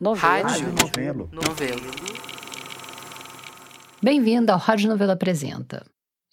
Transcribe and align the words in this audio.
Novelo. 0.00 0.48
Rádio 0.48 0.72
Novelo. 0.80 1.28
Novelo. 1.32 1.90
Bem-vindo 4.00 4.52
ao 4.52 4.58
Rádio 4.58 4.88
Novelo 4.88 5.10
Apresenta. 5.10 5.84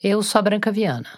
Eu 0.03 0.21
sou 0.21 0.38
a 0.38 0.41
Branca 0.43 0.71
Viana. 0.71 1.09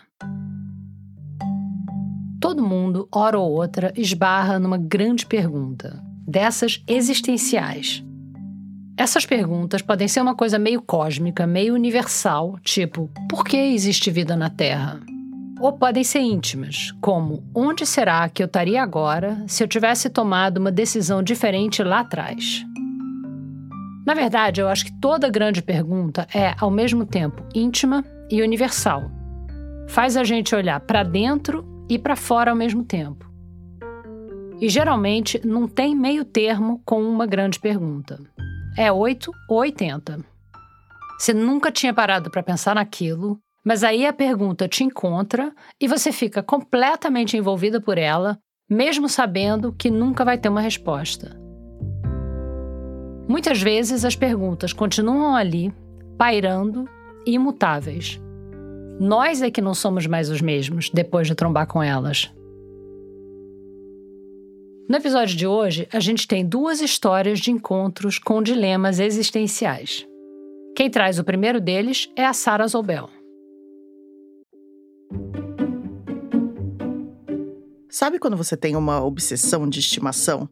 Todo 2.40 2.64
mundo, 2.64 3.06
hora 3.14 3.38
ou 3.38 3.52
outra, 3.52 3.92
esbarra 3.98 4.58
numa 4.60 4.78
grande 4.78 5.26
pergunta, 5.26 6.02
dessas 6.26 6.82
existenciais. 6.88 8.02
Essas 8.96 9.26
perguntas 9.26 9.82
podem 9.82 10.08
ser 10.08 10.22
uma 10.22 10.34
coisa 10.34 10.58
meio 10.58 10.82
cósmica, 10.82 11.46
meio 11.46 11.74
universal, 11.74 12.58
tipo: 12.64 13.12
por 13.30 13.44
que 13.44 13.58
existe 13.58 14.10
vida 14.10 14.38
na 14.38 14.50
Terra? 14.50 15.02
Ou 15.60 15.74
podem 15.74 16.04
ser 16.04 16.20
íntimas, 16.20 16.94
como: 17.02 17.44
onde 17.54 17.86
será 17.86 18.30
que 18.30 18.44
eu 18.44 18.46
estaria 18.46 18.82
agora 18.82 19.44
se 19.48 19.64
eu 19.64 19.68
tivesse 19.68 20.10
tomado 20.10 20.58
uma 20.58 20.72
decisão 20.72 21.24
diferente 21.24 21.84
lá 21.84 22.02
atrás? 22.02 22.64
Na 24.06 24.14
verdade, 24.14 24.62
eu 24.62 24.70
acho 24.70 24.86
que 24.86 25.00
toda 25.02 25.30
grande 25.30 25.62
pergunta 25.62 26.28
é, 26.34 26.56
ao 26.60 26.72
mesmo 26.72 27.06
tempo, 27.06 27.44
íntima 27.54 28.06
e 28.30 28.42
universal. 28.42 29.12
Faz 29.90 30.16
a 30.16 30.24
gente 30.24 30.56
olhar 30.56 30.80
para 30.80 31.04
dentro 31.04 31.66
e 31.90 32.00
para 32.00 32.16
fora 32.16 32.52
ao 32.52 32.58
mesmo 32.58 32.84
tempo. 32.84 33.30
E 34.62 34.70
geralmente 34.70 35.40
não 35.46 35.68
tem 35.68 35.96
meio 35.96 36.24
termo 36.24 36.82
com 36.86 37.02
uma 37.02 37.26
grande 37.26 37.60
pergunta. 37.60 38.20
É 38.78 38.92
8 38.92 39.32
ou 39.50 39.58
80. 39.58 40.20
Você 41.20 41.34
nunca 41.34 41.72
tinha 41.72 41.94
parado 41.94 42.30
para 42.30 42.44
pensar 42.44 42.76
naquilo, 42.76 43.40
mas 43.68 43.84
aí 43.84 44.06
a 44.06 44.14
pergunta 44.14 44.66
te 44.66 44.86
encontra 44.86 45.54
e 45.78 45.90
você 45.90 46.10
fica 46.10 46.42
completamente 46.42 47.36
envolvida 47.36 47.82
por 47.82 47.98
ela, 47.98 48.40
mesmo 48.70 49.10
sabendo 49.10 49.74
que 49.74 49.92
nunca 49.92 50.24
vai 50.24 50.38
ter 50.38 50.48
uma 50.48 50.62
resposta. 50.62 51.38
Muitas 53.28 53.62
vezes 53.62 54.06
as 54.06 54.16
perguntas 54.16 54.72
continuam 54.72 55.36
ali, 55.36 55.74
pairando 56.18 56.88
e 57.26 57.34
imutáveis. 57.34 58.22
Nós 59.02 59.42
é 59.42 59.52
que 59.52 59.60
não 59.60 59.74
somos 59.74 60.08
mais 60.08 60.30
os 60.30 60.40
mesmos 60.40 60.90
depois 60.90 61.28
de 61.28 61.36
trombar 61.36 61.68
com 61.68 61.84
elas. 61.84 62.34
No 64.88 64.96
episódio 64.96 65.36
de 65.36 65.46
hoje, 65.46 65.90
a 65.92 66.00
gente 66.00 66.26
tem 66.26 66.46
duas 66.46 66.80
histórias 66.80 67.38
de 67.38 67.52
encontros 67.52 68.18
com 68.18 68.42
dilemas 68.42 68.98
existenciais. 68.98 70.08
Quem 70.74 70.90
traz 70.90 71.20
o 71.20 71.24
primeiro 71.26 71.60
deles 71.60 72.10
é 72.16 72.26
a 72.26 72.32
Sarah 72.32 72.68
Zobel. 72.68 73.10
Sabe 77.90 78.20
quando 78.20 78.38
você 78.38 78.56
tem 78.56 78.76
uma 78.76 79.04
obsessão 79.04 79.68
de 79.68 79.80
estimação? 79.80 80.48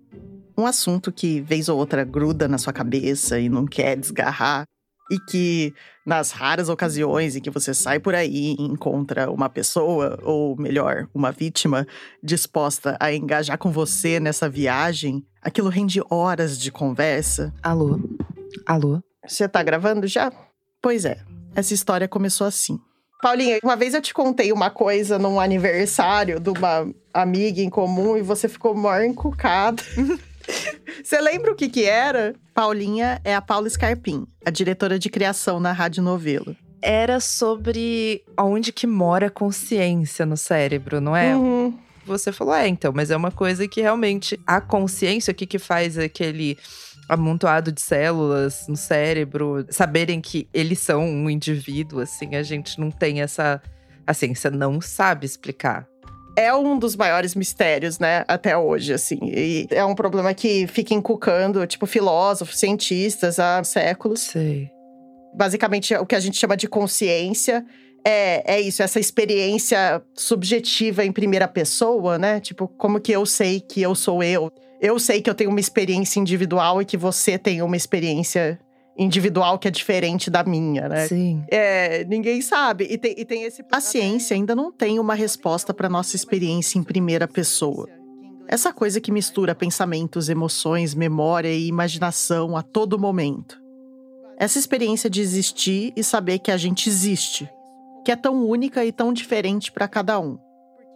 Um 0.57 0.65
assunto 0.65 1.11
que, 1.11 1.41
vez 1.41 1.69
ou 1.69 1.77
outra, 1.77 2.03
gruda 2.03 2.47
na 2.47 2.57
sua 2.57 2.73
cabeça 2.73 3.39
e 3.39 3.49
não 3.49 3.67
quer 3.67 3.95
desgarrar? 3.95 4.63
E 5.11 5.19
que, 5.19 5.71
nas 6.03 6.31
raras 6.31 6.69
ocasiões 6.69 7.35
em 7.35 7.41
que 7.41 7.51
você 7.51 7.71
sai 7.71 7.99
por 7.99 8.15
aí 8.15 8.55
e 8.57 8.61
encontra 8.63 9.29
uma 9.29 9.47
pessoa, 9.47 10.17
ou 10.23 10.57
melhor, 10.57 11.07
uma 11.13 11.31
vítima, 11.31 11.85
disposta 12.23 12.97
a 12.99 13.13
engajar 13.13 13.59
com 13.59 13.71
você 13.71 14.19
nessa 14.19 14.49
viagem, 14.49 15.23
aquilo 15.39 15.69
rende 15.69 16.01
horas 16.09 16.57
de 16.57 16.71
conversa? 16.71 17.53
Alô? 17.61 17.99
Alô? 18.65 19.03
Você 19.23 19.47
tá 19.47 19.61
gravando 19.61 20.07
já? 20.07 20.31
Pois 20.81 21.05
é, 21.05 21.19
essa 21.53 21.75
história 21.75 22.07
começou 22.07 22.47
assim. 22.47 22.79
Paulinha, 23.25 23.59
uma 23.63 23.75
vez 23.75 23.95
eu 23.95 24.01
te 24.03 24.13
contei 24.13 24.51
uma 24.51 24.69
coisa 24.69 25.17
num 25.17 25.39
aniversário 25.39 26.39
de 26.39 26.51
uma 26.51 26.87
amiga 27.11 27.59
em 27.59 27.71
comum 27.71 28.15
e 28.15 28.21
você 28.21 28.47
ficou 28.47 28.75
maior 28.75 29.03
encucada. 29.03 29.81
Você 31.03 31.19
lembra 31.19 31.51
o 31.51 31.55
que 31.55 31.67
que 31.67 31.85
era? 31.85 32.35
Paulinha 32.53 33.19
é 33.23 33.33
a 33.33 33.41
Paula 33.41 33.67
Scarpim, 33.67 34.27
a 34.45 34.51
diretora 34.51 34.99
de 34.99 35.09
criação 35.09 35.59
na 35.59 35.71
Rádio 35.71 36.03
Novelo. 36.03 36.55
Era 36.79 37.19
sobre 37.19 38.23
onde 38.39 38.71
que 38.71 38.85
mora 38.85 39.25
a 39.25 39.31
consciência 39.31 40.23
no 40.23 40.37
cérebro, 40.37 41.01
não 41.01 41.15
é? 41.15 41.35
Uhum. 41.35 41.75
Você 42.05 42.31
falou, 42.31 42.53
é, 42.53 42.67
então, 42.67 42.93
mas 42.95 43.09
é 43.09 43.17
uma 43.17 43.31
coisa 43.31 43.67
que 43.67 43.81
realmente 43.81 44.39
a 44.45 44.61
consciência, 44.61 45.31
o 45.31 45.35
que 45.35 45.47
que 45.47 45.57
faz 45.57 45.97
aquele 45.97 46.59
amontoado 47.07 47.71
de 47.71 47.81
células 47.81 48.65
no 48.67 48.75
cérebro, 48.75 49.65
saberem 49.69 50.19
que 50.19 50.47
eles 50.53 50.79
são 50.79 51.03
um 51.03 51.29
indivíduo, 51.29 51.99
assim, 51.99 52.35
a 52.35 52.43
gente 52.43 52.79
não 52.79 52.91
tem 52.91 53.21
essa. 53.21 53.61
A 54.07 54.13
ciência 54.13 54.51
não 54.51 54.79
sabe 54.79 55.25
explicar. 55.25 55.87
É 56.37 56.53
um 56.53 56.77
dos 56.77 56.95
maiores 56.95 57.33
mistérios, 57.33 57.97
né, 57.97 58.25
até 58.27 58.57
hoje, 58.57 58.93
assim. 58.93 59.17
E 59.23 59.67
é 59.71 59.83
um 59.85 59.95
problema 59.95 60.33
que 60.33 60.67
fica 60.67 60.93
encucando, 60.93 61.65
tipo, 61.65 61.85
filósofos, 61.85 62.59
cientistas 62.59 63.39
há 63.39 63.63
séculos. 63.63 64.21
Sei. 64.21 64.69
Basicamente, 65.33 65.95
o 65.95 66.05
que 66.05 66.15
a 66.15 66.19
gente 66.19 66.37
chama 66.37 66.57
de 66.57 66.67
consciência 66.67 67.65
é, 68.05 68.57
é 68.57 68.61
isso, 68.61 68.83
essa 68.83 68.99
experiência 68.99 69.99
subjetiva 70.13 71.03
em 71.03 71.11
primeira 71.11 71.47
pessoa, 71.47 72.19
né? 72.19 72.39
Tipo, 72.39 72.67
como 72.67 72.99
que 72.99 73.11
eu 73.11 73.25
sei 73.25 73.59
que 73.59 73.81
eu 73.81 73.95
sou 73.95 74.21
eu? 74.21 74.51
Eu 74.85 74.99
sei 74.99 75.19
que 75.19 75.27
eu 75.27 75.33
tenho 75.33 75.49
uma 75.49 75.59
experiência 75.59 76.19
individual 76.19 76.79
e 76.79 76.85
que 76.85 76.95
você 76.95 77.39
tem 77.39 77.59
uma 77.63 77.75
experiência 77.75 78.59
individual 78.95 79.57
que 79.57 79.67
é 79.67 79.71
diferente 79.71 80.29
da 80.29 80.43
minha, 80.43 80.87
né? 80.87 81.07
Sim. 81.07 81.43
É, 81.49 82.05
ninguém 82.05 82.39
sabe. 82.39 82.85
E 82.87 82.95
tem, 82.95 83.15
e 83.17 83.25
tem 83.25 83.43
esse. 83.45 83.65
A 83.71 83.81
ciência 83.81 84.35
ainda 84.35 84.53
não 84.53 84.71
tem 84.71 84.99
uma 84.99 85.15
resposta 85.15 85.73
para 85.73 85.89
nossa 85.89 86.15
experiência 86.15 86.77
em 86.77 86.83
primeira 86.83 87.27
pessoa. 87.27 87.89
Essa 88.47 88.71
coisa 88.71 89.01
que 89.01 89.11
mistura 89.11 89.55
pensamentos, 89.55 90.29
emoções, 90.29 90.93
memória 90.93 91.51
e 91.51 91.65
imaginação 91.65 92.55
a 92.55 92.61
todo 92.61 92.99
momento. 92.99 93.59
Essa 94.37 94.59
experiência 94.59 95.09
de 95.09 95.19
existir 95.19 95.93
e 95.95 96.03
saber 96.03 96.37
que 96.37 96.51
a 96.51 96.57
gente 96.57 96.87
existe, 96.87 97.49
que 98.05 98.11
é 98.11 98.15
tão 98.15 98.45
única 98.45 98.85
e 98.85 98.91
tão 98.91 99.11
diferente 99.11 99.71
para 99.71 99.87
cada 99.87 100.19
um, 100.19 100.37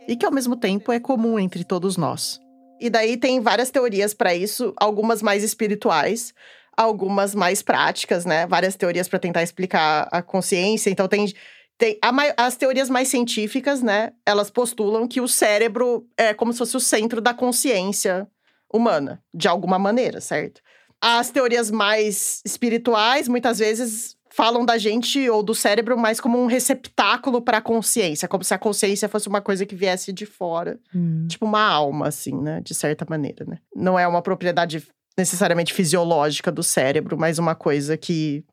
e 0.08 0.16
que 0.16 0.28
ao 0.28 0.32
mesmo 0.32 0.56
tempo 0.56 0.92
é 0.92 1.00
comum 1.00 1.40
entre 1.40 1.64
todos 1.64 1.98
nós. 1.98 2.40
E 2.80 2.90
daí 2.90 3.18
tem 3.18 3.40
várias 3.40 3.70
teorias 3.70 4.14
para 4.14 4.34
isso, 4.34 4.74
algumas 4.78 5.22
mais 5.22 5.44
espirituais, 5.44 6.34
algumas 6.76 7.36
mais 7.36 7.62
práticas, 7.62 8.26
né? 8.26 8.48
Várias 8.48 8.76
teorias 8.76 9.08
para 9.08 9.20
tentar 9.20 9.44
explicar 9.44 10.08
a 10.12 10.22
consciência. 10.22 10.90
Então 10.90 11.08
tem 11.08 11.34
tem 11.78 11.98
a, 12.02 12.46
as 12.46 12.58
teorias 12.58 12.90
mais 12.90 13.08
científicas, 13.08 13.82
né? 13.82 14.12
Elas 14.26 14.52
postulam 14.52 15.08
que 15.08 15.22
o 15.22 15.28
cérebro 15.28 16.06
é 16.18 16.34
como 16.34 16.52
se 16.52 16.60
fosse 16.60 16.76
o 16.76 16.80
centro 16.80 17.22
da 17.22 17.34
consciência 17.34 18.28
humana, 18.72 19.24
de 19.34 19.48
alguma 19.48 19.80
maneira, 19.80 20.20
certo? 20.20 20.62
As 21.02 21.30
teorias 21.30 21.72
mais 21.72 22.42
espirituais, 22.46 23.30
muitas 23.30 23.60
vezes 23.60 24.18
falam 24.32 24.66
da 24.66 24.78
gente 24.78 25.30
ou 25.30 25.42
do 25.44 25.54
cérebro 25.56 25.98
mais 25.98 26.20
como 26.22 26.38
um 26.42 26.46
receptáculo 26.46 27.42
para 27.42 27.58
a 27.58 27.62
consciência, 27.62 28.28
como 28.28 28.44
se 28.44 28.54
a 28.54 28.58
consciência 28.58 29.10
fosse 29.10 29.28
uma 29.28 29.42
coisa 29.42 29.66
que 29.66 29.76
viesse 29.76 30.14
de 30.14 30.26
fora, 30.26 30.80
Hum. 30.94 31.28
tipo 31.28 31.46
uma 31.46 31.62
alma 31.64 32.08
assim, 32.08 32.36
né, 32.40 32.62
de 32.62 32.74
certa 32.74 33.06
maneira, 33.10 33.46
né? 33.46 33.58
Não 33.76 33.98
é 33.98 34.08
uma 34.08 34.22
propriedade 34.22 34.86
necessariamente 35.18 35.74
fisiológica 35.74 36.52
do 36.52 36.64
cérebro, 36.64 37.18
mas 37.18 37.38
uma 37.40 37.56
coisa 37.56 37.98
que 37.98 38.44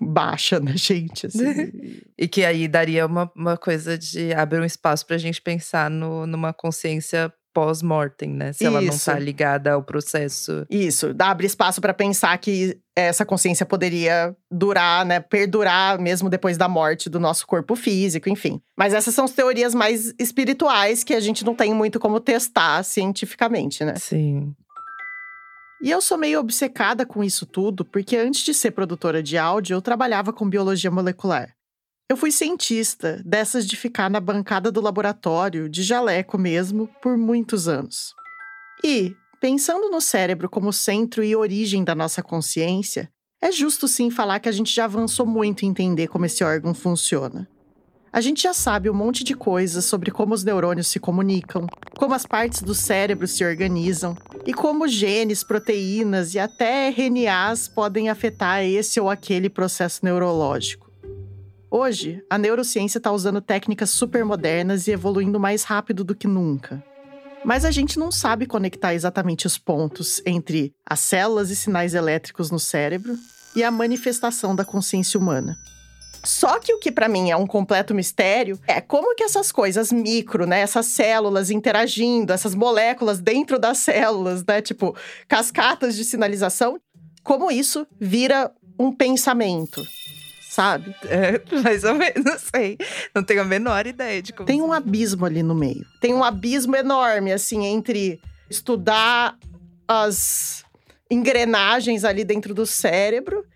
baixa 0.00 0.58
na 0.58 0.72
gente, 0.76 1.26
assim. 1.26 1.42
E 2.18 2.28
que 2.28 2.44
aí 2.44 2.68
daria 2.68 3.06
uma, 3.06 3.30
uma 3.36 3.56
coisa 3.56 3.96
de 3.98 4.32
abrir 4.34 4.60
um 4.60 4.64
espaço 4.64 5.06
pra 5.06 5.18
gente 5.18 5.40
pensar 5.42 5.90
no, 5.90 6.26
numa 6.26 6.52
consciência 6.52 7.32
pós-mortem, 7.52 8.30
né? 8.30 8.52
Se 8.52 8.64
ela 8.64 8.80
não 8.80 8.92
Isso. 8.92 9.10
tá 9.10 9.18
ligada 9.18 9.72
ao 9.72 9.82
processo. 9.82 10.66
Isso, 10.70 11.12
dá- 11.12 11.30
abre 11.30 11.46
espaço 11.46 11.80
para 11.80 11.94
pensar 11.94 12.36
que 12.38 12.78
essa 12.94 13.24
consciência 13.24 13.64
poderia 13.64 14.36
durar, 14.50 15.04
né, 15.04 15.20
perdurar 15.20 15.98
mesmo 15.98 16.28
depois 16.28 16.56
da 16.58 16.68
morte 16.68 17.08
do 17.08 17.18
nosso 17.18 17.46
corpo 17.46 17.74
físico, 17.74 18.28
enfim. 18.28 18.60
Mas 18.76 18.92
essas 18.92 19.14
são 19.14 19.24
as 19.24 19.32
teorias 19.32 19.74
mais 19.74 20.12
espirituais 20.18 21.02
que 21.02 21.14
a 21.14 21.20
gente 21.20 21.44
não 21.44 21.54
tem 21.54 21.72
muito 21.72 21.98
como 21.98 22.20
testar 22.20 22.82
cientificamente, 22.82 23.84
né? 23.84 23.94
Sim. 23.96 24.54
E 25.82 25.90
eu 25.90 26.00
sou 26.00 26.16
meio 26.16 26.38
obcecada 26.38 27.04
com 27.04 27.24
isso 27.24 27.44
tudo, 27.44 27.84
porque 27.84 28.16
antes 28.16 28.42
de 28.42 28.54
ser 28.54 28.70
produtora 28.70 29.20
de 29.22 29.36
áudio, 29.36 29.74
eu 29.74 29.82
trabalhava 29.82 30.32
com 30.32 30.48
biologia 30.48 30.90
molecular. 30.90 31.52
Eu 32.12 32.16
fui 32.18 32.30
cientista, 32.30 33.22
dessas 33.24 33.66
de 33.66 33.74
ficar 33.74 34.10
na 34.10 34.20
bancada 34.20 34.70
do 34.70 34.82
laboratório, 34.82 35.66
de 35.66 35.82
jaleco 35.82 36.36
mesmo, 36.36 36.86
por 37.00 37.16
muitos 37.16 37.68
anos. 37.68 38.14
E, 38.84 39.16
pensando 39.40 39.88
no 39.88 39.98
cérebro 39.98 40.46
como 40.46 40.74
centro 40.74 41.24
e 41.24 41.34
origem 41.34 41.82
da 41.82 41.94
nossa 41.94 42.22
consciência, 42.22 43.10
é 43.40 43.50
justo 43.50 43.88
sim 43.88 44.10
falar 44.10 44.40
que 44.40 44.48
a 44.50 44.52
gente 44.52 44.74
já 44.74 44.84
avançou 44.84 45.24
muito 45.24 45.64
em 45.64 45.70
entender 45.70 46.06
como 46.08 46.26
esse 46.26 46.44
órgão 46.44 46.74
funciona. 46.74 47.48
A 48.12 48.20
gente 48.20 48.42
já 48.42 48.52
sabe 48.52 48.90
um 48.90 48.94
monte 48.94 49.24
de 49.24 49.34
coisas 49.34 49.86
sobre 49.86 50.10
como 50.10 50.34
os 50.34 50.44
neurônios 50.44 50.88
se 50.88 51.00
comunicam, 51.00 51.66
como 51.96 52.12
as 52.12 52.26
partes 52.26 52.60
do 52.60 52.74
cérebro 52.74 53.26
se 53.26 53.42
organizam 53.42 54.14
e 54.46 54.52
como 54.52 54.86
genes, 54.86 55.42
proteínas 55.42 56.34
e 56.34 56.38
até 56.38 56.90
RNAs 56.90 57.68
podem 57.68 58.10
afetar 58.10 58.62
esse 58.62 59.00
ou 59.00 59.08
aquele 59.08 59.48
processo 59.48 60.04
neurológico. 60.04 60.91
Hoje, 61.74 62.22
a 62.28 62.36
neurociência 62.36 62.98
está 62.98 63.10
usando 63.10 63.40
técnicas 63.40 63.88
super 63.88 64.26
modernas 64.26 64.86
e 64.86 64.90
evoluindo 64.90 65.40
mais 65.40 65.64
rápido 65.64 66.04
do 66.04 66.14
que 66.14 66.28
nunca. 66.28 66.84
Mas 67.42 67.64
a 67.64 67.70
gente 67.70 67.98
não 67.98 68.12
sabe 68.12 68.44
conectar 68.44 68.92
exatamente 68.92 69.46
os 69.46 69.56
pontos 69.56 70.20
entre 70.26 70.74
as 70.84 71.00
células 71.00 71.48
e 71.48 71.56
sinais 71.56 71.94
elétricos 71.94 72.50
no 72.50 72.58
cérebro 72.58 73.16
e 73.56 73.64
a 73.64 73.70
manifestação 73.70 74.54
da 74.54 74.66
consciência 74.66 75.18
humana. 75.18 75.56
Só 76.22 76.58
que 76.58 76.74
o 76.74 76.78
que 76.78 76.92
para 76.92 77.08
mim 77.08 77.30
é 77.30 77.36
um 77.38 77.46
completo 77.46 77.94
mistério 77.94 78.60
é 78.68 78.78
como 78.78 79.14
que 79.14 79.24
essas 79.24 79.50
coisas 79.50 79.90
micro, 79.90 80.46
né, 80.46 80.60
essas 80.60 80.84
células 80.84 81.50
interagindo, 81.50 82.34
essas 82.34 82.54
moléculas 82.54 83.18
dentro 83.18 83.58
das 83.58 83.78
células, 83.78 84.44
né, 84.44 84.60
tipo 84.60 84.94
cascatas 85.26 85.96
de 85.96 86.04
sinalização, 86.04 86.78
como 87.22 87.50
isso 87.50 87.86
vira 87.98 88.52
um 88.78 88.92
pensamento 88.92 89.82
sabe? 90.52 90.94
É, 91.04 91.40
mais 91.62 91.82
ou 91.82 91.94
menos, 91.94 92.22
não 92.22 92.38
sei. 92.38 92.76
Não 93.14 93.22
tenho 93.22 93.40
a 93.40 93.44
menor 93.44 93.86
ideia 93.86 94.20
de 94.20 94.34
como. 94.34 94.46
Tem 94.46 94.60
um 94.60 94.72
abismo 94.72 95.24
ali 95.24 95.42
no 95.42 95.54
meio. 95.54 95.86
Tem 95.98 96.12
um 96.12 96.22
abismo 96.22 96.76
enorme, 96.76 97.32
assim, 97.32 97.64
entre 97.64 98.20
estudar 98.50 99.38
as 99.88 100.62
engrenagens 101.10 102.04
ali 102.04 102.22
dentro 102.22 102.54
do 102.54 102.66
cérebro 102.66 103.46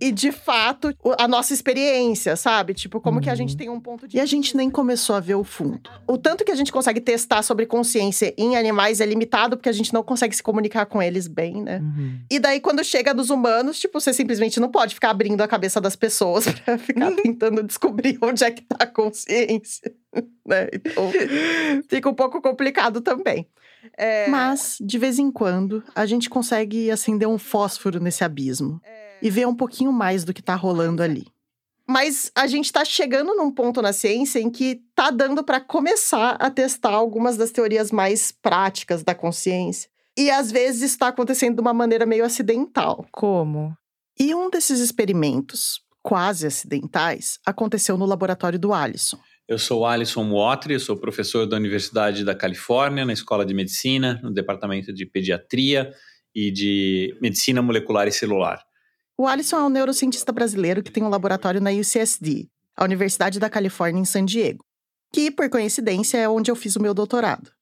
e 0.00 0.12
de 0.12 0.32
fato 0.32 0.94
a 1.18 1.28
nossa 1.28 1.52
experiência, 1.52 2.36
sabe? 2.36 2.74
Tipo, 2.74 3.00
como 3.00 3.16
uhum. 3.16 3.22
que 3.22 3.30
a 3.30 3.34
gente 3.34 3.52
uhum. 3.52 3.56
tem 3.56 3.68
um 3.68 3.80
ponto 3.80 4.06
de. 4.06 4.16
E 4.16 4.20
a 4.20 4.26
gente 4.26 4.56
nem 4.56 4.70
começou 4.70 5.16
a 5.16 5.20
ver 5.20 5.34
o 5.34 5.44
fundo. 5.44 5.90
O 6.06 6.18
tanto 6.18 6.44
que 6.44 6.52
a 6.52 6.54
gente 6.54 6.72
consegue 6.72 7.00
testar 7.00 7.42
sobre 7.42 7.66
consciência 7.66 8.34
em 8.36 8.56
animais 8.56 9.00
é 9.00 9.06
limitado, 9.06 9.56
porque 9.56 9.68
a 9.68 9.72
gente 9.72 9.92
não 9.92 10.02
consegue 10.02 10.34
se 10.34 10.42
comunicar 10.42 10.86
com 10.86 11.02
eles 11.02 11.26
bem, 11.26 11.62
né? 11.62 11.78
Uhum. 11.78 12.20
E 12.30 12.38
daí, 12.38 12.60
quando 12.60 12.84
chega 12.84 13.14
dos 13.14 13.30
humanos, 13.30 13.78
tipo, 13.78 14.00
você 14.00 14.12
simplesmente 14.12 14.60
não 14.60 14.70
pode 14.70 14.94
ficar 14.94 15.10
abrindo 15.10 15.40
a 15.40 15.48
cabeça 15.48 15.80
das 15.80 15.96
pessoas 15.96 16.46
pra 16.64 16.78
ficar 16.78 17.12
tentando 17.12 17.62
descobrir 17.62 18.18
onde 18.22 18.44
é 18.44 18.50
que 18.50 18.62
tá 18.62 18.76
a 18.80 18.86
consciência. 18.86 19.92
né? 20.46 20.68
Então, 20.72 21.10
fica 21.88 22.08
um 22.08 22.14
pouco 22.14 22.40
complicado 22.40 23.00
também. 23.00 23.46
É... 23.96 24.28
Mas, 24.28 24.78
de 24.80 24.98
vez 24.98 25.18
em 25.18 25.30
quando, 25.30 25.82
a 25.94 26.06
gente 26.06 26.30
consegue 26.30 26.90
acender 26.90 27.28
um 27.28 27.38
fósforo 27.38 28.00
nesse 28.00 28.24
abismo. 28.24 28.80
É 28.84 29.06
e 29.20 29.30
ver 29.30 29.46
um 29.46 29.54
pouquinho 29.54 29.92
mais 29.92 30.24
do 30.24 30.32
que 30.32 30.40
está 30.40 30.54
rolando 30.54 31.02
ali. 31.02 31.26
Mas 31.88 32.32
a 32.34 32.46
gente 32.46 32.64
está 32.66 32.84
chegando 32.84 33.34
num 33.34 33.50
ponto 33.50 33.80
na 33.80 33.92
ciência 33.92 34.40
em 34.40 34.50
que 34.50 34.82
está 34.90 35.10
dando 35.10 35.44
para 35.44 35.60
começar 35.60 36.30
a 36.40 36.50
testar 36.50 36.90
algumas 36.90 37.36
das 37.36 37.52
teorias 37.52 37.92
mais 37.92 38.32
práticas 38.32 39.04
da 39.04 39.14
consciência. 39.14 39.88
E 40.16 40.30
às 40.30 40.50
vezes 40.50 40.90
está 40.90 41.08
acontecendo 41.08 41.56
de 41.56 41.60
uma 41.60 41.74
maneira 41.74 42.04
meio 42.04 42.24
acidental. 42.24 43.06
Como? 43.12 43.76
E 44.18 44.34
um 44.34 44.50
desses 44.50 44.80
experimentos, 44.80 45.80
quase 46.02 46.46
acidentais, 46.46 47.38
aconteceu 47.46 47.96
no 47.96 48.06
laboratório 48.06 48.58
do 48.58 48.72
Alisson. 48.72 49.18
Eu 49.48 49.60
sou 49.60 49.86
Alisson 49.86 50.28
Watri, 50.32 50.78
sou 50.80 50.96
professor 50.96 51.46
da 51.46 51.56
Universidade 51.56 52.24
da 52.24 52.34
Califórnia, 52.34 53.04
na 53.04 53.12
Escola 53.12 53.46
de 53.46 53.54
Medicina, 53.54 54.20
no 54.20 54.32
Departamento 54.32 54.92
de 54.92 55.06
Pediatria 55.06 55.94
e 56.34 56.50
de 56.50 57.16
Medicina 57.22 57.62
Molecular 57.62 58.08
e 58.08 58.12
Celular. 58.12 58.60
O 59.16 59.24
Alisson 59.24 59.56
é 59.56 59.62
um 59.62 59.68
neurocientista 59.68 60.32
brasileiro 60.32 60.82
que 60.82 60.90
tem 60.90 61.04
um 61.04 61.08
laboratório 61.08 61.60
na 61.60 61.70
UCSD, 61.70 62.48
a 62.76 62.82
Universidade 62.82 63.38
da 63.38 63.48
Califórnia 63.48 64.00
em 64.00 64.04
San 64.04 64.24
Diego, 64.24 64.64
que, 65.12 65.30
por 65.30 65.48
coincidência, 65.48 66.18
é 66.18 66.28
onde 66.28 66.50
eu 66.50 66.56
fiz 66.56 66.74
o 66.74 66.82
meu 66.82 66.92
doutorado. 66.92 67.52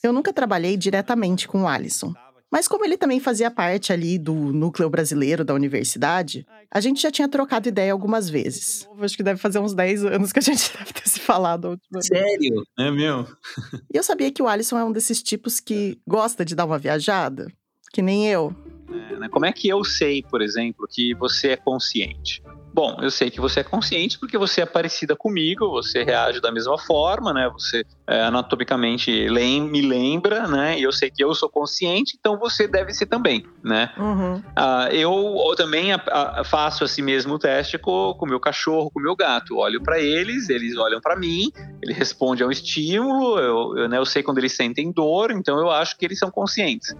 Eu 0.00 0.12
nunca 0.12 0.32
trabalhei 0.32 0.76
diretamente 0.76 1.48
com 1.48 1.62
o 1.62 1.68
Alisson, 1.68 2.14
mas 2.54 2.68
como 2.68 2.84
ele 2.84 2.96
também 2.96 3.18
fazia 3.18 3.50
parte 3.50 3.92
ali 3.92 4.16
do 4.16 4.32
núcleo 4.32 4.88
brasileiro 4.88 5.44
da 5.44 5.52
universidade, 5.52 6.46
a 6.70 6.80
gente 6.80 7.02
já 7.02 7.10
tinha 7.10 7.28
trocado 7.28 7.68
ideia 7.68 7.90
algumas 7.90 8.30
vezes. 8.30 8.88
Acho 9.00 9.16
que 9.16 9.24
deve 9.24 9.40
fazer 9.40 9.58
uns 9.58 9.74
10 9.74 10.04
anos 10.04 10.30
que 10.32 10.38
a 10.38 10.42
gente 10.42 10.70
deve 10.78 10.92
ter 10.92 11.08
se 11.08 11.18
falado. 11.18 11.76
Sério? 12.00 12.62
É 12.78 12.92
meu? 12.92 13.26
E 13.92 13.96
eu 13.96 14.04
sabia 14.04 14.30
que 14.30 14.40
o 14.40 14.46
Alisson 14.46 14.78
é 14.78 14.84
um 14.84 14.92
desses 14.92 15.20
tipos 15.20 15.58
que 15.58 15.98
gosta 16.06 16.44
de 16.44 16.54
dar 16.54 16.64
uma 16.64 16.78
viajada, 16.78 17.50
que 17.92 18.00
nem 18.00 18.28
eu. 18.28 18.54
É, 18.88 19.16
né? 19.16 19.28
Como 19.28 19.46
é 19.46 19.52
que 19.52 19.68
eu 19.68 19.82
sei, 19.82 20.22
por 20.22 20.40
exemplo, 20.40 20.86
que 20.88 21.12
você 21.14 21.48
é 21.48 21.56
consciente? 21.56 22.40
Bom, 22.74 22.96
eu 23.00 23.08
sei 23.08 23.30
que 23.30 23.40
você 23.40 23.60
é 23.60 23.62
consciente 23.62 24.18
porque 24.18 24.36
você 24.36 24.62
é 24.62 24.66
parecida 24.66 25.14
comigo, 25.14 25.70
você 25.70 26.02
reage 26.02 26.40
da 26.40 26.50
mesma 26.50 26.76
forma, 26.76 27.32
né? 27.32 27.48
Você 27.52 27.84
é, 28.04 28.22
anatomicamente 28.22 29.28
lem 29.28 29.62
me 29.62 29.80
lembra, 29.80 30.48
né? 30.48 30.76
E 30.76 30.82
eu 30.82 30.90
sei 30.90 31.08
que 31.08 31.22
eu 31.22 31.32
sou 31.36 31.48
consciente, 31.48 32.16
então 32.18 32.36
você 32.36 32.66
deve 32.66 32.92
ser 32.92 33.06
também, 33.06 33.46
né? 33.62 33.92
Uhum. 33.96 34.38
Uh, 34.38 34.88
eu, 34.90 35.44
eu, 35.48 35.54
também 35.54 35.92
a, 35.92 36.02
a, 36.08 36.42
faço 36.42 36.82
assim 36.82 37.00
mesmo 37.00 37.34
o 37.34 37.38
teste 37.38 37.78
com 37.78 38.16
o 38.18 38.26
meu 38.26 38.40
cachorro, 38.40 38.90
com 38.90 38.98
o 38.98 39.02
meu 39.04 39.14
gato. 39.14 39.56
olho 39.56 39.80
para 39.80 40.00
eles, 40.00 40.48
eles 40.48 40.76
olham 40.76 41.00
para 41.00 41.14
mim, 41.14 41.52
ele 41.80 41.92
responde 41.92 42.42
ao 42.42 42.50
estímulo, 42.50 43.38
eu, 43.38 43.78
eu, 43.78 43.88
né, 43.88 43.98
eu 43.98 44.04
sei 44.04 44.20
quando 44.20 44.38
eles 44.38 44.52
sentem 44.52 44.90
dor, 44.90 45.30
então 45.30 45.60
eu 45.60 45.70
acho 45.70 45.96
que 45.96 46.04
eles 46.04 46.18
são 46.18 46.28
conscientes. 46.28 46.92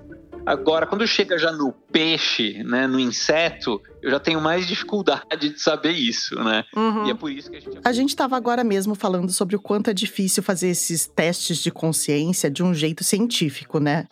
Agora, 0.47 0.87
quando 0.87 1.07
chega 1.07 1.39
já 1.39 1.51
no 1.51 1.73
peixe, 1.73 2.63
né, 2.65 2.87
no 2.87 3.01
inseto, 3.01 3.81
eu 4.03 4.11
já 4.11 4.21
tenho 4.21 4.41
mais 4.41 4.67
dificuldade 4.67 5.51
de 5.51 5.59
saber 5.59 5.93
isso, 5.93 6.35
né? 6.37 6.65
Uhum. 6.77 7.07
E 7.07 7.11
é 7.11 7.15
por 7.15 7.31
isso 7.31 7.51
que 7.51 7.57
a 7.57 7.61
gente. 7.61 7.79
A 7.83 7.93
gente 7.93 8.11
estava 8.11 8.37
agora 8.37 8.63
mesmo 8.63 8.95
falando 8.95 9.33
sobre 9.33 9.57
o 9.57 9.61
quanto 9.61 9.89
é 9.89 9.95
difícil 9.95 10.43
fazer 10.43 10.69
esses 10.69 11.07
testes 11.07 11.59
de 11.59 11.71
consciência 11.71 12.51
de 12.51 12.63
um 12.63 12.75
jeito 12.75 13.03
científico, 13.03 13.79
né? 13.79 14.07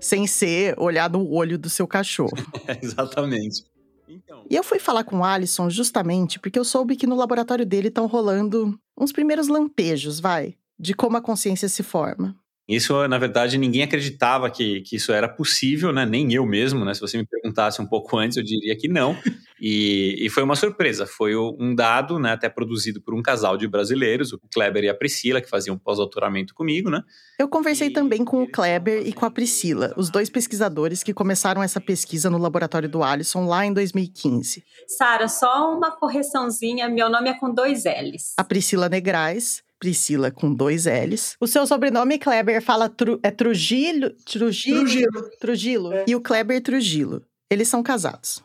Sem 0.00 0.26
ser 0.26 0.74
olhar 0.76 1.08
no 1.08 1.30
olho 1.30 1.56
do 1.56 1.70
seu 1.70 1.86
cachorro. 1.86 2.36
é, 2.66 2.78
exatamente. 2.82 3.64
Então... 4.08 4.44
E 4.50 4.56
eu 4.56 4.64
fui 4.64 4.78
falar 4.78 5.04
com 5.04 5.18
o 5.18 5.24
Alisson 5.24 5.70
justamente 5.70 6.38
porque 6.38 6.58
eu 6.58 6.64
soube 6.64 6.96
que 6.96 7.06
no 7.06 7.16
laboratório 7.16 7.64
dele 7.64 7.88
estão 7.88 8.06
rolando 8.06 8.78
uns 8.98 9.12
primeiros 9.12 9.46
lampejos, 9.46 10.18
vai, 10.18 10.56
de 10.78 10.94
como 10.94 11.16
a 11.16 11.22
consciência 11.22 11.68
se 11.68 11.82
forma. 11.82 12.36
Isso, 12.68 13.06
na 13.06 13.16
verdade, 13.16 13.56
ninguém 13.58 13.84
acreditava 13.84 14.50
que, 14.50 14.80
que 14.80 14.96
isso 14.96 15.12
era 15.12 15.28
possível, 15.28 15.92
né? 15.92 16.04
Nem 16.04 16.32
eu 16.32 16.44
mesmo, 16.44 16.84
né? 16.84 16.92
Se 16.94 17.00
você 17.00 17.16
me 17.16 17.24
perguntasse 17.24 17.80
um 17.80 17.86
pouco 17.86 18.18
antes, 18.18 18.36
eu 18.36 18.42
diria 18.42 18.76
que 18.76 18.88
não. 18.88 19.16
E, 19.60 20.16
e 20.18 20.28
foi 20.28 20.42
uma 20.42 20.56
surpresa. 20.56 21.06
Foi 21.06 21.34
um 21.36 21.74
dado, 21.74 22.18
né? 22.18 22.32
Até 22.32 22.48
produzido 22.48 23.00
por 23.00 23.14
um 23.14 23.22
casal 23.22 23.56
de 23.56 23.66
brasileiros, 23.66 24.32
o 24.32 24.40
Kleber 24.52 24.84
e 24.84 24.88
a 24.88 24.94
Priscila, 24.94 25.40
que 25.40 25.48
faziam 25.48 25.78
pós-doutoramento 25.78 26.54
comigo, 26.54 26.90
né? 26.90 27.02
Eu 27.38 27.48
conversei 27.48 27.88
e, 27.88 27.92
também 27.92 28.24
com 28.24 28.42
o 28.42 28.50
Kleber 28.50 29.06
e 29.06 29.12
com 29.12 29.24
a 29.24 29.30
Priscila, 29.30 29.94
os 29.96 30.10
dois 30.10 30.28
pesquisadores 30.28 31.02
que 31.02 31.14
começaram 31.14 31.62
essa 31.62 31.80
pesquisa 31.80 32.28
no 32.28 32.36
laboratório 32.36 32.88
do 32.88 33.02
Alisson 33.02 33.46
lá 33.46 33.64
em 33.64 33.72
2015. 33.72 34.62
Sara, 34.88 35.28
só 35.28 35.74
uma 35.74 35.90
correçãozinha. 35.96 36.88
Meu 36.88 37.08
nome 37.08 37.30
é 37.30 37.34
com 37.38 37.52
dois 37.52 37.84
L's. 37.84 38.34
A 38.36 38.44
Priscila 38.44 38.88
Negrais 38.88 39.64
Priscila 39.78 40.30
com 40.30 40.52
dois 40.52 40.86
L's. 40.86 41.36
O 41.40 41.46
seu 41.46 41.66
sobrenome, 41.66 42.18
Kleber, 42.18 42.62
fala 42.62 42.88
tru, 42.88 43.20
é 43.22 43.30
Trujillo? 43.30 44.10
Trujillo? 44.24 44.80
Trujillo. 44.80 45.30
Trujillo. 45.40 45.92
É. 45.92 46.04
E 46.06 46.14
o 46.14 46.20
Kleber 46.20 46.62
Trujillo. 46.62 47.22
Eles 47.50 47.68
são 47.68 47.82
casados. 47.82 48.42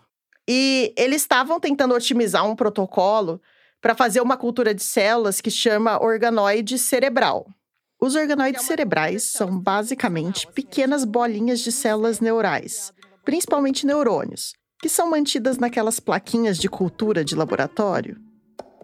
E 0.48 0.94
eles 0.98 1.22
estavam 1.22 1.60
tentando 1.60 1.94
otimizar 1.94 2.46
um 2.50 2.56
protocolo 2.56 3.42
para 3.82 3.96
fazer 3.96 4.22
uma 4.22 4.38
cultura 4.38 4.74
de 4.74 4.84
células 4.84 5.42
que 5.42 5.50
chama 5.50 6.02
organoide 6.02 6.78
cerebral. 6.78 7.48
Os 8.00 8.16
organoides 8.16 8.64
cerebrais 8.64 9.24
são 9.24 9.60
basicamente 9.60 10.48
pequenas 10.48 11.06
bolinhas 11.06 11.60
de 11.60 11.72
células 11.72 12.20
neurais, 12.20 12.92
principalmente 13.24 13.86
neurônios, 13.86 14.54
que 14.82 14.90
são 14.90 15.10
mantidas 15.10 15.58
naquelas 15.58 16.00
plaquinhas 16.00 16.58
de 16.58 16.68
cultura 16.68 17.24
de 17.24 17.36
laboratório. 17.36 18.20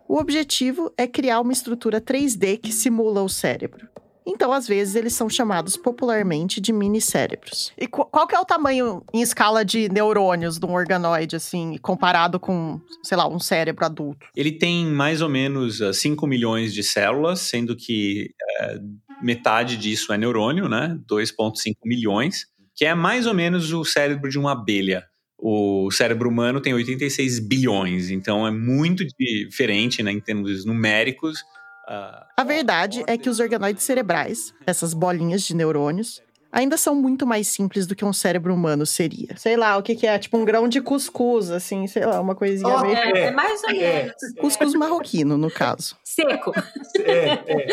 O 0.08 0.18
objetivo 0.18 0.92
é 0.98 1.06
criar 1.06 1.42
uma 1.42 1.52
estrutura 1.52 2.00
3D 2.00 2.60
que 2.60 2.72
simula 2.72 3.22
o 3.22 3.30
cérebro. 3.30 3.88
Então, 4.30 4.52
às 4.52 4.68
vezes, 4.68 4.96
eles 4.96 5.14
são 5.14 5.30
chamados 5.30 5.78
popularmente 5.78 6.60
de 6.60 6.74
mini-cérebros. 6.74 7.72
E 7.78 7.88
qual 7.88 8.28
que 8.28 8.36
é 8.36 8.40
o 8.40 8.44
tamanho 8.44 9.02
em 9.14 9.22
escala 9.22 9.64
de 9.64 9.88
neurônios 9.88 10.60
de 10.60 10.66
um 10.66 10.74
organoide, 10.74 11.38
assim, 11.38 11.78
comparado 11.82 12.38
com, 12.38 12.80
sei 13.04 13.18
lá, 13.18 13.26
um 13.26 13.40
cérebro 13.40 13.86
adulto? 13.86 14.28
Ele 14.36 14.52
tem 14.52 14.86
mais 14.86 15.22
ou 15.22 15.30
menos 15.30 15.80
5 15.98 16.26
ah, 16.26 16.30
milhões 16.30 16.74
de 16.74 16.84
células, 16.84 17.40
sendo 17.40 17.74
que 17.74 18.32
é, 18.60 18.80
metade 19.22 19.78
disso 19.78 20.12
é 20.12 20.18
neurônio, 20.18 20.68
né? 20.68 21.00
2,5 21.10 21.76
milhões, 21.86 22.48
que 22.76 22.84
é 22.84 22.94
mais 22.94 23.26
ou 23.28 23.34
menos 23.34 23.72
o 23.72 23.86
cérebro 23.86 24.30
de 24.30 24.38
uma 24.38 24.52
abelha 24.52 25.06
o 25.38 25.92
cérebro 25.92 26.30
humano 26.30 26.60
tem 26.60 26.74
86 26.74 27.40
bilhões, 27.40 28.10
então 28.10 28.46
é 28.46 28.52
muito 28.52 29.06
diferente 29.06 30.02
né, 30.02 30.12
em 30.12 30.20
termos 30.20 30.66
numéricos. 30.66 31.42
Uh, 31.88 32.26
a 32.36 32.44
verdade 32.44 33.04
é 33.08 33.18
que 33.18 33.30
os 33.30 33.40
organoides 33.40 33.84
cerebrais, 33.84 34.54
essas 34.66 34.94
bolinhas 34.94 35.44
de 35.44 35.56
neurônios, 35.56 36.22
ainda 36.52 36.76
são 36.76 36.96
muito 36.96 37.26
mais 37.26 37.48
simples 37.48 37.86
do 37.86 37.96
que 37.96 38.04
um 38.04 38.12
cérebro 38.12 38.54
humano 38.54 38.86
seria. 38.86 39.38
Sei 39.38 39.56
lá, 39.56 39.78
o 39.78 39.84
que, 39.84 39.96
que 39.96 40.08
é? 40.08 40.18
Tipo 40.18 40.38
um 40.38 40.46
grão 40.46 40.68
de 40.68 40.82
cuscuz, 40.82 41.52
assim, 41.52 41.88
sei 41.88 42.06
lá, 42.06 42.20
uma 42.20 42.36
coisinha 42.36 42.76
oh, 42.76 42.82
meio. 42.82 42.96
É, 42.98 43.20
é 43.28 43.32
mais 43.32 43.64
ou 43.64 43.70
é. 43.70 43.74
menos. 43.74 44.24
É. 44.24 44.42
Cuscuz 44.42 44.74
marroquino, 44.74 45.38
no 45.38 45.52
caso. 45.52 45.96
Seco. 46.04 46.52
É, 47.00 47.30
é. 47.54 47.68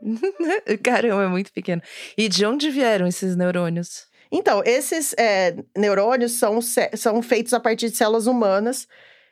Caramba, 0.82 1.24
é 1.24 1.28
muito 1.28 1.52
pequeno. 1.52 1.82
E 2.16 2.28
de 2.28 2.46
onde 2.46 2.70
vieram 2.70 3.06
esses 3.06 3.34
neurônios? 3.36 4.05
Então, 4.30 4.62
esses 4.64 5.14
é, 5.18 5.56
neurônios 5.76 6.32
são, 6.32 6.58
são 6.94 7.22
feitos 7.22 7.52
a 7.52 7.60
partir 7.60 7.90
de 7.90 7.96
células 7.96 8.26
humanas 8.26 8.88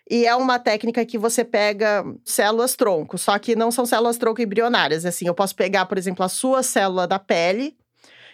E 0.08 0.26
é 0.26 0.34
uma 0.36 0.58
técnica 0.58 1.04
que 1.06 1.16
você 1.16 1.42
pega 1.44 2.04
células 2.24 2.76
tronco, 2.76 3.16
só 3.16 3.38
que 3.38 3.56
não 3.56 3.70
são 3.70 3.86
células 3.86 4.18
tronco 4.18 4.42
embrionárias. 4.42 5.06
Assim, 5.06 5.26
eu 5.26 5.34
posso 5.34 5.56
pegar, 5.56 5.86
por 5.86 5.96
exemplo, 5.96 6.22
a 6.24 6.28
sua 6.28 6.62
célula 6.62 7.06
da 7.06 7.18
pele, 7.18 7.74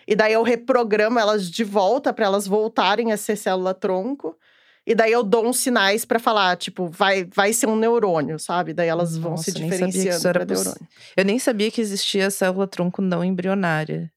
e 0.07 0.17
daí 0.17 0.33
eu 0.33 0.43
reprogramo 0.43 1.19
elas 1.19 1.49
de 1.49 1.63
volta 1.63 2.13
para 2.13 2.25
elas 2.25 2.47
voltarem 2.47 3.13
a 3.13 3.17
ser 3.17 3.37
célula 3.37 3.73
tronco. 3.73 4.37
E 4.85 4.95
daí 4.95 5.13
eu 5.13 5.23
dou 5.23 5.47
uns 5.47 5.61
sinais 5.61 6.05
para 6.05 6.19
falar, 6.19 6.57
tipo, 6.57 6.89
vai, 6.89 7.25
vai 7.25 7.53
ser 7.53 7.69
um 7.69 7.77
neurônio, 7.77 8.39
sabe? 8.39 8.75
Daí 8.75 8.89
elas 8.89 9.17
vão 9.17 9.33
Nossa, 9.33 9.45
se 9.45 9.53
diferenciando 9.53 10.23
para 10.23 10.45
poss- 10.45 10.65
neurônio. 10.65 10.89
Eu 11.17 11.25
nem 11.25 11.39
sabia 11.39 11.71
que 11.71 11.81
existia 11.81 12.31
célula 12.31 12.67
tronco 12.67 13.01
não 13.01 13.23
embrionária. 13.23 14.11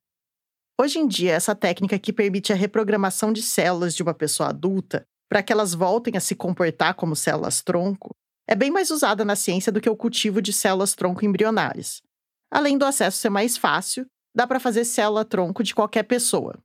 Hoje 0.79 0.97
em 0.97 1.07
dia, 1.07 1.33
essa 1.33 1.53
técnica 1.53 1.99
que 1.99 2.11
permite 2.11 2.51
a 2.51 2.55
reprogramação 2.55 3.31
de 3.31 3.43
células 3.43 3.93
de 3.93 4.01
uma 4.01 4.13
pessoa 4.13 4.49
adulta 4.49 5.05
para 5.29 5.43
que 5.43 5.53
elas 5.53 5.73
voltem 5.73 6.17
a 6.17 6.19
se 6.19 6.35
comportar 6.35 6.95
como 6.95 7.15
células 7.15 7.61
tronco 7.61 8.15
é 8.47 8.55
bem 8.55 8.71
mais 8.71 8.89
usada 8.89 9.23
na 9.23 9.35
ciência 9.35 9.71
do 9.71 9.79
que 9.79 9.89
o 9.89 9.95
cultivo 9.95 10.41
de 10.41 10.51
células 10.51 10.93
tronco 10.95 11.23
embrionárias. 11.23 12.01
Além 12.51 12.77
do 12.77 12.85
acesso 12.85 13.17
ser 13.17 13.29
mais 13.29 13.55
fácil, 13.55 14.05
dá 14.35 14.47
para 14.47 14.59
fazer 14.59 14.83
célula 14.83 15.23
tronco 15.23 15.63
de 15.63 15.73
qualquer 15.73 16.03
pessoa. 16.03 16.57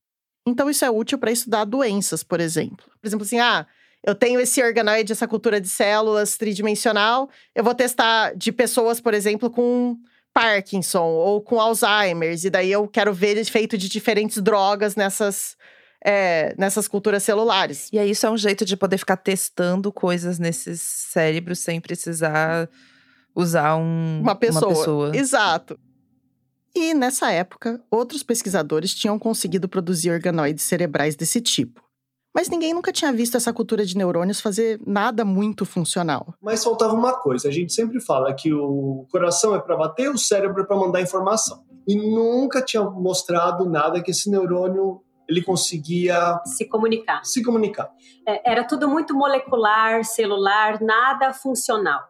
Então, 0.47 0.69
isso 0.71 0.85
é 0.85 0.91
útil 0.91 1.19
para 1.19 1.31
estudar 1.31 1.65
doenças, 1.65 2.23
por 2.23 2.41
exemplo. 2.41 2.87
Por 3.01 3.07
exemplo, 3.07 3.25
assim, 3.25 3.39
ah, 3.39 3.67
eu 4.03 4.15
tenho 4.15 4.41
esse 4.41 4.63
organoide, 4.63 5.13
essa 5.13 5.29
cultura 5.29 5.61
de 5.61 5.69
células 5.69 6.37
tridimensional, 6.37 7.29
eu 7.55 7.63
vou 7.63 7.75
testar 7.75 8.35
de 8.35 8.51
pessoas, 8.51 9.01
por 9.01 9.13
exemplo, 9.13 9.51
com 9.51 9.99
Parkinson 10.39 11.03
ou 11.03 11.43
com 11.43 11.61
Alzheimer's, 11.61 12.45
e 12.45 12.51
daí 12.51 12.71
eu 12.71 12.87
quero 12.87 13.13
ver 13.13 13.37
efeito 13.37 13.77
de 13.77 13.89
diferentes 13.89 14.41
drogas 14.41 14.95
nessas, 14.95 15.57
é, 16.05 16.55
nessas 16.57 16.87
culturas 16.87 17.25
celulares. 17.25 17.89
E 17.93 17.99
aí, 17.99 18.13
isso 18.13 18.25
é 18.25 18.31
um 18.31 18.37
jeito 18.37 18.65
de 18.65 18.77
poder 18.77 18.99
ficar 18.99 19.17
testando 19.17 19.93
coisas 19.93 20.39
nesses 20.39 20.81
cérebros 20.81 21.59
sem 21.59 21.81
precisar 21.81 22.71
usar 23.35 23.75
um, 23.77 24.21
Uma 24.21 24.37
pessoa. 24.37 24.69
pessoa. 24.69 25.17
Exato. 25.17 25.77
E 26.73 26.95
nessa 26.95 27.33
época, 27.33 27.83
outros 27.91 28.23
pesquisadores 28.23 28.95
tinham 28.95 29.19
conseguido 29.19 29.69
produzir 29.69 30.13
organoides 30.13 30.65
cerebrais 30.65 31.17
desse 31.17 31.41
tipo. 31.41 31.83
Mas 32.39 32.49
ninguém 32.49 32.73
nunca 32.73 32.93
tinha 32.93 33.13
visto 33.13 33.37
essa 33.37 33.53
cultura 33.53 33.85
de 33.85 33.97
neurônios 33.97 34.41
fazer 34.41 34.81
nada 34.87 35.25
muito 35.25 35.67
funcional. 35.67 36.33
Mas 36.41 36.63
faltava 36.63 36.95
uma 36.95 37.13
coisa. 37.19 37.49
A 37.49 37.51
gente 37.51 37.73
sempre 37.73 38.01
fala 38.01 38.33
que 38.33 38.55
o 38.55 39.09
coração 39.11 39.57
é 39.57 39.59
para 39.59 39.77
bater, 39.77 40.09
o 40.09 40.17
cérebro 40.17 40.63
é 40.63 40.65
para 40.65 40.77
mandar 40.77 41.01
informação. 41.01 41.65
E 41.85 41.97
nunca 41.97 42.63
tinha 42.63 42.85
mostrado 42.85 43.69
nada 43.69 44.01
que 44.01 44.13
esse 44.13 44.31
neurônio 44.31 45.03
ele 45.29 45.43
conseguia 45.43 46.41
Se 46.45 46.65
comunicar. 46.65 47.25
se 47.25 47.43
comunicar. 47.43 47.91
É, 48.25 48.53
era 48.53 48.63
tudo 48.63 48.89
muito 48.89 49.17
molecular, 49.17 50.05
celular, 50.05 50.81
nada 50.81 51.33
funcional. 51.35 52.03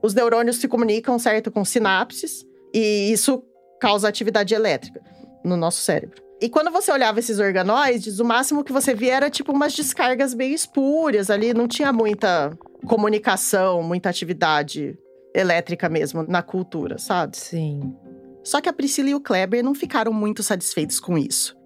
Os 0.00 0.14
neurônios 0.14 0.58
se 0.58 0.68
comunicam, 0.68 1.18
certo, 1.18 1.50
com 1.50 1.64
sinapses, 1.64 2.46
e 2.72 3.10
isso 3.10 3.42
causa 3.80 4.06
atividade 4.06 4.54
elétrica 4.54 5.00
no 5.44 5.56
nosso 5.56 5.80
cérebro. 5.80 6.23
E 6.40 6.48
quando 6.48 6.70
você 6.70 6.90
olhava 6.90 7.20
esses 7.20 7.38
organoides, 7.38 8.18
o 8.18 8.24
máximo 8.24 8.64
que 8.64 8.72
você 8.72 8.94
via 8.94 9.14
era 9.14 9.30
tipo 9.30 9.52
umas 9.52 9.72
descargas 9.72 10.34
meio 10.34 10.54
espúrias 10.54 11.30
ali, 11.30 11.54
não 11.54 11.68
tinha 11.68 11.92
muita 11.92 12.56
comunicação, 12.86 13.82
muita 13.82 14.10
atividade 14.10 14.98
elétrica 15.34 15.88
mesmo 15.88 16.24
na 16.28 16.42
cultura, 16.42 16.98
sabe? 16.98 17.36
Sim. 17.36 17.94
Só 18.42 18.60
que 18.60 18.68
a 18.68 18.72
Priscila 18.72 19.10
e 19.10 19.14
o 19.14 19.20
Kleber 19.20 19.64
não 19.64 19.74
ficaram 19.74 20.12
muito 20.12 20.42
satisfeitos 20.42 21.00
com 21.00 21.16
isso. 21.16 21.56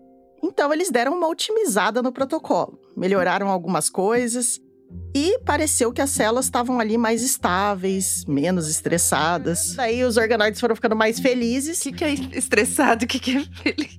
Então 0.43 0.73
eles 0.73 0.91
deram 0.91 1.17
uma 1.17 1.29
otimizada 1.29 2.01
no 2.01 2.13
protocolo, 2.13 2.79
melhoraram 2.97 3.49
algumas 3.49 3.91
coisas 3.91 4.61
e 5.15 5.39
pareceu 5.41 5.93
que 5.93 6.01
as 6.01 6.11
células 6.11 6.45
estavam 6.47 6.79
ali 6.79 6.97
mais 6.97 7.23
estáveis, 7.23 8.25
menos 8.27 8.69
estressadas. 8.69 9.75
Daí 9.75 10.05
os 10.05 10.17
organoides 10.17 10.61
foram 10.61 10.75
ficando 10.75 10.95
mais 10.95 11.19
felizes. 11.19 11.81
O 11.81 11.83
que, 11.85 11.93
que 11.93 12.05
é 12.05 12.13
estressado? 12.39 13.05
O 13.05 13.09
que, 13.09 13.19
que 13.19 13.37
é 13.37 13.45
feliz? 13.63 13.99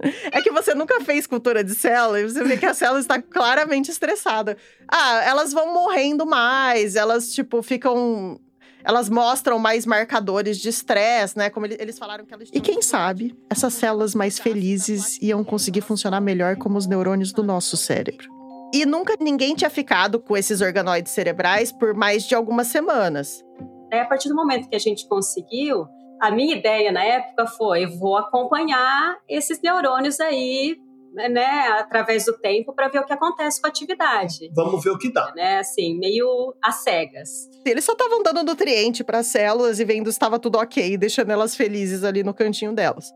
É 0.30 0.40
que 0.40 0.50
você 0.52 0.74
nunca 0.74 1.00
fez 1.00 1.26
cultura 1.26 1.64
de 1.64 1.74
célula 1.74 2.20
e 2.20 2.24
você 2.24 2.44
vê 2.44 2.56
que 2.56 2.64
a 2.66 2.72
célula 2.72 3.00
está 3.00 3.20
claramente 3.20 3.90
estressada. 3.90 4.56
Ah, 4.86 5.22
elas 5.24 5.52
vão 5.52 5.74
morrendo 5.74 6.24
mais, 6.24 6.94
elas, 6.94 7.32
tipo, 7.32 7.60
ficam. 7.62 8.38
Elas 8.84 9.08
mostram 9.08 9.58
mais 9.58 9.84
marcadores 9.84 10.56
de 10.58 10.68
estresse, 10.68 11.36
né? 11.36 11.50
Como 11.50 11.66
ele- 11.66 11.76
eles 11.80 11.98
falaram 11.98 12.24
que 12.24 12.32
elas. 12.32 12.48
E 12.52 12.60
quem 12.60 12.80
sabe, 12.80 13.34
essas 13.50 13.74
células 13.74 14.14
mais 14.14 14.38
felizes 14.38 15.18
iam 15.20 15.42
conseguir 15.42 15.80
funcionar 15.80 16.20
melhor 16.20 16.54
como 16.56 16.78
os 16.78 16.86
neurônios 16.86 17.32
do 17.32 17.42
nosso 17.42 17.76
cérebro. 17.76 18.37
E 18.72 18.84
nunca 18.84 19.16
ninguém 19.18 19.54
tinha 19.54 19.70
ficado 19.70 20.20
com 20.20 20.36
esses 20.36 20.60
organoides 20.60 21.12
cerebrais 21.12 21.72
por 21.72 21.94
mais 21.94 22.24
de 22.24 22.34
algumas 22.34 22.66
semanas. 22.66 23.42
Daí, 23.90 24.00
a 24.00 24.06
partir 24.06 24.28
do 24.28 24.34
momento 24.34 24.68
que 24.68 24.76
a 24.76 24.80
gente 24.80 25.08
conseguiu, 25.08 25.86
a 26.20 26.30
minha 26.30 26.54
ideia 26.56 26.92
na 26.92 27.02
época 27.02 27.46
foi: 27.46 27.86
vou 27.86 28.16
acompanhar 28.16 29.16
esses 29.26 29.62
neurônios 29.62 30.20
aí, 30.20 30.76
né, 31.14 31.68
através 31.78 32.26
do 32.26 32.36
tempo, 32.38 32.74
para 32.74 32.88
ver 32.88 32.98
o 32.98 33.06
que 33.06 33.12
acontece 33.12 33.60
com 33.60 33.66
a 33.66 33.70
atividade. 33.70 34.50
Vamos 34.54 34.84
ver 34.84 34.90
o 34.90 34.98
que 34.98 35.10
dá. 35.10 35.32
Né, 35.34 35.58
assim, 35.58 35.98
meio 35.98 36.54
às 36.62 36.82
cegas. 36.82 37.48
Eles 37.64 37.84
só 37.84 37.92
estavam 37.92 38.22
dando 38.22 38.42
nutriente 38.42 39.02
para 39.02 39.18
as 39.18 39.28
células 39.28 39.80
e 39.80 39.84
vendo 39.84 40.10
se 40.10 40.16
estava 40.16 40.38
tudo 40.38 40.58
ok, 40.58 40.96
deixando 40.98 41.30
elas 41.30 41.56
felizes 41.56 42.04
ali 42.04 42.22
no 42.22 42.34
cantinho 42.34 42.74
delas. 42.74 43.10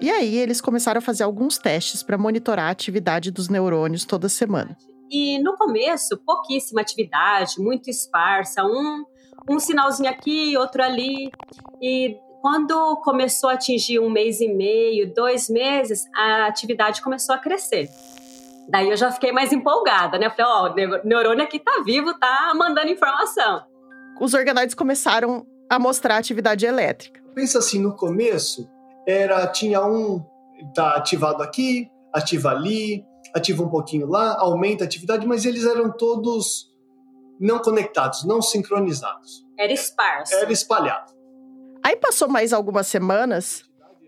E 0.00 0.10
aí 0.10 0.36
eles 0.36 0.60
começaram 0.60 0.98
a 0.98 1.02
fazer 1.02 1.24
alguns 1.24 1.58
testes 1.58 2.02
para 2.02 2.16
monitorar 2.16 2.66
a 2.66 2.70
atividade 2.70 3.30
dos 3.30 3.48
neurônios 3.48 4.04
toda 4.04 4.28
semana. 4.28 4.76
E 5.10 5.42
no 5.42 5.56
começo, 5.56 6.16
pouquíssima 6.24 6.80
atividade, 6.80 7.54
muito 7.58 7.88
esparsa, 7.90 8.62
um, 8.64 9.04
um 9.50 9.58
sinalzinho 9.58 10.08
aqui, 10.10 10.56
outro 10.56 10.82
ali. 10.82 11.30
E 11.82 12.16
quando 12.40 12.96
começou 13.02 13.50
a 13.50 13.54
atingir 13.54 13.98
um 13.98 14.08
mês 14.10 14.40
e 14.40 14.48
meio, 14.48 15.12
dois 15.12 15.48
meses, 15.48 16.04
a 16.14 16.46
atividade 16.46 17.02
começou 17.02 17.34
a 17.34 17.38
crescer. 17.38 17.88
Daí 18.68 18.90
eu 18.90 18.96
já 18.96 19.10
fiquei 19.10 19.32
mais 19.32 19.50
empolgada, 19.52 20.18
né? 20.18 20.26
Eu 20.26 20.30
falei, 20.30 20.46
ó, 20.46 20.70
o 20.70 20.74
neu- 20.74 21.04
neurônio 21.04 21.42
aqui 21.42 21.58
tá 21.58 21.82
vivo, 21.84 22.12
tá 22.18 22.52
mandando 22.54 22.88
informação. 22.88 23.62
Os 24.20 24.34
organoides 24.34 24.74
começaram 24.74 25.46
a 25.70 25.78
mostrar 25.78 26.18
atividade 26.18 26.66
elétrica. 26.66 27.20
Pensa 27.34 27.58
assim, 27.58 27.80
no 27.80 27.96
começo, 27.96 28.68
era 29.08 29.46
tinha 29.46 29.82
um 29.86 30.22
tá 30.74 30.96
ativado 30.96 31.42
aqui, 31.42 31.90
ativa 32.12 32.50
ali, 32.50 33.02
ativa 33.34 33.62
um 33.62 33.68
pouquinho 33.70 34.06
lá, 34.06 34.36
aumenta 34.38 34.84
a 34.84 34.86
atividade, 34.86 35.26
mas 35.26 35.46
eles 35.46 35.64
eram 35.64 35.90
todos 35.90 36.68
não 37.40 37.58
conectados, 37.58 38.24
não 38.24 38.42
sincronizados. 38.42 39.46
Era 39.58 39.72
esparso. 39.72 40.34
Era 40.34 40.52
espalhado. 40.52 41.12
Aí 41.82 41.96
passou 41.96 42.28
mais 42.28 42.52
algumas 42.52 42.86
semanas 42.86 43.64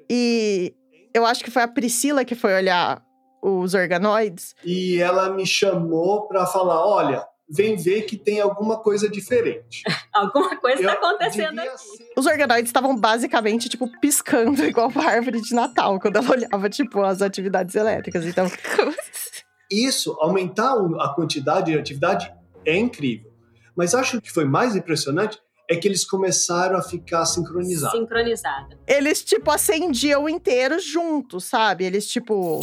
e 0.08 0.74
eu 1.14 1.24
acho 1.24 1.42
que 1.42 1.50
foi 1.50 1.62
a 1.62 1.68
Priscila 1.68 2.24
que 2.24 2.34
foi 2.34 2.54
olhar 2.54 3.02
os 3.42 3.72
organoides. 3.72 4.54
E 4.62 5.00
ela 5.00 5.30
me 5.30 5.46
chamou 5.46 6.26
para 6.28 6.44
falar, 6.44 6.84
olha, 6.84 7.26
vem 7.50 7.76
ver 7.76 8.02
que 8.02 8.16
tem 8.16 8.40
alguma 8.40 8.78
coisa 8.78 9.08
diferente. 9.08 9.82
Alguma 10.12 10.56
coisa 10.56 10.82
tá 10.82 10.82
Eu 10.82 10.90
acontecendo 10.92 11.58
aqui. 11.60 11.78
ser- 11.78 12.12
Os 12.16 12.26
organoides 12.26 12.68
estavam 12.68 12.96
basicamente, 12.96 13.68
tipo, 13.68 13.88
piscando 14.00 14.62
igual 14.66 14.88
uma 14.88 15.04
árvore 15.04 15.40
de 15.40 15.54
Natal, 15.54 15.98
quando 16.00 16.16
ela 16.16 16.30
olhava, 16.30 16.68
tipo, 16.68 17.00
as 17.02 17.22
atividades 17.22 17.74
elétricas. 17.74 18.24
Então, 18.26 18.46
Isso, 19.70 20.16
aumentar 20.20 20.74
a 21.00 21.08
quantidade 21.14 21.70
de 21.72 21.78
atividade 21.78 22.32
é 22.64 22.76
incrível. 22.76 23.30
Mas 23.76 23.94
acho 23.94 24.20
que 24.20 24.30
foi 24.30 24.44
mais 24.44 24.74
impressionante 24.74 25.38
é 25.70 25.76
que 25.76 25.86
eles 25.86 26.04
começaram 26.04 26.76
a 26.76 26.82
ficar 26.82 27.24
sincronizados. 27.24 27.96
Sincronizada. 27.98 28.76
eles, 28.88 29.22
tipo, 29.22 29.48
acendiam 29.52 30.28
inteiros 30.28 30.84
juntos, 30.84 31.44
sabe? 31.44 31.84
Eles, 31.84 32.06
tipo. 32.08 32.60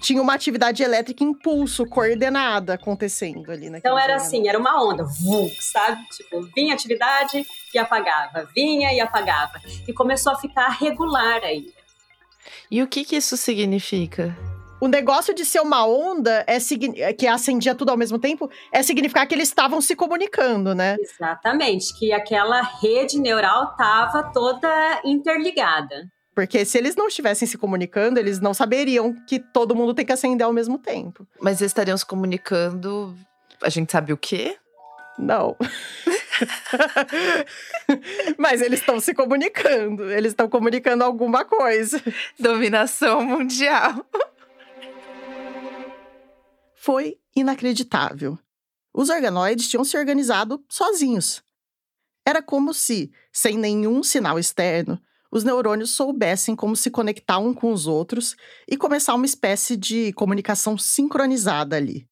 Tinha 0.00 0.20
uma 0.22 0.34
atividade 0.34 0.82
elétrica 0.82 1.22
em 1.22 1.34
pulso, 1.34 1.86
coordenada 1.86 2.74
acontecendo 2.74 3.50
ali 3.50 3.68
naquele 3.68 3.78
Então 3.78 3.98
era 3.98 4.16
assim, 4.16 4.48
era 4.48 4.58
uma 4.58 4.82
onda, 4.82 5.04
vum, 5.04 5.50
sabe? 5.60 6.02
Tipo, 6.16 6.42
vinha 6.54 6.74
atividade 6.74 7.46
e 7.74 7.78
apagava, 7.78 8.48
vinha 8.54 8.92
e 8.92 9.00
apagava. 9.00 9.60
E 9.86 9.92
começou 9.92 10.32
a 10.32 10.36
ficar 10.36 10.68
regular 10.68 11.42
aí. 11.44 11.66
E 12.70 12.82
o 12.82 12.86
que, 12.88 13.04
que 13.04 13.16
isso 13.16 13.36
significa? 13.36 14.36
O 14.82 14.88
negócio 14.88 15.32
de 15.32 15.44
ser 15.44 15.60
uma 15.60 15.86
onda 15.86 16.44
é 16.44 16.56
é 16.96 17.12
que 17.12 17.24
acendia 17.28 17.72
tudo 17.72 17.90
ao 17.90 17.96
mesmo 17.96 18.18
tempo 18.18 18.50
é 18.72 18.82
significar 18.82 19.28
que 19.28 19.34
eles 19.34 19.46
estavam 19.46 19.80
se 19.80 19.94
comunicando, 19.94 20.74
né? 20.74 20.96
Exatamente, 20.98 21.96
que 21.96 22.12
aquela 22.12 22.60
rede 22.62 23.20
neural 23.20 23.70
estava 23.70 24.24
toda 24.32 25.00
interligada. 25.04 26.08
Porque 26.34 26.64
se 26.64 26.78
eles 26.78 26.96
não 26.96 27.08
estivessem 27.08 27.46
se 27.46 27.58
comunicando, 27.58 28.18
eles 28.18 28.40
não 28.40 28.54
saberiam 28.54 29.14
que 29.26 29.38
todo 29.38 29.74
mundo 29.74 29.92
tem 29.92 30.04
que 30.04 30.12
acender 30.12 30.46
ao 30.46 30.52
mesmo 30.52 30.78
tempo. 30.78 31.26
Mas 31.40 31.60
eles 31.60 31.70
estariam 31.70 31.96
se 31.96 32.06
comunicando. 32.06 33.14
A 33.62 33.68
gente 33.68 33.92
sabe 33.92 34.12
o 34.12 34.16
quê? 34.16 34.56
Não. 35.18 35.56
Mas 38.38 38.62
eles 38.62 38.80
estão 38.80 38.98
se 38.98 39.12
comunicando. 39.12 40.10
Eles 40.10 40.32
estão 40.32 40.48
comunicando 40.48 41.04
alguma 41.04 41.44
coisa. 41.44 42.02
Dominação 42.38 43.22
mundial. 43.22 44.06
Foi 46.74 47.18
inacreditável. 47.36 48.38
Os 48.92 49.10
organoides 49.10 49.68
tinham 49.68 49.84
se 49.84 49.96
organizado 49.96 50.64
sozinhos. 50.68 51.42
Era 52.24 52.42
como 52.42 52.72
se, 52.72 53.12
sem 53.32 53.58
nenhum 53.58 54.02
sinal 54.02 54.38
externo, 54.38 55.00
os 55.32 55.42
neurônios 55.42 55.92
soubessem 55.92 56.54
como 56.54 56.76
se 56.76 56.90
conectar 56.90 57.38
um 57.38 57.54
com 57.54 57.72
os 57.72 57.86
outros 57.86 58.36
e 58.68 58.76
começar 58.76 59.14
uma 59.14 59.24
espécie 59.24 59.78
de 59.78 60.12
comunicação 60.12 60.76
sincronizada 60.76 61.74
ali. 61.74 62.06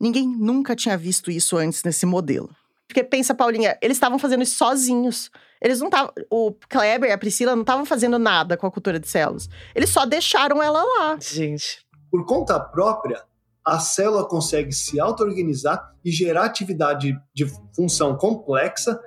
Ninguém 0.00 0.26
nunca 0.26 0.74
tinha 0.74 0.96
visto 0.96 1.30
isso 1.30 1.58
antes 1.58 1.84
nesse 1.84 2.06
modelo. 2.06 2.48
Porque 2.88 3.04
pensa, 3.04 3.34
Paulinha, 3.34 3.76
eles 3.82 3.98
estavam 3.98 4.18
fazendo 4.18 4.42
isso 4.42 4.56
sozinhos. 4.56 5.30
Eles 5.60 5.80
não 5.80 5.88
estavam. 5.88 6.10
O 6.30 6.52
Kleber 6.70 7.10
e 7.10 7.12
a 7.12 7.18
Priscila 7.18 7.54
não 7.54 7.60
estavam 7.62 7.84
fazendo 7.84 8.18
nada 8.18 8.56
com 8.56 8.66
a 8.66 8.70
cultura 8.70 8.98
de 8.98 9.08
células. 9.08 9.48
Eles 9.74 9.90
só 9.90 10.06
deixaram 10.06 10.62
ela 10.62 10.82
lá. 10.82 11.18
Gente. 11.20 11.84
Por 12.10 12.24
conta 12.24 12.58
própria, 12.58 13.22
a 13.62 13.78
célula 13.78 14.26
consegue 14.26 14.72
se 14.72 14.98
auto-organizar 14.98 15.94
e 16.02 16.10
gerar 16.10 16.46
atividade 16.46 17.14
de 17.34 17.46
função 17.76 18.16
complexa 18.16 18.98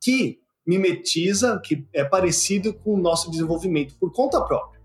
que 0.00 0.39
mimetiza, 0.66 1.60
que 1.64 1.86
é 1.92 2.04
parecido 2.04 2.74
com 2.74 2.94
o 2.94 3.00
nosso 3.00 3.30
desenvolvimento 3.30 3.96
por 3.98 4.12
conta 4.12 4.40
própria. 4.40 4.80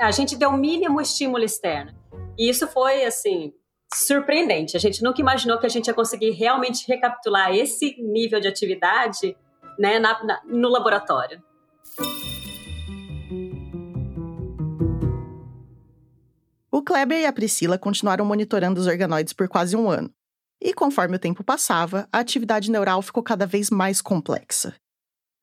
A 0.00 0.10
gente 0.10 0.36
deu 0.36 0.50
o 0.50 0.56
mínimo 0.56 1.00
estímulo 1.00 1.44
externo. 1.44 1.92
E 2.38 2.48
isso 2.48 2.66
foi, 2.66 3.04
assim, 3.04 3.52
surpreendente. 3.92 4.76
A 4.76 4.80
gente 4.80 5.02
nunca 5.02 5.20
imaginou 5.20 5.58
que 5.58 5.66
a 5.66 5.70
gente 5.70 5.88
ia 5.88 5.94
conseguir 5.94 6.30
realmente 6.30 6.86
recapitular 6.86 7.54
esse 7.54 7.96
nível 8.00 8.40
de 8.40 8.48
atividade 8.48 9.36
né, 9.78 9.98
na, 9.98 10.24
na, 10.24 10.40
no 10.44 10.68
laboratório. 10.68 11.42
O 16.70 16.82
Kleber 16.82 17.18
e 17.18 17.26
a 17.26 17.32
Priscila 17.32 17.76
continuaram 17.76 18.24
monitorando 18.24 18.80
os 18.80 18.86
organoides 18.86 19.32
por 19.32 19.48
quase 19.48 19.76
um 19.76 19.90
ano. 19.90 20.10
E 20.62 20.72
conforme 20.72 21.16
o 21.16 21.18
tempo 21.18 21.42
passava, 21.42 22.08
a 22.12 22.18
atividade 22.18 22.70
neural 22.70 23.02
ficou 23.02 23.22
cada 23.22 23.46
vez 23.46 23.70
mais 23.70 24.00
complexa. 24.00 24.74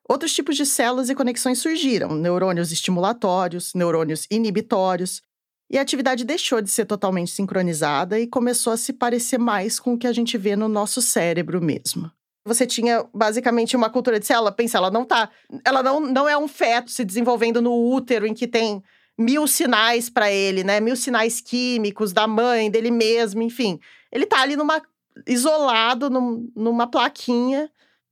Outros 0.08 0.34
tipos 0.34 0.56
de 0.56 0.66
células 0.66 1.10
e 1.10 1.16
conexões 1.16 1.60
surgiram, 1.60 2.16
neurônios 2.16 2.72
estimulatórios, 2.72 3.74
neurônios 3.74 4.26
inibitórios, 4.32 5.22
e 5.70 5.78
a 5.78 5.82
atividade 5.82 6.24
deixou 6.24 6.62
de 6.62 6.70
ser 6.70 6.86
totalmente 6.86 7.32
sincronizada 7.32 8.18
e 8.18 8.26
começou 8.26 8.72
a 8.72 8.78
se 8.78 8.94
parecer 8.94 9.38
mais 9.38 9.80
com 9.80 9.94
o 9.94 9.98
que 9.98 10.08
a 10.08 10.14
gente 10.14 10.38
vê 10.38 10.56
no 10.56 10.70
nosso 10.70 11.02
cérebro 11.02 11.62
mesmo. 11.62 12.10
Você 12.46 12.66
tinha 12.66 13.06
basicamente 13.14 13.76
uma 13.76 13.90
cultura 13.90 14.18
de 14.18 14.26
célula, 14.26 14.54
pensa, 14.54 14.78
ela 14.78 14.90
não 14.90 15.04
tá, 15.04 15.30
ela 15.66 15.84
não, 15.84 16.00
não 16.00 16.30
é 16.30 16.38
um 16.38 16.48
feto 16.48 16.90
se 16.90 17.04
desenvolvendo 17.04 17.62
no 17.62 17.94
útero 17.94 18.26
em 18.26 18.34
que 18.34 18.48
tem 18.48 18.82
mil 19.18 19.46
sinais 19.46 20.10
para 20.10 20.32
ele, 20.32 20.64
né? 20.64 20.80
Mil 20.80 20.96
sinais 20.96 21.42
químicos 21.42 22.14
da 22.14 22.26
mãe, 22.26 22.72
dele 22.72 22.92
mesmo, 22.92 23.42
enfim. 23.42 23.78
Ele 24.10 24.26
tá 24.26 24.42
ali 24.42 24.56
numa 24.56 24.82
isolado 25.26 26.10
num, 26.10 26.50
numa 26.56 26.88
plaquinha 26.88 27.70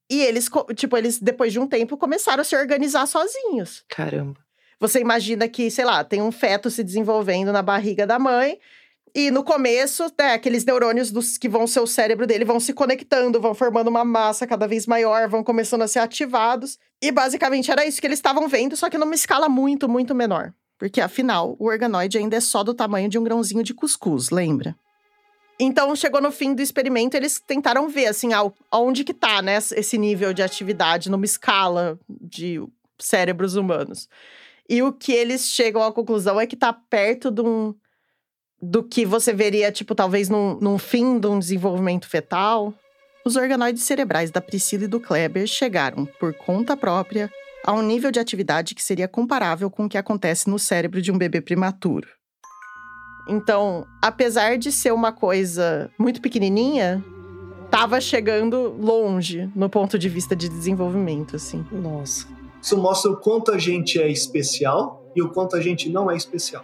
e 0.10 0.22
eles, 0.22 0.50
tipo, 0.76 0.98
eles 0.98 1.20
depois 1.20 1.52
de 1.52 1.60
um 1.60 1.68
tempo 1.68 1.98
começaram 1.98 2.42
a 2.42 2.44
se 2.44 2.56
organizar 2.56 3.06
sozinhos. 3.08 3.84
Caramba. 3.90 4.40
Você 4.80 5.00
imagina 5.00 5.48
que, 5.48 5.72
sei 5.72 5.86
lá, 5.86 6.04
tem 6.04 6.22
um 6.22 6.32
feto 6.32 6.70
se 6.70 6.84
desenvolvendo 6.84 7.52
na 7.52 7.62
barriga 7.62 8.06
da 8.06 8.20
mãe. 8.20 8.60
E 9.14 9.32
no 9.32 9.44
começo, 9.44 10.12
né, 10.20 10.34
aqueles 10.34 10.66
neurônios 10.66 11.10
dos 11.10 11.38
que 11.38 11.48
vão 11.48 11.66
ser 11.66 11.80
o 11.80 11.88
cérebro 11.88 12.28
dele 12.28 12.44
vão 12.44 12.60
se 12.60 12.74
conectando, 12.74 13.40
vão 13.40 13.56
formando 13.56 13.88
uma 13.88 14.04
massa 14.04 14.46
cada 14.46 14.68
vez 14.68 14.86
maior, 14.86 15.30
vão 15.30 15.42
começando 15.42 15.84
a 15.84 15.88
ser 15.88 16.00
ativados. 16.00 16.78
E 17.02 17.12
basicamente 17.12 17.72
era 17.72 17.86
isso 17.86 18.02
que 18.02 18.08
eles 18.08 18.20
estavam 18.20 18.48
vendo, 18.50 18.76
só 18.76 18.90
que 18.90 18.98
numa 18.98 19.16
escala 19.16 19.48
muito, 19.48 19.88
muito 19.88 20.14
menor. 20.14 20.54
Porque 20.78 21.00
afinal, 21.00 21.56
o 21.58 21.68
organoide 21.68 22.18
ainda 22.18 22.36
é 22.36 22.42
só 22.42 22.62
do 22.62 22.74
tamanho 22.74 23.08
de 23.08 23.18
um 23.18 23.24
grãozinho 23.24 23.64
de 23.64 23.74
cuscuz, 23.74 24.30
lembra? 24.30 24.76
Então, 25.60 25.96
chegou 25.96 26.22
no 26.22 26.32
fim 26.32 26.54
do 26.54 26.62
experimento, 26.62 27.16
eles 27.16 27.40
tentaram 27.40 27.88
ver, 27.88 28.08
assim, 28.08 28.30
aonde 28.70 29.04
que 29.04 29.14
tá, 29.14 29.42
né, 29.42 29.58
esse 29.58 29.98
nível 29.98 30.34
de 30.34 30.44
atividade 30.44 31.10
numa 31.10 31.26
escala 31.26 31.98
de 32.10 32.62
cérebros 33.00 33.56
humanos. 33.56 34.10
E 34.68 34.82
o 34.82 34.92
que 34.92 35.14
eles 35.14 35.48
chegam 35.48 35.82
à 35.82 35.92
conclusão 35.94 36.40
é 36.40 36.48
que 36.48 36.56
tá 36.56 36.74
perto 36.74 37.32
de 37.32 37.42
um, 37.42 37.74
do 38.62 38.84
que 38.84 39.06
você 39.06 39.32
veria, 39.32 39.72
tipo, 39.72 39.96
talvez 39.96 40.28
num, 40.28 40.60
num 40.60 40.78
fim 40.78 41.20
de 41.20 41.28
um 41.28 41.40
desenvolvimento 41.40 42.10
fetal. 42.10 42.74
Os 43.24 43.36
organoides 43.36 43.84
cerebrais 43.84 44.32
da 44.32 44.42
Priscila 44.42 44.86
e 44.86 44.88
do 44.88 45.00
Kleber 45.00 45.48
chegaram, 45.48 46.06
por 46.20 46.34
conta 46.34 46.76
própria, 46.76 47.32
a 47.64 47.72
um 47.74 47.82
nível 47.82 48.12
de 48.12 48.20
atividade 48.20 48.76
que 48.76 48.84
seria 48.84 49.08
comparável 49.08 49.70
com 49.70 49.86
o 49.86 49.90
que 49.90 49.98
acontece 49.98 50.50
no 50.50 50.60
cérebro 50.60 51.02
de 51.02 51.12
um 51.12 51.18
bebê 51.18 51.42
prematuro. 51.42 52.08
Então, 53.28 53.86
apesar 54.02 54.58
de 54.58 54.72
ser 54.72 54.94
uma 54.94 55.12
coisa 55.12 55.90
muito 55.98 56.22
pequenininha, 56.22 57.04
estava 57.66 58.00
chegando 58.00 58.76
longe 58.80 59.50
no 59.56 59.70
ponto 59.70 59.98
de 59.98 60.08
vista 60.08 60.36
de 60.36 60.48
desenvolvimento, 60.48 61.36
assim. 61.36 61.66
Nossa. 61.72 62.28
Isso 62.62 62.78
mostra 62.78 63.12
o 63.12 63.18
quanto 63.18 63.52
a 63.52 63.58
gente 63.58 64.00
é 64.00 64.10
especial 64.10 65.12
e 65.16 65.22
o 65.22 65.30
quanto 65.30 65.56
a 65.56 65.62
gente 65.62 65.90
não 65.90 66.10
é 66.10 66.16
especial. 66.16 66.64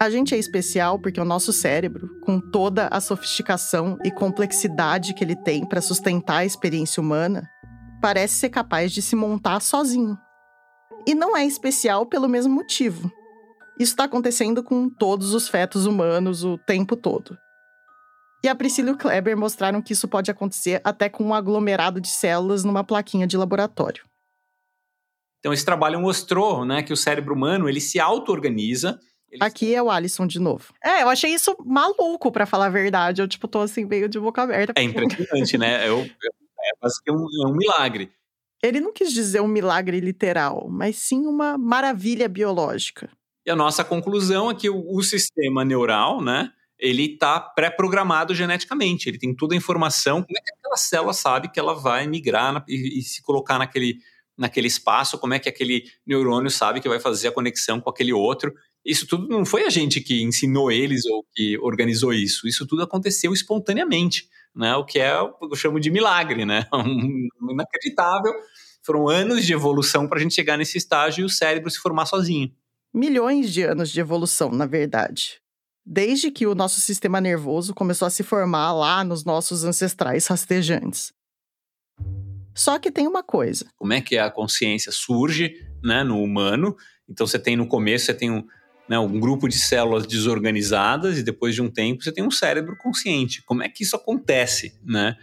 A 0.00 0.08
gente 0.08 0.32
é 0.32 0.38
especial 0.38 0.98
porque 0.98 1.20
o 1.20 1.24
nosso 1.24 1.52
cérebro, 1.52 2.08
com 2.22 2.38
toda 2.38 2.86
a 2.86 3.00
sofisticação 3.00 3.98
e 4.04 4.12
complexidade 4.12 5.12
que 5.12 5.24
ele 5.24 5.34
tem 5.34 5.66
para 5.66 5.80
sustentar 5.80 6.38
a 6.38 6.44
experiência 6.44 7.00
humana, 7.00 7.48
parece 8.00 8.34
ser 8.34 8.48
capaz 8.50 8.92
de 8.92 9.02
se 9.02 9.16
montar 9.16 9.60
sozinho. 9.60 10.16
E 11.04 11.14
não 11.14 11.36
é 11.36 11.44
especial 11.44 12.06
pelo 12.06 12.28
mesmo 12.28 12.54
motivo. 12.54 13.10
Isso 13.78 13.92
está 13.92 14.04
acontecendo 14.04 14.62
com 14.62 14.90
todos 14.90 15.32
os 15.34 15.48
fetos 15.48 15.86
humanos 15.86 16.42
o 16.42 16.58
tempo 16.58 16.96
todo. 16.96 17.38
E 18.42 18.48
a 18.48 18.54
Priscila 18.54 18.90
e 18.90 18.92
o 18.92 18.96
Kleber 18.96 19.36
mostraram 19.36 19.82
que 19.82 19.92
isso 19.92 20.06
pode 20.06 20.30
acontecer 20.30 20.80
até 20.84 21.08
com 21.08 21.24
um 21.24 21.34
aglomerado 21.34 22.00
de 22.00 22.08
células 22.08 22.64
numa 22.64 22.84
plaquinha 22.84 23.26
de 23.26 23.36
laboratório. 23.36 24.04
Então 25.40 25.52
esse 25.52 25.64
trabalho 25.64 26.00
mostrou, 26.00 26.64
né, 26.64 26.82
que 26.82 26.92
o 26.92 26.96
cérebro 26.96 27.34
humano 27.34 27.68
ele 27.68 27.80
se 27.80 28.00
auto-organiza. 28.00 28.98
Ele... 29.30 29.44
Aqui 29.44 29.74
é 29.74 29.82
o 29.82 29.90
Alisson 29.90 30.26
de 30.26 30.40
novo. 30.40 30.72
É, 30.82 31.02
eu 31.02 31.08
achei 31.08 31.32
isso 31.32 31.56
maluco, 31.64 32.32
para 32.32 32.46
falar 32.46 32.66
a 32.66 32.70
verdade. 32.70 33.22
Eu, 33.22 33.28
tipo, 33.28 33.46
tô 33.46 33.60
assim, 33.60 33.84
meio 33.84 34.08
de 34.08 34.18
boca 34.18 34.42
aberta. 34.42 34.72
É 34.76 34.82
impressionante, 34.82 35.58
né? 35.58 35.86
Eu, 35.86 35.98
eu, 35.98 36.04
é 36.04 36.76
quase 36.80 37.02
que 37.02 37.10
um, 37.10 37.26
é 37.44 37.48
um 37.48 37.54
milagre. 37.54 38.10
Ele 38.62 38.80
não 38.80 38.92
quis 38.92 39.12
dizer 39.12 39.40
um 39.40 39.46
milagre 39.46 40.00
literal, 40.00 40.68
mas 40.68 40.96
sim 40.96 41.26
uma 41.26 41.56
maravilha 41.56 42.28
biológica. 42.28 43.08
E 43.48 43.50
a 43.50 43.56
nossa 43.56 43.82
conclusão 43.82 44.50
é 44.50 44.54
que 44.54 44.68
o, 44.68 44.94
o 44.94 45.02
sistema 45.02 45.64
neural, 45.64 46.20
né, 46.20 46.50
ele 46.78 47.14
está 47.14 47.40
pré-programado 47.40 48.34
geneticamente. 48.34 49.08
Ele 49.08 49.18
tem 49.18 49.34
toda 49.34 49.54
a 49.54 49.56
informação. 49.56 50.22
Como 50.22 50.36
é 50.36 50.42
que 50.42 50.52
aquela 50.52 50.76
célula 50.76 51.14
sabe 51.14 51.48
que 51.48 51.58
ela 51.58 51.72
vai 51.72 52.06
migrar 52.06 52.52
na, 52.52 52.62
e, 52.68 52.98
e 52.98 53.02
se 53.02 53.22
colocar 53.22 53.58
naquele 53.58 54.00
naquele 54.36 54.68
espaço, 54.68 55.18
como 55.18 55.34
é 55.34 55.38
que 55.40 55.48
aquele 55.48 55.82
neurônio 56.06 56.48
sabe 56.48 56.80
que 56.80 56.88
vai 56.88 57.00
fazer 57.00 57.26
a 57.26 57.32
conexão 57.32 57.80
com 57.80 57.90
aquele 57.90 58.12
outro. 58.12 58.54
Isso 58.84 59.04
tudo 59.04 59.26
não 59.26 59.44
foi 59.44 59.64
a 59.64 59.68
gente 59.68 60.00
que 60.00 60.22
ensinou 60.22 60.70
eles 60.70 61.04
ou 61.06 61.24
que 61.34 61.58
organizou 61.58 62.12
isso. 62.12 62.46
Isso 62.46 62.64
tudo 62.64 62.82
aconteceu 62.82 63.32
espontaneamente, 63.32 64.28
né? 64.54 64.76
O 64.76 64.84
que 64.84 65.00
é, 65.00 65.12
eu 65.18 65.56
chamo 65.56 65.80
de 65.80 65.90
milagre, 65.90 66.44
né? 66.44 66.66
Inacreditável. 67.50 68.32
Foram 68.82 69.08
anos 69.08 69.44
de 69.44 69.54
evolução 69.54 70.06
para 70.06 70.18
a 70.18 70.22
gente 70.22 70.34
chegar 70.34 70.56
nesse 70.58 70.78
estágio 70.78 71.22
e 71.22 71.24
o 71.24 71.30
cérebro 71.30 71.70
se 71.70 71.78
formar 71.78 72.04
sozinho. 72.04 72.52
Milhões 72.98 73.52
de 73.52 73.62
anos 73.62 73.90
de 73.90 74.00
evolução, 74.00 74.50
na 74.50 74.66
verdade. 74.66 75.40
Desde 75.86 76.32
que 76.32 76.48
o 76.48 76.54
nosso 76.56 76.80
sistema 76.80 77.20
nervoso 77.20 77.72
começou 77.72 78.06
a 78.06 78.10
se 78.10 78.24
formar 78.24 78.72
lá 78.72 79.04
nos 79.04 79.24
nossos 79.24 79.62
ancestrais 79.62 80.26
rastejantes. 80.26 81.12
Só 82.52 82.76
que 82.76 82.90
tem 82.90 83.06
uma 83.06 83.22
coisa. 83.22 83.66
Como 83.76 83.92
é 83.92 84.00
que 84.00 84.18
a 84.18 84.28
consciência 84.28 84.90
surge 84.90 85.54
né, 85.80 86.02
no 86.02 86.20
humano? 86.20 86.76
Então 87.08 87.24
você 87.24 87.38
tem 87.38 87.56
no 87.56 87.68
começo, 87.68 88.06
você 88.06 88.14
tem 88.14 88.32
um, 88.32 88.44
né, 88.88 88.98
um 88.98 89.20
grupo 89.20 89.46
de 89.46 89.60
células 89.60 90.04
desorganizadas 90.04 91.18
e 91.18 91.22
depois 91.22 91.54
de 91.54 91.62
um 91.62 91.70
tempo 91.70 92.02
você 92.02 92.10
tem 92.10 92.26
um 92.26 92.32
cérebro 92.32 92.76
consciente. 92.76 93.44
Como 93.44 93.62
é 93.62 93.68
que 93.68 93.84
isso 93.84 93.94
acontece, 93.94 94.76
né? 94.84 95.16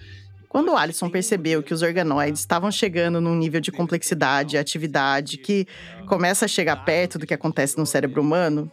Quando 0.55 0.71
o 0.71 0.77
Alisson 0.77 1.09
percebeu 1.09 1.61
que 1.61 1.73
os 1.73 1.81
organoides 1.81 2.39
estavam 2.39 2.71
chegando 2.71 3.19
num 3.19 3.35
nível 3.35 3.59
de 3.59 3.73
complexidade 3.73 4.55
e 4.55 4.57
atividade 4.57 5.37
que 5.37 5.67
começa 6.07 6.45
a 6.45 6.47
chegar 6.47 6.77
perto 6.85 7.19
do 7.19 7.27
que 7.27 7.33
acontece 7.33 7.77
no 7.77 7.85
cérebro 7.85 8.21
humano, 8.21 8.71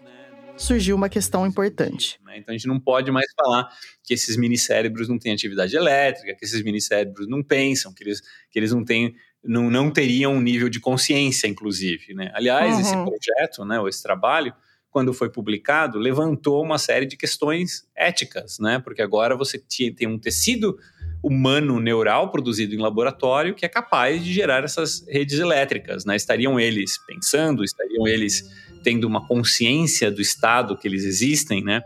surgiu 0.57 0.95
uma 0.95 1.09
questão 1.09 1.45
importante. 1.45 2.21
Né? 2.25 2.39
Então 2.39 2.55
a 2.55 2.57
gente 2.57 2.69
não 2.69 2.79
pode 2.79 3.11
mais 3.11 3.27
falar 3.35 3.69
que 4.05 4.15
esses 4.15 4.37
minicérebros 4.37 5.09
não 5.09 5.19
têm 5.19 5.33
atividade 5.33 5.75
elétrica, 5.75 6.37
que 6.37 6.45
esses 6.45 6.63
minicérebros 6.63 7.27
não 7.27 7.43
pensam, 7.43 7.93
que 7.93 8.05
eles, 8.05 8.21
que 8.49 8.61
eles 8.61 8.71
não 8.71 8.85
têm 8.85 9.17
não, 9.43 9.69
não 9.69 9.91
teriam 9.91 10.35
um 10.35 10.41
nível 10.41 10.69
de 10.69 10.79
consciência, 10.79 11.49
inclusive. 11.49 12.15
Né? 12.15 12.31
Aliás, 12.33 12.77
uhum. 12.77 12.81
esse 12.81 12.93
projeto, 12.93 13.65
né, 13.65 13.81
ou 13.81 13.89
esse 13.89 14.01
trabalho, 14.01 14.55
quando 14.89 15.13
foi 15.13 15.29
publicado, 15.31 15.99
levantou 15.99 16.63
uma 16.63 16.79
série 16.79 17.07
de 17.07 17.17
questões 17.17 17.89
éticas, 17.93 18.61
né? 18.61 18.79
porque 18.79 19.03
agora 19.03 19.37
você 19.37 19.59
tem 19.59 20.07
um 20.07 20.17
tecido 20.17 20.79
humano 21.23 21.79
neural 21.79 22.31
produzido 22.31 22.75
em 22.75 22.79
laboratório 22.79 23.55
que 23.55 23.65
é 23.65 23.69
capaz 23.69 24.25
de 24.25 24.33
gerar 24.33 24.65
essas 24.65 25.07
redes 25.09 25.39
elétricas. 25.39 26.05
Né? 26.05 26.17
Estariam 26.17 26.59
eles 26.59 26.99
pensando, 27.07 27.63
estariam 27.63 28.07
eles 28.07 28.43
tendo 28.83 29.07
uma 29.07 29.27
consciência 29.27 30.11
do 30.11 30.21
estado 30.21 30.77
que 30.77 30.89
eles 30.89 31.05
existem, 31.05 31.63
né? 31.63 31.83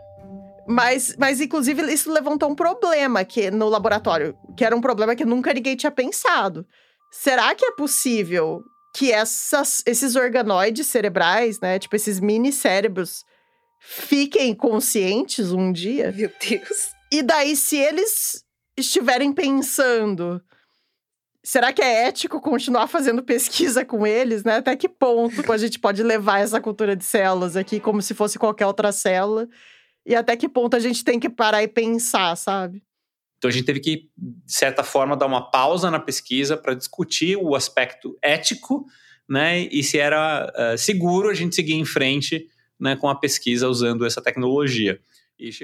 Mas, 0.67 1.15
mas, 1.17 1.39
inclusive, 1.39 1.81
isso 1.93 2.11
levantou 2.11 2.49
um 2.49 2.55
problema 2.55 3.23
que, 3.23 3.49
no 3.49 3.69
laboratório, 3.69 4.35
que 4.57 4.65
era 4.65 4.75
um 4.75 4.81
problema 4.81 5.15
que 5.15 5.23
nunca 5.23 5.53
ninguém 5.53 5.77
tinha 5.77 5.91
pensado. 5.91 6.65
Será 7.09 7.55
que 7.55 7.63
é 7.63 7.71
possível 7.71 8.61
que 8.93 9.11
essas, 9.11 9.81
esses 9.85 10.17
organoides 10.17 10.87
cerebrais, 10.87 11.61
né, 11.61 11.79
tipo 11.79 11.95
esses 11.95 12.19
mini 12.19 12.51
cérebros, 12.51 13.23
fiquem 13.79 14.53
conscientes 14.53 15.53
um 15.53 15.71
dia? 15.71 16.11
Meu 16.11 16.31
Deus. 16.41 16.89
E 17.13 17.23
daí, 17.23 17.55
se 17.55 17.77
eles 17.77 18.43
estiverem 18.77 19.33
pensando 19.33 20.41
será 21.47 21.71
que 21.71 21.81
é 21.81 22.09
ético 22.09 22.41
continuar 22.41 22.87
fazendo 22.87 23.23
pesquisa 23.23 23.85
com 23.85 24.05
eles, 24.05 24.43
né? 24.43 24.57
Até 24.57 24.75
que 24.75 24.89
ponto 24.89 25.49
a 25.49 25.57
gente 25.57 25.79
pode 25.79 26.03
levar 26.03 26.39
essa 26.39 26.59
cultura 26.59 26.93
de 26.93 27.05
células 27.05 27.55
aqui 27.55 27.79
como 27.79 28.01
se 28.01 28.13
fosse 28.13 28.37
qualquer 28.37 28.65
outra 28.65 28.91
célula? 28.91 29.47
E 30.05 30.13
até 30.13 30.35
que 30.35 30.49
ponto 30.49 30.75
a 30.75 30.79
gente 30.79 31.05
tem 31.05 31.17
que 31.17 31.29
parar 31.29 31.63
e 31.63 31.67
pensar, 31.69 32.35
sabe? 32.35 32.83
Então 33.37 33.47
a 33.47 33.51
gente 33.51 33.65
teve 33.65 33.79
que, 33.79 34.09
de 34.17 34.53
certa 34.53 34.83
forma, 34.83 35.15
dar 35.15 35.25
uma 35.25 35.49
pausa 35.49 35.89
na 35.89 36.01
pesquisa 36.01 36.57
para 36.57 36.73
discutir 36.73 37.37
o 37.37 37.55
aspecto 37.55 38.17
ético, 38.21 38.85
né? 39.29 39.61
E 39.61 39.81
se 39.83 39.97
era 39.97 40.51
uh, 40.53 40.77
seguro 40.77 41.29
a 41.29 41.33
gente 41.33 41.55
seguir 41.55 41.75
em 41.75 41.85
frente 41.85 42.45
né, 42.77 42.97
com 42.97 43.07
a 43.07 43.15
pesquisa 43.15 43.69
usando 43.69 44.05
essa 44.05 44.21
tecnologia. 44.21 44.99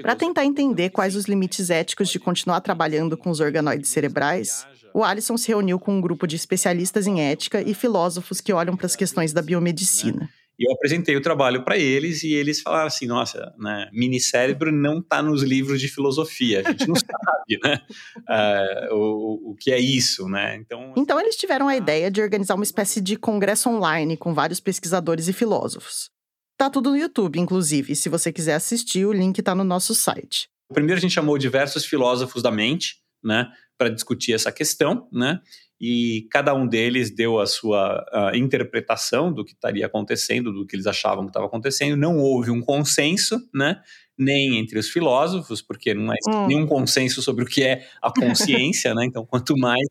Para 0.02 0.14
tentar 0.14 0.44
entender 0.44 0.90
quais 0.90 1.16
os 1.16 1.24
limites 1.24 1.68
éticos 1.68 2.08
de 2.08 2.20
continuar 2.20 2.60
trabalhando 2.60 3.16
com 3.16 3.30
os 3.30 3.40
organoides 3.40 3.90
cerebrais, 3.90 4.66
o 4.92 5.02
Alisson 5.02 5.36
se 5.36 5.48
reuniu 5.48 5.80
com 5.80 5.96
um 5.96 6.00
grupo 6.00 6.26
de 6.26 6.36
especialistas 6.36 7.06
em 7.06 7.20
ética 7.20 7.60
e 7.60 7.74
filósofos 7.74 8.40
que 8.40 8.52
olham 8.52 8.76
para 8.76 8.86
as 8.86 8.94
questões 8.94 9.32
da 9.32 9.42
biomedicina. 9.42 10.20
Né? 10.20 10.28
E 10.56 10.68
eu 10.68 10.72
apresentei 10.72 11.16
o 11.16 11.20
trabalho 11.20 11.64
para 11.64 11.76
eles 11.76 12.22
e 12.22 12.32
eles 12.32 12.60
falaram 12.60 12.86
assim: 12.86 13.06
nossa, 13.06 13.52
né, 13.58 13.88
minicérebro 13.92 14.70
não 14.70 15.00
está 15.00 15.20
nos 15.20 15.42
livros 15.42 15.80
de 15.80 15.88
filosofia, 15.88 16.60
a 16.64 16.70
gente 16.70 16.86
não 16.86 16.94
sabe 16.94 17.58
né, 17.62 17.80
uh, 18.90 18.94
o, 18.94 19.50
o 19.50 19.56
que 19.56 19.72
é 19.72 19.78
isso. 19.80 20.28
Né? 20.28 20.56
Então, 20.56 20.94
então 20.96 21.20
eles 21.20 21.34
tiveram 21.34 21.66
a 21.66 21.76
ideia 21.76 22.08
de 22.08 22.22
organizar 22.22 22.54
uma 22.54 22.62
espécie 22.62 23.00
de 23.00 23.16
congresso 23.16 23.68
online 23.68 24.16
com 24.16 24.32
vários 24.32 24.60
pesquisadores 24.60 25.26
e 25.26 25.32
filósofos. 25.32 26.13
Tá 26.56 26.70
tudo 26.70 26.90
no 26.90 26.96
YouTube, 26.96 27.38
inclusive. 27.38 27.96
Se 27.96 28.08
você 28.08 28.32
quiser 28.32 28.54
assistir, 28.54 29.04
o 29.04 29.12
link 29.12 29.38
está 29.38 29.54
no 29.54 29.64
nosso 29.64 29.94
site. 29.94 30.48
Primeiro 30.72 30.98
a 30.98 31.00
gente 31.00 31.12
chamou 31.12 31.36
diversos 31.36 31.84
filósofos 31.84 32.42
da 32.42 32.50
mente, 32.50 32.96
né, 33.22 33.50
para 33.76 33.88
discutir 33.88 34.32
essa 34.32 34.52
questão, 34.52 35.08
né? 35.12 35.40
E 35.80 36.28
cada 36.30 36.54
um 36.54 36.66
deles 36.66 37.14
deu 37.14 37.40
a 37.40 37.46
sua 37.46 38.04
a 38.12 38.36
interpretação 38.36 39.32
do 39.32 39.44
que 39.44 39.52
estaria 39.52 39.84
acontecendo, 39.84 40.52
do 40.52 40.64
que 40.64 40.76
eles 40.76 40.86
achavam 40.86 41.24
que 41.24 41.30
estava 41.30 41.46
acontecendo. 41.46 41.96
Não 41.96 42.18
houve 42.18 42.50
um 42.50 42.60
consenso, 42.60 43.38
né? 43.52 43.80
Nem 44.16 44.58
entre 44.58 44.78
os 44.78 44.88
filósofos, 44.88 45.60
porque 45.60 45.92
não 45.92 46.12
há 46.12 46.14
hum. 46.28 46.46
nenhum 46.46 46.66
consenso 46.66 47.20
sobre 47.20 47.44
o 47.44 47.46
que 47.46 47.64
é 47.64 47.86
a 48.00 48.12
consciência, 48.12 48.94
né? 48.94 49.04
Então, 49.04 49.26
quanto 49.26 49.56
mais 49.56 49.84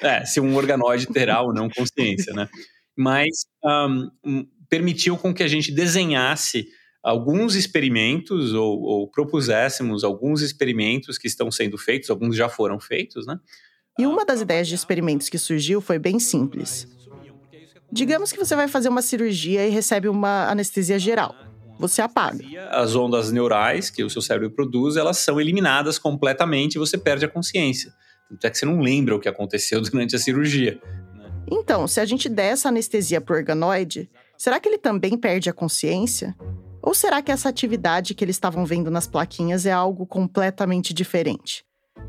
é, 0.00 0.24
se 0.24 0.40
um 0.40 0.54
organoide 0.56 1.06
terá 1.06 1.42
ou 1.42 1.52
não 1.52 1.68
consciência, 1.68 2.32
né? 2.32 2.48
Mas 2.96 3.44
um, 4.24 4.46
permitiu 4.68 5.16
com 5.16 5.32
que 5.32 5.42
a 5.42 5.48
gente 5.48 5.72
desenhasse 5.72 6.66
alguns 7.02 7.54
experimentos 7.54 8.52
ou, 8.52 8.80
ou, 8.80 9.08
propuséssemos 9.08 10.02
alguns 10.02 10.42
experimentos 10.42 11.16
que 11.18 11.28
estão 11.28 11.50
sendo 11.50 11.78
feitos, 11.78 12.10
alguns 12.10 12.36
já 12.36 12.48
foram 12.48 12.80
feitos, 12.80 13.26
né? 13.26 13.38
E 13.98 14.04
uma 14.06 14.24
das 14.24 14.40
ideias 14.40 14.68
de 14.68 14.74
experimentos 14.74 15.28
que 15.28 15.38
surgiu 15.38 15.80
foi 15.80 15.98
bem 15.98 16.18
simples. 16.18 16.86
Digamos 17.90 18.32
que 18.32 18.38
você 18.38 18.54
vai 18.56 18.68
fazer 18.68 18.88
uma 18.88 19.00
cirurgia 19.00 19.66
e 19.66 19.70
recebe 19.70 20.08
uma 20.08 20.50
anestesia 20.50 20.98
geral. 20.98 21.34
Você 21.78 22.02
apaga. 22.02 22.44
As 22.70 22.94
ondas 22.94 23.30
neurais 23.30 23.88
que 23.90 24.02
o 24.02 24.10
seu 24.10 24.20
cérebro 24.20 24.50
produz, 24.50 24.96
elas 24.96 25.18
são 25.18 25.40
eliminadas 25.40 25.98
completamente 25.98 26.74
e 26.74 26.78
você 26.78 26.98
perde 26.98 27.24
a 27.24 27.28
consciência. 27.28 27.92
Tanto 28.28 28.46
é 28.46 28.50
que 28.50 28.58
você 28.58 28.66
não 28.66 28.80
lembra 28.80 29.14
o 29.14 29.20
que 29.20 29.28
aconteceu 29.28 29.80
durante 29.82 30.16
a 30.16 30.18
cirurgia. 30.18 30.80
Né? 31.14 31.30
Então, 31.50 31.86
se 31.86 32.00
a 32.00 32.04
gente 32.04 32.28
der 32.28 32.52
essa 32.52 32.68
anestesia 32.68 33.20
pro 33.20 33.36
organoide, 33.36 34.10
será 34.36 34.60
que 34.60 34.68
ele 34.68 34.78
também 34.78 35.16
perde 35.16 35.50
a 35.50 35.52
consciência? 35.52 36.34
Ou 36.82 36.94
será 36.94 37.20
que 37.20 37.32
essa 37.32 37.48
atividade 37.48 38.14
que 38.14 38.24
eles 38.24 38.36
estavam 38.36 38.64
vendo 38.64 38.90
nas 38.90 39.06
plaquinhas 39.06 39.66
é 39.66 39.72
algo 39.72 40.06
completamente 40.06 40.94
diferente? 40.94 41.64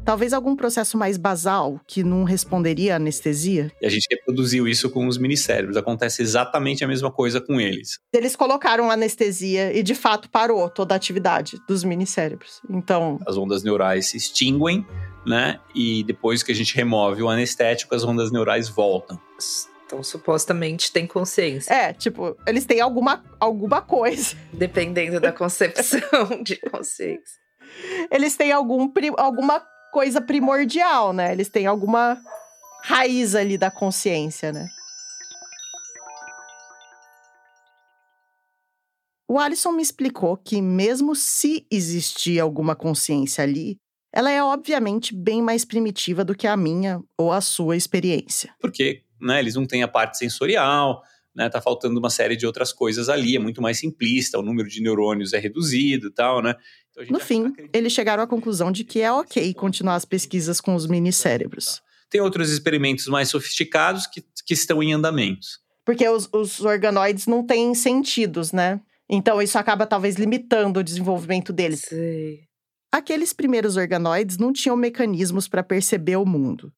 Talvez 0.06 0.32
algum 0.34 0.56
processo 0.56 0.98
mais 0.98 1.18
basal 1.18 1.82
que 1.86 2.04
não 2.04 2.24
responderia 2.24 2.94
à 2.94 2.96
anestesia? 2.96 3.72
E 3.82 3.86
a 3.86 3.90
gente 3.90 4.08
reproduziu 4.10 4.68
isso 4.68 4.90
com 4.90 5.08
os 5.08 5.18
minicérebros. 5.18 5.76
Acontece 5.76 6.22
exatamente 6.22 6.84
a 6.84 6.88
mesma 6.88 7.12
coisa 7.12 7.42
com 7.42 7.60
eles. 7.60 8.00
Eles 8.14 8.36
colocaram 8.36 8.90
anestesia 8.90 9.78
e 9.78 9.84
de 9.84 9.96
fato 9.96 10.30
parou 10.30 10.70
toda 10.70 10.94
a 10.94 10.98
atividade 10.98 11.58
dos 11.68 11.84
minicérebros. 11.84 12.62
Então. 12.70 13.20
As 13.28 13.36
ondas 13.36 13.64
neurais 13.64 14.08
se 14.08 14.18
extinguem, 14.18 14.86
né? 15.26 15.60
E 15.76 16.04
depois 16.04 16.42
que 16.42 16.52
a 16.52 16.56
gente 16.56 16.76
remove 16.76 17.22
o 17.22 17.30
anestético, 17.30 17.94
as 17.94 18.04
ondas 18.04 18.32
neurais 18.32 18.70
voltam. 18.70 19.20
Então, 19.88 20.04
supostamente 20.04 20.92
tem 20.92 21.08
consciência. 21.08 21.74
É, 21.74 21.94
tipo, 21.94 22.38
eles 22.46 22.66
têm 22.66 22.82
alguma, 22.82 23.24
alguma 23.40 23.82
coisa. 23.82 24.36
Dependendo 24.52 25.18
da 25.18 25.32
concepção 25.32 26.44
de 26.44 26.58
consciência. 26.58 27.40
Eles 28.12 28.36
têm 28.36 28.52
algum, 28.52 28.92
alguma 29.18 29.66
coisa 29.94 30.20
primordial, 30.20 31.14
né? 31.14 31.32
Eles 31.32 31.48
têm 31.48 31.66
alguma 31.66 32.22
raiz 32.84 33.34
ali 33.34 33.58
da 33.58 33.72
consciência, 33.72 34.52
né? 34.52 34.68
O 39.26 39.40
Alisson 39.40 39.72
me 39.72 39.82
explicou 39.82 40.36
que, 40.36 40.62
mesmo 40.62 41.16
se 41.16 41.66
existir 41.72 42.42
alguma 42.42 42.76
consciência 42.76 43.44
ali, 43.44 43.78
ela 44.14 44.32
é 44.32 44.44
obviamente 44.44 45.16
bem 45.16 45.42
mais 45.42 45.64
primitiva 45.64 46.26
do 46.26 46.36
que 46.36 46.48
a 46.48 46.58
minha 46.58 47.02
ou 47.18 47.32
a 47.32 47.40
sua 47.40 47.76
experiência. 47.76 48.54
Porque 48.60 49.04
né? 49.20 49.40
Eles 49.40 49.56
não 49.56 49.66
têm 49.66 49.84
a 49.84 49.88
parte 49.88 50.18
sensorial, 50.18 51.02
né? 51.36 51.50
Tá 51.50 51.62
faltando 51.62 52.00
uma 52.00 52.10
série 52.10 52.36
de 52.36 52.46
outras 52.46 52.74
coisas 52.74 53.10
ali, 53.10 53.36
é 53.36 53.40
muito 53.40 53.62
mais 53.62 53.80
simplista, 53.80 54.40
o 54.40 54.42
número 54.42 54.68
de 54.68 54.82
neurônios 54.82 55.34
é 55.34 55.40
reduzido, 55.40 56.12
tal, 56.12 56.42
né? 56.42 56.56
Então, 56.92 57.06
no 57.10 57.20
fim, 57.20 57.54
eles 57.72 57.94
chegaram 57.94 58.24
à 58.24 58.28
conclusão 58.28 58.72
de 58.72 58.84
que 58.84 59.02
é 59.02 59.12
ok 59.12 59.54
continuar 59.54 59.96
as 59.96 60.06
pesquisas 60.06 60.60
com 60.60 60.74
os 60.74 60.88
minicérebros. 60.88 61.82
Tem 62.10 62.22
outros 62.22 62.50
experimentos 62.50 63.08
mais 63.08 63.30
sofisticados 63.30 64.08
que, 64.08 64.24
que 64.46 64.54
estão 64.54 64.82
em 64.82 64.94
andamentos. 64.94 65.60
Porque 65.86 66.08
os, 66.08 66.28
os 66.34 66.62
organoides 66.62 67.28
não 67.28 67.46
têm 67.46 67.74
sentidos, 67.76 68.52
né? 68.52 68.82
Então 69.10 69.42
isso 69.42 69.58
acaba 69.58 69.86
talvez 69.86 70.16
limitando 70.16 70.80
o 70.80 70.84
desenvolvimento 70.84 71.54
deles. 71.54 71.82
Sim. 71.88 72.40
Aqueles 72.92 73.32
primeiros 73.32 73.78
organoides 73.78 74.38
não 74.38 74.52
tinham 74.52 74.76
mecanismos 74.76 75.48
para 75.48 75.64
perceber 75.64 76.16
o 76.16 76.26
mundo. 76.26 76.74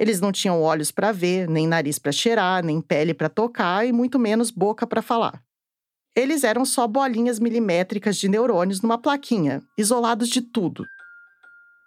Eles 0.00 0.18
não 0.18 0.32
tinham 0.32 0.62
olhos 0.62 0.90
para 0.90 1.12
ver, 1.12 1.46
nem 1.46 1.68
nariz 1.68 1.98
para 1.98 2.10
cheirar, 2.10 2.64
nem 2.64 2.80
pele 2.80 3.12
para 3.12 3.28
tocar 3.28 3.86
e 3.86 3.92
muito 3.92 4.18
menos 4.18 4.50
boca 4.50 4.86
para 4.86 5.02
falar. 5.02 5.42
Eles 6.16 6.42
eram 6.42 6.64
só 6.64 6.86
bolinhas 6.86 7.38
milimétricas 7.38 8.16
de 8.16 8.26
neurônios 8.26 8.80
numa 8.80 8.96
plaquinha, 8.96 9.62
isolados 9.76 10.30
de 10.30 10.40
tudo. 10.40 10.86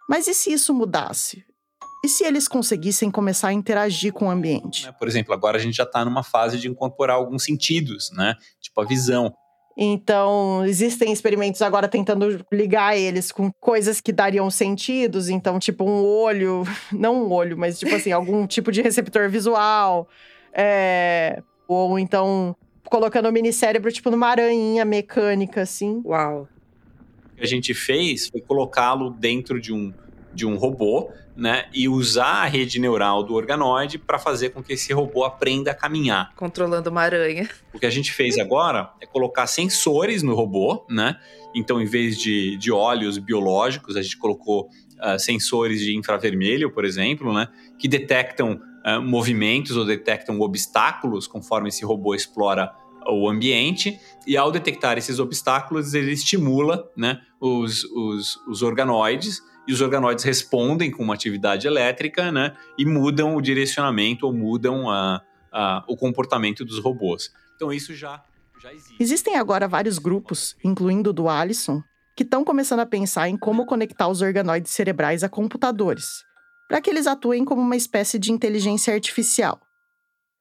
Mas 0.07 0.27
e 0.27 0.35
se 0.35 0.53
isso 0.53 0.75
mudasse? 0.75 1.43
E 2.05 2.07
se 2.07 2.23
eles 2.23 2.47
conseguissem 2.47 3.09
começar 3.09 3.47
a 3.47 3.53
interagir 3.53 4.13
com 4.13 4.27
o 4.27 4.29
ambiente? 4.29 4.85
Né, 4.85 4.91
por 4.91 5.07
exemplo, 5.07 5.33
agora 5.33 5.57
a 5.57 5.59
gente 5.59 5.75
já 5.75 5.83
está 5.83 6.05
numa 6.05 6.21
fase 6.21 6.59
de 6.59 6.67
incorporar 6.67 7.15
alguns 7.15 7.43
sentidos, 7.43 8.11
né? 8.11 8.35
Tipo 8.61 8.81
a 8.81 8.85
visão. 8.85 9.33
Então, 9.75 10.63
existem 10.65 11.11
experimentos 11.11 11.61
agora 11.61 11.87
tentando 11.87 12.45
ligar 12.51 12.95
eles 12.95 13.31
com 13.31 13.51
coisas 13.51 13.99
que 13.99 14.11
dariam 14.11 14.49
sentidos. 14.49 15.29
Então, 15.29 15.57
tipo, 15.59 15.83
um 15.83 16.03
olho, 16.05 16.63
não 16.91 17.25
um 17.25 17.31
olho, 17.31 17.57
mas 17.57 17.79
tipo 17.79 17.93
assim, 17.95 18.11
algum 18.11 18.45
tipo 18.47 18.71
de 18.71 18.81
receptor 18.81 19.29
visual. 19.29 20.07
É, 20.53 21.41
ou 21.67 21.97
então, 21.97 22.55
colocando 22.85 23.27
o 23.27 23.31
minicérebro, 23.31 23.91
tipo, 23.91 24.11
numa 24.11 24.27
aranha 24.27 24.85
mecânica, 24.85 25.61
assim. 25.61 26.01
Uau. 26.05 26.47
O 27.31 27.35
que 27.37 27.43
a 27.43 27.47
gente 27.47 27.73
fez 27.73 28.27
foi 28.27 28.41
colocá-lo 28.41 29.09
dentro 29.09 29.59
de 29.59 29.73
um, 29.73 29.91
de 30.33 30.45
um 30.45 30.55
robô 30.55 31.09
né, 31.35 31.65
e 31.73 31.87
usar 31.89 32.43
a 32.43 32.45
rede 32.45 32.79
neural 32.79 33.23
do 33.23 33.33
organoide 33.33 33.97
para 33.97 34.19
fazer 34.19 34.49
com 34.49 34.63
que 34.63 34.73
esse 34.73 34.93
robô 34.93 35.23
aprenda 35.23 35.71
a 35.71 35.73
caminhar. 35.73 36.33
Controlando 36.35 36.89
uma 36.89 37.01
aranha. 37.01 37.49
O 37.73 37.79
que 37.79 37.85
a 37.85 37.89
gente 37.89 38.11
fez 38.11 38.37
agora 38.37 38.91
é 39.01 39.05
colocar 39.05 39.47
sensores 39.47 40.21
no 40.21 40.35
robô, 40.35 40.85
né? 40.89 41.17
Então, 41.55 41.81
em 41.81 41.85
vez 41.85 42.17
de, 42.17 42.57
de 42.57 42.71
olhos 42.71 43.17
biológicos, 43.17 43.95
a 43.95 44.01
gente 44.01 44.17
colocou 44.17 44.69
uh, 44.99 45.19
sensores 45.19 45.79
de 45.81 45.95
infravermelho, 45.95 46.71
por 46.71 46.85
exemplo, 46.85 47.33
né, 47.33 47.47
que 47.77 47.87
detectam 47.87 48.59
uh, 48.85 49.01
movimentos 49.01 49.75
ou 49.75 49.85
detectam 49.85 50.39
obstáculos 50.39 51.27
conforme 51.27 51.69
esse 51.69 51.83
robô 51.85 52.15
explora 52.15 52.71
o 53.07 53.29
ambiente 53.29 53.99
e 54.25 54.37
ao 54.37 54.49
detectar 54.49 54.97
esses 54.97 55.19
obstáculos 55.19 55.93
ele 55.93 56.13
estimula 56.13 56.89
né, 56.95 57.19
os, 57.39 57.83
os, 57.83 58.37
os 58.47 58.61
organoides 58.61 59.41
e 59.67 59.73
os 59.73 59.81
organoides 59.81 60.23
respondem 60.23 60.91
com 60.91 61.03
uma 61.03 61.13
atividade 61.13 61.67
elétrica, 61.67 62.31
né? 62.31 62.53
E 62.77 62.85
mudam 62.85 63.35
o 63.35 63.41
direcionamento 63.41 64.25
ou 64.25 64.33
mudam 64.33 64.89
a, 64.89 65.21
a, 65.51 65.83
o 65.87 65.95
comportamento 65.95 66.65
dos 66.65 66.79
robôs. 66.79 67.31
Então 67.55 67.71
isso 67.71 67.95
já, 67.95 68.23
já 68.61 68.73
existe. 68.73 68.95
Existem 68.99 69.35
agora 69.37 69.67
vários 69.67 69.97
grupos, 69.99 70.55
incluindo 70.63 71.11
o 71.11 71.13
do 71.13 71.29
Alisson, 71.29 71.81
que 72.15 72.23
estão 72.23 72.43
começando 72.43 72.81
a 72.81 72.85
pensar 72.85 73.29
em 73.29 73.37
como 73.37 73.65
conectar 73.65 74.07
os 74.07 74.21
organoides 74.21 74.71
cerebrais 74.71 75.23
a 75.23 75.29
computadores, 75.29 76.23
para 76.67 76.81
que 76.81 76.89
eles 76.89 77.07
atuem 77.07 77.45
como 77.45 77.61
uma 77.61 77.75
espécie 77.75 78.19
de 78.19 78.31
inteligência 78.31 78.93
artificial. 78.93 79.59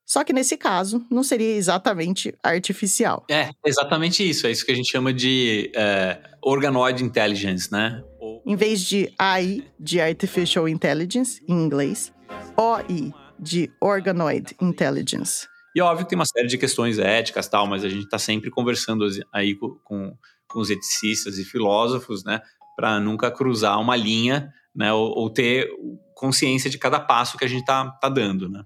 Só 0.05 0.25
que 0.25 0.33
nesse 0.33 0.57
caso, 0.57 1.07
não 1.11 1.23
seria 1.23 1.55
exatamente 1.55 2.35
artificial. 2.43 3.25
É, 3.31 3.51
exatamente 3.65 4.29
isso. 4.29 4.47
É 4.47 4.51
isso 4.51 4.67
que 4.67 4.73
a 4.73 4.75
gente 4.75 4.91
chama 4.91 5.13
de 5.13 5.71
é, 5.75 6.21
organoid 6.43 7.03
intelligence, 7.03 7.71
né? 7.73 8.03
Em 8.45 8.57
vez 8.57 8.81
de 8.81 9.13
AI, 9.17 9.65
de 9.79 10.01
Artificial 10.01 10.69
Intelligence, 10.69 11.41
em 11.49 11.55
inglês, 11.55 12.13
OI, 12.57 13.15
de 13.39 13.71
Organoid 13.81 14.57
Intelligence. 14.61 15.47
E 15.75 15.81
óbvio 15.81 16.05
que 16.05 16.11
tem 16.11 16.19
uma 16.19 16.27
série 16.27 16.49
de 16.49 16.59
questões 16.59 16.99
éticas 16.99 17.49
tal, 17.49 17.67
mas 17.67 17.85
a 17.85 17.89
gente 17.89 18.05
está 18.05 18.19
sempre 18.19 18.51
conversando 18.51 19.07
aí 19.33 19.55
com, 19.55 19.77
com, 19.85 20.17
com, 20.49 20.61
os 20.61 20.71
eticistas 20.71 21.39
e 21.39 21.45
filósofos, 21.45 22.25
né? 22.25 22.43
Para 22.77 22.99
nunca 22.99 23.31
cruzar 23.31 23.81
uma 23.81 23.95
linha, 23.95 24.53
né? 24.75 24.93
Ou, 24.93 25.17
ou, 25.17 25.31
ter 25.31 25.69
consciência 26.15 26.69
de 26.69 26.79
cada 26.79 26.99
passo 26.99 27.39
que 27.39 27.45
a 27.45 27.49
gente 27.49 27.61
está 27.61 27.91
tá 27.93 28.09
dando, 28.09 28.49
né? 28.49 28.65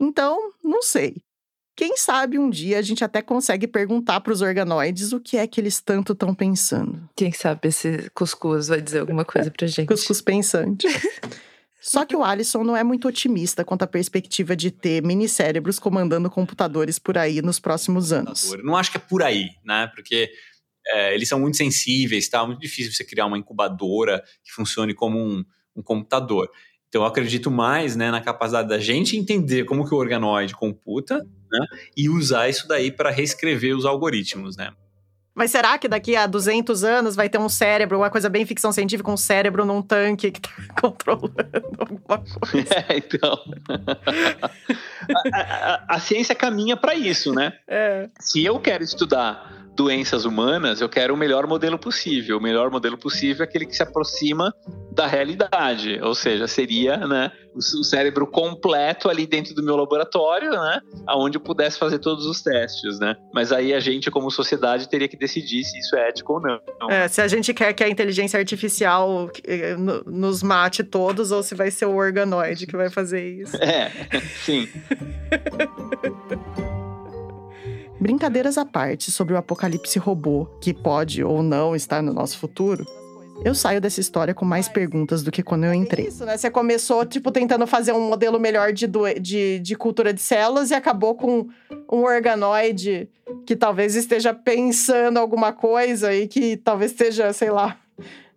Então, 0.00 0.52
não 0.62 0.82
sei. 0.82 1.16
Quem 1.76 1.96
sabe 1.96 2.38
um 2.38 2.48
dia 2.48 2.78
a 2.78 2.82
gente 2.82 3.02
até 3.02 3.20
consegue 3.20 3.66
perguntar 3.66 4.20
para 4.20 4.32
os 4.32 4.40
organoides 4.40 5.12
o 5.12 5.20
que 5.20 5.36
é 5.36 5.46
que 5.46 5.60
eles 5.60 5.80
tanto 5.80 6.12
estão 6.12 6.34
pensando. 6.34 7.08
Quem 7.16 7.32
sabe 7.32 7.68
esse 7.68 8.08
cuscuz 8.14 8.68
vai 8.68 8.80
dizer 8.80 9.00
alguma 9.00 9.24
coisa 9.24 9.50
pra 9.50 9.66
gente. 9.66 9.88
cuscuz 9.88 10.20
pensante. 10.20 10.86
Só 11.80 12.06
que 12.06 12.16
o 12.16 12.24
Alisson 12.24 12.64
não 12.64 12.74
é 12.74 12.82
muito 12.82 13.06
otimista 13.06 13.62
quanto 13.62 13.82
à 13.82 13.86
perspectiva 13.86 14.56
de 14.56 14.70
ter 14.70 15.02
minicérebros 15.02 15.78
comandando 15.78 16.30
computadores 16.30 16.98
por 16.98 17.18
aí 17.18 17.42
nos 17.42 17.60
próximos 17.60 18.10
anos. 18.10 18.54
Não 18.62 18.74
acho 18.74 18.90
que 18.90 18.96
é 18.96 19.00
por 19.00 19.22
aí, 19.22 19.50
né? 19.62 19.90
Porque 19.94 20.30
é, 20.86 21.14
eles 21.14 21.28
são 21.28 21.38
muito 21.38 21.58
sensíveis, 21.58 22.26
tá? 22.28 22.46
Muito 22.46 22.60
difícil 22.60 22.90
você 22.90 23.04
criar 23.04 23.26
uma 23.26 23.36
incubadora 23.36 24.22
que 24.42 24.52
funcione 24.52 24.94
como 24.94 25.18
um, 25.18 25.44
um 25.76 25.82
computador. 25.82 26.48
Então, 26.88 27.02
eu 27.02 27.06
acredito 27.06 27.50
mais 27.50 27.96
né, 27.96 28.10
na 28.10 28.20
capacidade 28.20 28.68
da 28.68 28.78
gente 28.78 29.16
entender 29.16 29.64
como 29.64 29.86
que 29.86 29.94
o 29.94 29.98
organoide 29.98 30.54
computa 30.54 31.26
né, 31.58 31.66
e 31.96 32.08
usar 32.08 32.48
isso 32.48 32.66
daí 32.66 32.90
para 32.90 33.10
reescrever 33.10 33.76
os 33.76 33.84
algoritmos, 33.84 34.56
né? 34.56 34.72
Mas 35.34 35.50
será 35.50 35.76
que 35.76 35.88
daqui 35.88 36.14
a 36.14 36.28
200 36.28 36.84
anos 36.84 37.16
vai 37.16 37.28
ter 37.28 37.38
um 37.38 37.48
cérebro, 37.48 37.98
uma 37.98 38.08
coisa 38.08 38.30
bem 38.30 38.46
ficção 38.46 38.70
científica, 38.70 39.10
um 39.10 39.16
cérebro 39.16 39.64
num 39.64 39.82
tanque 39.82 40.30
que 40.30 40.38
está 40.38 40.74
controlando 40.80 41.34
alguma 41.76 42.18
coisa? 42.18 42.38
É, 42.88 42.98
então. 42.98 43.36
a, 45.32 45.40
a, 45.40 45.84
a, 45.96 46.00
ciência 46.00 46.34
caminha 46.34 46.76
para 46.76 46.94
isso, 46.94 47.32
né? 47.32 47.52
É. 47.66 48.08
Se 48.20 48.44
eu 48.44 48.60
quero 48.60 48.84
estudar 48.84 49.63
doenças 49.74 50.24
humanas, 50.24 50.80
eu 50.80 50.88
quero 50.88 51.14
o 51.14 51.16
melhor 51.16 51.46
modelo 51.46 51.78
possível. 51.78 52.38
O 52.38 52.40
melhor 52.40 52.70
modelo 52.70 52.96
possível 52.96 53.44
é 53.44 53.48
aquele 53.48 53.66
que 53.66 53.76
se 53.76 53.82
aproxima 53.82 54.54
da 54.92 55.06
realidade, 55.06 55.98
ou 56.00 56.14
seja, 56.14 56.46
seria 56.46 56.96
né, 56.96 57.32
o 57.54 57.82
cérebro 57.82 58.26
completo 58.26 59.08
ali 59.08 59.26
dentro 59.26 59.52
do 59.52 59.62
meu 59.62 59.76
laboratório, 59.76 60.50
né, 60.50 60.80
aonde 61.06 61.36
eu 61.36 61.40
pudesse 61.40 61.78
fazer 61.78 61.98
todos 61.98 62.26
os 62.26 62.42
testes, 62.42 63.00
né. 63.00 63.16
Mas 63.34 63.50
aí 63.50 63.74
a 63.74 63.80
gente, 63.80 64.10
como 64.10 64.30
sociedade, 64.30 64.88
teria 64.88 65.08
que 65.08 65.16
decidir 65.16 65.64
se 65.64 65.78
isso 65.78 65.96
é 65.96 66.08
ético 66.08 66.34
ou 66.34 66.40
não. 66.40 66.60
É, 66.88 67.08
se 67.08 67.20
a 67.20 67.26
gente 67.26 67.52
quer 67.52 67.72
que 67.72 67.82
a 67.82 67.88
inteligência 67.88 68.38
artificial 68.38 69.28
eh, 69.44 69.76
nos 70.06 70.42
mate 70.42 70.84
todos, 70.84 71.32
ou 71.32 71.42
se 71.42 71.56
vai 71.56 71.72
ser 71.72 71.86
o 71.86 71.96
organoide 71.96 72.66
que 72.66 72.76
vai 72.76 72.88
fazer 72.88 73.28
isso. 73.28 73.56
É, 73.56 73.90
sim. 74.44 74.68
Brincadeiras 78.00 78.58
à 78.58 78.64
parte 78.64 79.10
sobre 79.10 79.34
o 79.34 79.36
apocalipse 79.36 79.98
robô, 79.98 80.46
que 80.60 80.74
pode 80.74 81.22
ou 81.22 81.42
não 81.42 81.74
estar 81.74 82.02
no 82.02 82.12
nosso 82.12 82.38
futuro, 82.38 82.84
eu 83.44 83.54
saio 83.54 83.80
dessa 83.80 84.00
história 84.00 84.34
com 84.34 84.44
mais 84.44 84.68
perguntas 84.68 85.22
do 85.22 85.30
que 85.30 85.42
quando 85.42 85.64
eu 85.64 85.74
entrei. 85.74 86.06
Isso, 86.06 86.24
né? 86.24 86.36
Você 86.36 86.50
começou, 86.50 87.04
tipo, 87.04 87.32
tentando 87.32 87.66
fazer 87.66 87.92
um 87.92 88.08
modelo 88.08 88.38
melhor 88.38 88.72
de, 88.72 88.86
de, 89.20 89.58
de 89.58 89.76
cultura 89.76 90.12
de 90.12 90.20
células 90.20 90.70
e 90.70 90.74
acabou 90.74 91.14
com 91.14 91.48
um 91.90 92.02
organoide 92.02 93.08
que 93.46 93.56
talvez 93.56 93.94
esteja 93.94 94.32
pensando 94.32 95.18
alguma 95.18 95.52
coisa 95.52 96.14
e 96.14 96.28
que 96.28 96.56
talvez 96.56 96.92
esteja, 96.92 97.32
sei 97.32 97.50
lá, 97.50 97.78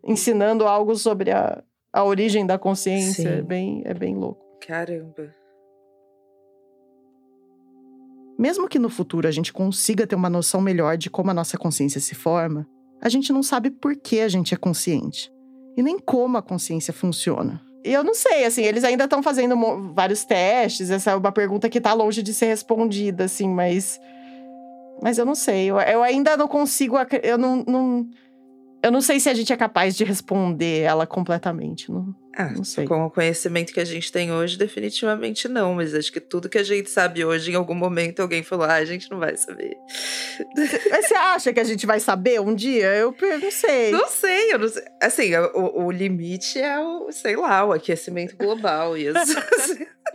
ensinando 0.03 0.65
algo 0.65 0.95
sobre 0.95 1.31
a, 1.31 1.61
a 1.91 2.03
origem 2.03 2.45
da 2.45 2.57
consciência. 2.57 3.29
É 3.29 3.41
bem, 3.41 3.81
é 3.85 3.93
bem 3.93 4.15
louco. 4.15 4.43
Caramba. 4.65 5.29
Mesmo 8.37 8.67
que 8.67 8.77
no 8.77 8.89
futuro 8.89 9.27
a 9.27 9.31
gente 9.31 9.51
consiga 9.51 10.05
ter 10.05 10.15
uma 10.15 10.29
noção 10.29 10.61
melhor 10.61 10.97
de 10.97 11.09
como 11.09 11.31
a 11.31 11.33
nossa 11.33 11.57
consciência 11.57 11.99
se 11.99 12.13
forma, 12.13 12.67
a 13.01 13.09
gente 13.09 13.33
não 13.33 13.41
sabe 13.41 13.71
por 13.71 13.95
que 13.95 14.19
a 14.19 14.27
gente 14.27 14.53
é 14.53 14.57
consciente 14.57 15.31
e 15.75 15.83
nem 15.83 15.99
como 15.99 16.37
a 16.37 16.41
consciência 16.41 16.93
funciona. 16.93 17.61
E 17.83 17.93
eu 17.93 18.03
não 18.03 18.13
sei, 18.13 18.43
assim, 18.45 18.63
eles 18.63 18.83
ainda 18.83 19.05
estão 19.05 19.23
fazendo 19.23 19.55
vários 19.93 20.25
testes, 20.25 20.89
essa 20.89 21.11
é 21.11 21.15
uma 21.15 21.31
pergunta 21.31 21.69
que 21.69 21.77
está 21.77 21.93
longe 21.93 22.21
de 22.21 22.33
ser 22.33 22.47
respondida, 22.47 23.25
assim, 23.25 23.47
mas. 23.47 23.99
Mas 25.01 25.19
eu 25.19 25.25
não 25.25 25.35
sei, 25.35 25.67
eu, 25.67 25.79
eu 25.79 26.03
ainda 26.03 26.35
não 26.35 26.47
consigo. 26.47 26.95
Eu 27.23 27.37
não, 27.37 27.63
não 27.67 28.09
eu 28.83 28.91
não 28.91 29.01
sei 29.01 29.19
se 29.19 29.29
a 29.29 29.33
gente 29.33 29.53
é 29.53 29.57
capaz 29.57 29.95
de 29.95 30.03
responder 30.03 30.81
ela 30.81 31.05
completamente. 31.05 31.91
Não, 31.91 32.13
ah, 32.37 32.51
não 32.51 32.63
sei. 32.63 32.85
Com 32.85 33.03
o 33.03 33.09
conhecimento 33.09 33.73
que 33.73 33.79
a 33.79 33.85
gente 33.85 34.11
tem 34.11 34.31
hoje, 34.31 34.59
definitivamente 34.59 35.47
não. 35.47 35.73
Mas 35.73 35.95
acho 35.95 36.11
que 36.11 36.19
tudo 36.19 36.47
que 36.47 36.59
a 36.59 36.63
gente 36.63 36.87
sabe 36.87 37.25
hoje, 37.25 37.51
em 37.51 37.55
algum 37.55 37.73
momento, 37.73 38.21
alguém 38.21 38.43
falou: 38.43 38.65
ah, 38.65 38.75
a 38.75 38.85
gente 38.85 39.09
não 39.09 39.17
vai 39.17 39.35
saber. 39.35 39.75
Mas 40.91 41.07
você 41.07 41.15
acha 41.15 41.51
que 41.51 41.59
a 41.59 41.63
gente 41.63 41.87
vai 41.87 41.99
saber 41.99 42.39
um 42.39 42.53
dia? 42.53 42.93
Eu, 42.93 43.15
não 43.41 43.51
sei. 43.51 43.91
Não 43.91 44.07
sei, 44.07 44.53
eu 44.53 44.59
não 44.59 44.69
sei. 44.69 44.83
Assim, 45.01 45.35
o, 45.35 45.85
o 45.85 45.91
limite 45.91 46.59
é 46.59 46.79
o, 46.79 47.11
sei 47.11 47.35
lá, 47.35 47.65
o 47.65 47.73
aquecimento 47.73 48.37
global. 48.37 48.95
E 48.95 49.07
as... 49.07 49.17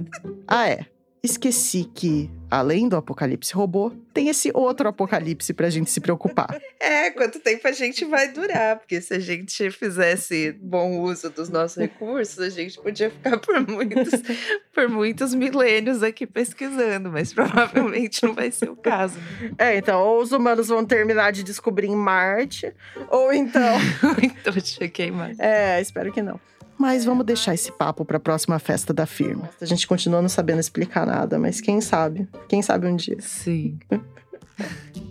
ah, 0.46 0.70
é 0.70 0.86
esqueci 1.22 1.88
que, 1.94 2.28
além 2.50 2.88
do 2.88 2.96
apocalipse 2.96 3.54
robô, 3.54 3.92
tem 4.12 4.28
esse 4.28 4.50
outro 4.52 4.88
apocalipse 4.88 5.54
pra 5.54 5.70
gente 5.70 5.90
se 5.90 6.00
preocupar. 6.00 6.48
É, 6.84 7.10
quanto 7.12 7.38
tempo 7.38 7.66
a 7.68 7.70
gente 7.70 8.04
vai 8.04 8.32
durar? 8.32 8.76
Porque 8.76 9.00
se 9.00 9.14
a 9.14 9.18
gente 9.20 9.70
fizesse 9.70 10.50
bom 10.60 10.98
uso 11.00 11.30
dos 11.30 11.48
nossos 11.48 11.76
recursos, 11.76 12.40
a 12.40 12.48
gente 12.48 12.76
podia 12.80 13.08
ficar 13.08 13.38
por 13.38 13.60
muitos, 13.60 14.10
por 14.74 14.88
muitos 14.88 15.32
milênios 15.32 16.02
aqui 16.02 16.26
pesquisando, 16.26 17.08
mas 17.10 17.32
provavelmente 17.32 18.24
não 18.24 18.34
vai 18.34 18.50
ser 18.50 18.68
o 18.68 18.74
caso. 18.74 19.16
Né? 19.40 19.52
É, 19.58 19.76
então, 19.76 20.00
ou 20.00 20.20
os 20.20 20.32
humanos 20.32 20.66
vão 20.66 20.84
terminar 20.84 21.30
de 21.30 21.44
descobrir 21.44 21.86
em 21.86 21.94
Marte, 21.94 22.72
ou 23.08 23.32
então. 23.32 23.78
então, 24.20 24.52
cheguei 24.60 25.12
mais. 25.12 25.38
É, 25.38 25.80
espero 25.80 26.12
que 26.12 26.20
não. 26.20 26.40
Mas 26.78 27.04
vamos 27.04 27.24
deixar 27.24 27.54
esse 27.54 27.70
papo 27.70 28.04
para 28.04 28.16
a 28.16 28.20
próxima 28.20 28.58
festa 28.58 28.92
da 28.92 29.06
firma. 29.06 29.48
A 29.60 29.64
gente 29.64 29.86
continua 29.86 30.20
não 30.20 30.28
sabendo 30.28 30.60
explicar 30.60 31.06
nada, 31.06 31.38
mas 31.38 31.60
quem 31.60 31.80
sabe? 31.80 32.28
Quem 32.48 32.60
sabe 32.62 32.86
um 32.86 32.96
dia. 32.96 33.20
Sim. 33.20 33.78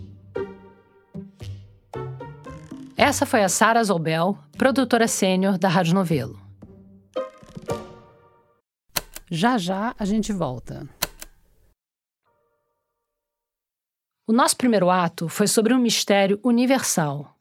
Essa 2.96 3.26
foi 3.26 3.42
a 3.42 3.48
Sara 3.48 3.82
Zobel, 3.82 4.38
produtora 4.56 5.08
sênior 5.08 5.58
da 5.58 5.68
Rádio 5.68 5.94
Novelo. 5.94 6.40
Já 9.28 9.58
já 9.58 9.94
a 9.98 10.04
gente 10.04 10.32
volta. 10.32 10.88
O 14.24 14.32
nosso 14.32 14.56
primeiro 14.56 14.88
ato 14.88 15.28
foi 15.28 15.48
sobre 15.48 15.74
um 15.74 15.78
mistério 15.78 16.38
universal. 16.44 17.34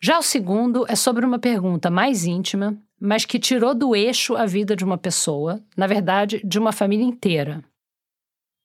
Já 0.00 0.18
o 0.18 0.22
segundo 0.22 0.84
é 0.88 0.94
sobre 0.94 1.26
uma 1.26 1.38
pergunta 1.38 1.90
mais 1.90 2.24
íntima 2.24 2.78
mas 3.04 3.26
que 3.26 3.38
tirou 3.38 3.74
do 3.74 3.94
eixo 3.94 4.34
a 4.34 4.46
vida 4.46 4.74
de 4.74 4.82
uma 4.82 4.96
pessoa, 4.96 5.62
na 5.76 5.86
verdade, 5.86 6.40
de 6.42 6.58
uma 6.58 6.72
família 6.72 7.04
inteira. 7.04 7.62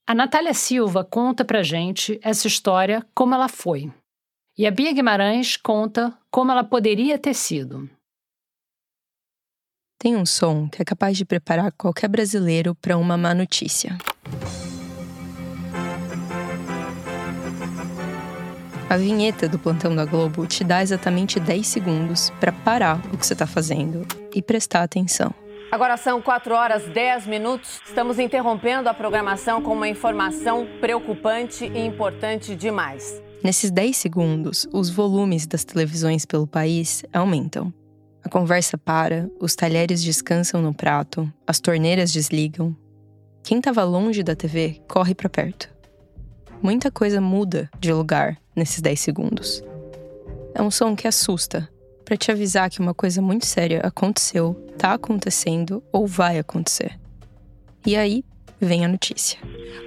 A 0.08 0.15
Natália 0.15 0.54
Silva 0.54 1.04
conta 1.04 1.43
pra 1.43 1.62
gente 1.62 2.17
essa 2.23 2.47
história 2.47 3.06
como 3.13 3.36
ela 3.36 3.49
foi. 3.49 3.91
E 4.58 4.65
a 4.65 4.71
Bia 4.71 4.93
Guimarães 4.93 5.58
conta 5.58 6.17
como 6.32 6.54
ela 6.54 6.63
poderia 6.63 7.19
ter 7.19 7.34
sido. 7.34 7.89
Tem 9.99 10.15
um 10.15 10.25
som 10.25 10.69
que 10.69 10.82
é 10.82 10.86
capaz 10.86 11.17
de 11.17 11.25
preparar 11.25 11.73
qualquer 11.73 12.08
brasileiro 12.08 12.73
para 12.73 12.97
uma 12.97 13.17
má 13.17 13.36
notícia. 13.36 13.97
A 18.89 18.97
vinheta 18.97 19.47
do 19.47 19.60
Plantão 19.60 19.95
da 19.95 20.04
Globo 20.04 20.47
te 20.47 20.63
dá 20.63 20.82
exatamente 20.82 21.39
10 21.39 21.67
segundos 21.67 22.32
para 22.39 22.52
parar 22.52 22.99
o 23.13 23.17
que 23.19 23.23
você 23.23 23.34
está 23.34 23.45
fazendo 23.45 24.04
e 24.34 24.41
prestar 24.41 24.82
atenção. 24.82 25.32
Agora 25.71 25.95
são 25.95 26.19
4 26.19 26.56
horas 26.56 26.88
10 26.88 27.28
minutos. 27.28 27.80
Estamos 27.86 28.17
interrompendo 28.17 28.89
a 28.89 28.93
programação 28.95 29.62
com 29.62 29.73
uma 29.73 29.88
informação 29.88 30.67
preocupante 30.82 31.65
e 31.65 31.86
importante 31.86 32.56
demais. 32.56 33.21
Nesses 33.43 33.69
10 33.69 33.95
segundos, 33.95 34.67
os 34.73 34.89
volumes 34.89 35.45
das 35.45 35.63
televisões 35.63 36.25
pelo 36.25 36.47
país 36.47 37.04
aumentam. 37.13 37.71
A 38.23 38.28
conversa 38.28 38.75
para, 38.75 39.30
os 39.39 39.54
talheres 39.54 40.02
descansam 40.02 40.63
no 40.63 40.73
prato, 40.73 41.32
as 41.45 41.60
torneiras 41.60 42.12
desligam. 42.12 42.75
Quem 43.43 43.60
estava 43.60 43.84
longe 43.84 44.23
da 44.23 44.36
TV 44.36 44.82
corre 44.89 45.13
para 45.13 45.30
perto. 45.30 45.69
Muita 46.60 46.89
coisa 46.89 47.21
muda 47.21 47.69
de 47.80 47.93
lugar 47.93 48.36
nesses 48.59 48.81
10 48.81 48.99
segundos. 48.99 49.63
É 50.53 50.61
um 50.61 50.69
som 50.69 50.95
que 50.95 51.07
assusta, 51.07 51.67
para 52.05 52.17
te 52.17 52.31
avisar 52.31 52.69
que 52.69 52.79
uma 52.79 52.93
coisa 52.93 53.21
muito 53.21 53.45
séria 53.45 53.81
aconteceu, 53.83 54.53
tá 54.77 54.93
acontecendo 54.93 55.83
ou 55.91 56.05
vai 56.05 56.37
acontecer. 56.37 56.99
E 57.85 57.95
aí 57.95 58.23
vem 58.59 58.83
a 58.83 58.87
notícia. 58.87 59.39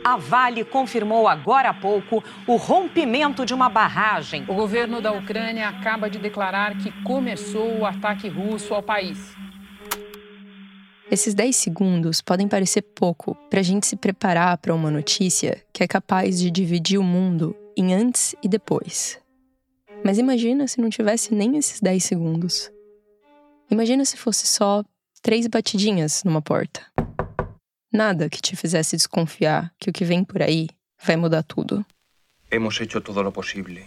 A 0.05 0.17
Vale 0.17 0.65
confirmou 0.65 1.29
agora 1.29 1.69
há 1.69 1.75
pouco 1.75 2.23
o 2.47 2.57
rompimento 2.57 3.45
de 3.45 3.53
uma 3.53 3.69
barragem. 3.69 4.45
O 4.49 4.55
governo 4.55 5.01
da 5.01 5.13
Ucrânia 5.13 5.69
acaba 5.69 6.09
de 6.09 6.19
declarar 6.19 6.79
que 6.79 6.91
começou 7.03 7.79
o 7.79 7.87
ataque 7.87 8.29
russo 8.29 8.73
ao 8.73 8.83
país. 8.83 9.37
Esses 11.11 11.35
10 11.35 11.55
segundos 11.55 12.23
podem 12.23 12.49
parecer 12.49 12.81
pouco 12.81 13.35
para 13.51 13.61
a 13.61 13.63
gente 13.63 13.87
se 13.87 13.97
preparar 13.97 14.57
para 14.57 14.75
uma 14.75 14.91
notícia 14.91 15.63
que 15.71 15.83
é 15.83 15.87
capaz 15.87 16.39
de 16.39 16.51
dividir 16.51 16.99
o 16.99 17.03
mundo 17.03 17.55
em 17.77 17.95
antes 17.95 18.35
e 18.43 18.49
depois. 18.49 19.19
Mas 20.05 20.19
imagina 20.19 20.67
se 20.67 20.81
não 20.81 20.91
tivesse 20.91 21.35
nem 21.35 21.57
esses 21.57 21.81
10 21.81 22.05
segundos. 22.05 22.71
Imagina 23.71 24.05
se 24.05 24.17
fosse 24.17 24.47
só 24.47 24.85
três 25.23 25.47
batidinhas 25.47 26.25
numa 26.25 26.43
porta. 26.43 26.85
Nada 27.93 28.29
que 28.29 28.41
te 28.41 28.57
fizesse 28.57 28.97
desconfiar 28.97 29.73
que 29.79 29.91
o 29.91 29.93
que 29.93 30.05
vem 30.05 30.25
por 30.25 30.43
aí 30.43 30.69
vai 31.03 31.17
mudar 31.17 31.43
tudo. 31.43 31.85
Hemos 32.51 32.81
hecho 32.81 33.01
todo 33.01 33.23
lo 33.23 33.33
posible, 33.33 33.87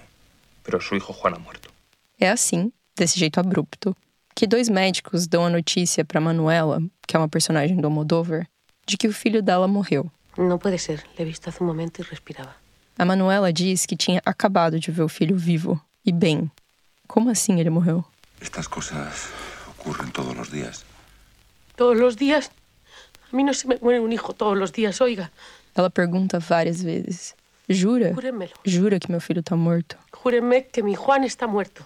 pero 0.63 0.79
su 0.81 0.95
hijo 0.95 1.13
Juan 1.13 1.35
ha 1.35 1.39
muerto. 1.39 1.69
É 2.19 2.29
assim, 2.29 2.71
desse 2.95 3.19
jeito 3.19 3.39
abrupto, 3.39 3.95
que 4.33 4.47
dois 4.47 4.69
médicos 4.69 5.27
dão 5.27 5.45
a 5.45 5.49
notícia 5.49 6.03
para 6.03 6.19
Manuela, 6.19 6.81
que 7.07 7.15
é 7.15 7.19
uma 7.19 7.29
personagem 7.29 7.77
do 7.77 7.85
Almodóvar, 7.85 8.47
de 8.87 8.97
que 8.97 9.07
o 9.07 9.13
filho 9.13 9.41
dela 9.43 9.67
morreu. 9.67 10.09
Não 10.37 10.57
pode 10.57 10.79
ser. 10.79 11.03
Le 11.17 11.25
visto 11.25 11.47
hace 11.47 11.61
um 11.61 11.65
momento 11.67 12.01
e 12.01 12.05
respirava. 12.05 12.64
A 12.97 13.03
Manuela 13.03 13.51
diz 13.51 13.86
que 13.86 13.97
tinha 13.97 14.21
acabado 14.25 14.79
de 14.79 14.89
ver 14.89 15.03
o 15.03 15.10
filho 15.10 15.36
vivo 15.36 15.81
e 16.05 16.13
bem. 16.13 16.49
Como 17.08 17.29
assim 17.29 17.60
ele 17.60 17.69
morreu? 17.69 18.05
Estas 18.39 18.67
coisas 18.67 19.27
ocorrem 19.67 20.10
todos 20.12 20.38
os 20.39 20.49
dias. 20.49 20.86
Todos 21.75 22.01
os 22.01 22.15
dias? 22.15 22.49
A 23.31 23.36
mim 23.36 23.43
não 23.43 23.53
se 23.53 23.67
me 23.67 23.77
muere 23.81 23.99
um 23.99 24.10
hijo 24.10 24.34
todos 24.34 24.62
os 24.63 24.71
dias, 24.71 25.01
oiga. 25.01 25.29
Ela 25.75 25.89
pergunta 25.89 26.39
várias 26.39 26.81
vezes. 26.81 27.36
Jura? 27.67 28.13
Júremelo. 28.13 28.53
Jura 28.63 28.97
que 28.97 29.12
meu 29.12 29.19
filho 29.19 29.43
tá 29.43 29.58
morto? 29.58 29.97
Júreme 30.13 30.62
que 30.62 30.81
mi 30.81 30.95
Juan 30.95 31.25
está 31.25 31.47
muerto. 31.47 31.86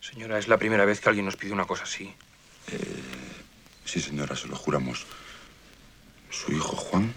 Señora, 0.00 0.38
es 0.38 0.46
la 0.46 0.56
primera 0.56 0.84
vez 0.84 1.00
que 1.00 1.08
alguien 1.08 1.24
nos 1.24 1.36
pide 1.36 1.52
una 1.52 1.64
cosa 1.64 1.82
así. 1.82 2.14
Eh, 2.68 2.78
sí, 3.84 4.00
señora, 4.00 4.36
se 4.36 4.46
lo 4.46 4.54
juramos. 4.54 5.04
Su 6.30 6.52
hijo 6.52 6.76
Juan 6.76 7.12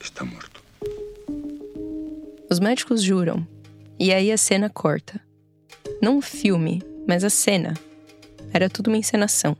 está 0.00 0.24
muerto. 0.24 0.61
Os 2.52 2.60
médicos 2.60 3.02
juram. 3.02 3.46
E 3.98 4.12
aí 4.12 4.30
a 4.30 4.36
cena 4.36 4.68
corta. 4.68 5.18
Não 6.02 6.18
o 6.18 6.20
filme, 6.20 6.82
mas 7.08 7.24
a 7.24 7.30
cena. 7.30 7.72
Era 8.52 8.68
tudo 8.68 8.88
uma 8.88 8.98
encenação. 8.98 9.56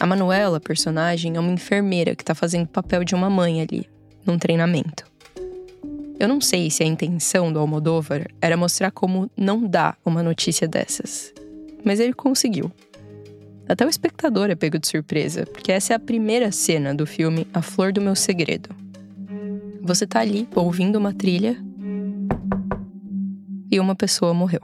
A 0.00 0.06
Manuela, 0.06 0.58
personagem, 0.58 1.36
é 1.36 1.38
uma 1.38 1.52
enfermeira 1.52 2.16
que 2.16 2.24
tá 2.24 2.34
fazendo 2.34 2.64
o 2.64 2.68
papel 2.68 3.04
de 3.04 3.14
uma 3.14 3.28
mãe 3.28 3.60
ali, 3.60 3.86
num 4.24 4.38
treinamento. 4.38 5.04
Eu 6.18 6.28
não 6.28 6.40
sei 6.40 6.70
se 6.70 6.82
a 6.82 6.86
intenção 6.86 7.52
do 7.52 7.58
Almodóvar 7.58 8.26
era 8.40 8.56
mostrar 8.56 8.90
como 8.90 9.30
não 9.36 9.62
dá 9.68 9.94
uma 10.02 10.22
notícia 10.22 10.66
dessas. 10.66 11.30
Mas 11.84 12.00
ele 12.00 12.14
conseguiu. 12.14 12.72
Até 13.68 13.84
o 13.84 13.90
espectador 13.90 14.48
é 14.48 14.54
pego 14.54 14.78
de 14.78 14.88
surpresa, 14.88 15.44
porque 15.44 15.70
essa 15.70 15.92
é 15.92 15.96
a 15.96 16.00
primeira 16.00 16.50
cena 16.52 16.94
do 16.94 17.06
filme 17.06 17.46
A 17.52 17.60
Flor 17.60 17.92
do 17.92 18.00
Meu 18.00 18.16
Segredo. 18.16 18.70
Você 19.82 20.06
tá 20.06 20.20
ali 20.20 20.48
ouvindo 20.54 20.96
uma 20.96 21.12
trilha 21.12 21.54
e 23.72 23.80
uma 23.80 23.96
pessoa 23.96 24.34
morreu. 24.34 24.60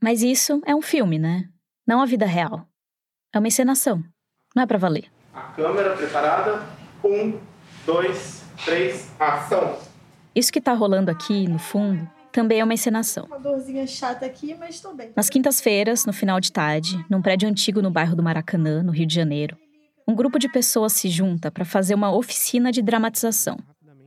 Mas 0.00 0.22
isso 0.22 0.62
é 0.64 0.74
um 0.74 0.80
filme, 0.80 1.18
né? 1.18 1.48
Não 1.84 2.00
a 2.00 2.06
vida 2.06 2.24
real. 2.24 2.68
É 3.34 3.38
uma 3.40 3.48
encenação. 3.48 4.02
Não 4.54 4.62
é 4.62 4.66
para 4.66 4.78
valer. 4.78 5.10
A 5.34 5.40
câmera 5.40 5.96
preparada. 5.96 6.62
Um, 7.04 7.36
dois, 7.84 8.44
três, 8.64 9.10
ação. 9.18 9.76
Isso 10.34 10.52
que 10.52 10.60
tá 10.60 10.72
rolando 10.72 11.10
aqui, 11.10 11.48
no 11.48 11.58
fundo, 11.58 12.08
também 12.30 12.60
é 12.60 12.64
uma 12.64 12.74
encenação. 12.74 13.24
Uma 13.24 13.40
dorzinha 13.40 13.86
chata 13.86 14.24
aqui, 14.24 14.54
mas 14.54 14.80
tô 14.80 14.94
bem. 14.94 15.12
Nas 15.16 15.28
quintas-feiras, 15.28 16.06
no 16.06 16.12
final 16.12 16.38
de 16.40 16.52
tarde, 16.52 17.04
num 17.10 17.20
prédio 17.20 17.48
antigo 17.48 17.82
no 17.82 17.90
bairro 17.90 18.14
do 18.14 18.22
Maracanã, 18.22 18.82
no 18.82 18.92
Rio 18.92 19.06
de 19.06 19.14
Janeiro, 19.14 19.56
um 20.06 20.14
grupo 20.14 20.38
de 20.38 20.48
pessoas 20.48 20.92
se 20.92 21.08
junta 21.08 21.50
para 21.50 21.64
fazer 21.64 21.94
uma 21.94 22.14
oficina 22.14 22.70
de 22.70 22.82
dramatização, 22.82 23.58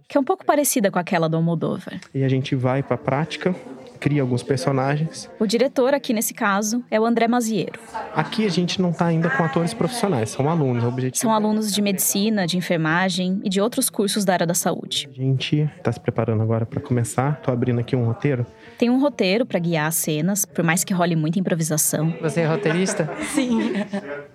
que 0.08 0.18
é 0.18 0.22
um 0.22 0.24
pouco 0.24 0.46
parecida 0.46 0.92
com 0.92 1.00
aquela 1.00 1.28
do 1.28 1.38
Almodóvar. 1.38 2.00
E 2.14 2.24
a 2.24 2.30
gente 2.30 2.56
vai 2.56 2.84
para 2.84 2.96
a 2.96 2.98
prática, 2.98 3.56
cria 4.00 4.22
alguns 4.22 4.44
personagens. 4.44 5.30
O 5.40 5.48
diretor 5.48 5.94
aqui 5.94 6.14
nesse 6.14 6.34
caso 6.34 6.84
é 6.92 7.00
o 7.00 7.06
André 7.06 7.28
Maziero. 7.28 7.80
Aqui 8.14 8.46
a 8.46 8.50
gente 8.50 8.82
não 8.82 8.92
está 8.92 9.08
ainda 9.08 9.30
com 9.30 9.44
atores 9.44 9.74
profissionais, 9.74 10.30
são 10.30 10.48
alunos. 10.48 10.84
O 10.84 10.88
objetivo 10.88 11.22
São 11.22 11.34
alunos 11.34 11.74
de 11.74 11.82
medicina, 11.82 12.46
de 12.46 12.58
enfermagem 12.58 13.42
e 13.44 13.50
de 13.50 13.60
outros 13.60 13.90
cursos 13.90 14.24
da 14.24 14.34
área 14.34 14.46
da 14.46 14.54
saúde. 14.54 15.10
A 15.12 15.16
gente 15.16 15.70
está 15.78 15.92
se 15.92 16.00
preparando 16.00 16.44
agora 16.44 16.66
para 16.66 16.80
começar. 16.80 17.38
Estou 17.40 17.54
abrindo 17.54 17.80
aqui 17.80 17.96
um 17.96 18.06
roteiro. 18.06 18.46
Tem 18.78 18.90
um 18.90 19.00
roteiro 19.00 19.46
para 19.46 19.58
guiar 19.60 19.88
as 19.88 19.96
cenas, 19.96 20.46
por 20.46 20.64
mais 20.64 20.84
que 20.84 20.94
role 20.94 21.16
muita 21.16 21.40
improvisação. 21.40 22.14
Você 22.22 22.42
é 22.42 22.46
roteirista? 22.46 23.10
Sim. 23.34 23.74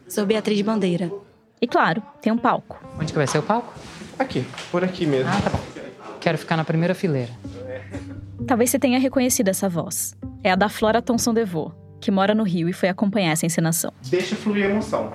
Sou 0.08 0.26
Beatriz 0.26 0.60
Bandeira. 0.62 1.10
E 1.62 1.68
claro, 1.68 2.02
tem 2.20 2.32
um 2.32 2.38
palco. 2.38 2.82
Onde 2.98 3.12
que 3.12 3.18
vai 3.18 3.26
ser 3.26 3.38
o 3.38 3.42
palco? 3.42 3.72
Aqui, 4.20 4.44
por 4.70 4.84
aqui 4.84 5.06
mesmo. 5.06 5.30
Ah, 5.32 5.40
tá 5.40 5.48
bom. 5.48 5.60
Quero 6.20 6.36
ficar 6.36 6.54
na 6.54 6.62
primeira 6.62 6.94
fileira. 6.94 7.30
Talvez 8.46 8.68
você 8.68 8.78
tenha 8.78 8.98
reconhecido 8.98 9.48
essa 9.48 9.66
voz. 9.66 10.14
É 10.44 10.50
a 10.50 10.56
da 10.56 10.68
Flora 10.68 11.00
Thomson 11.00 11.32
DeVoe, 11.32 11.72
que 12.02 12.10
mora 12.10 12.34
no 12.34 12.42
Rio 12.42 12.68
e 12.68 12.72
foi 12.74 12.90
acompanhar 12.90 13.32
essa 13.32 13.46
encenação. 13.46 13.90
Deixa 14.10 14.36
fluir 14.36 14.66
a 14.66 14.68
emoção. 14.68 15.10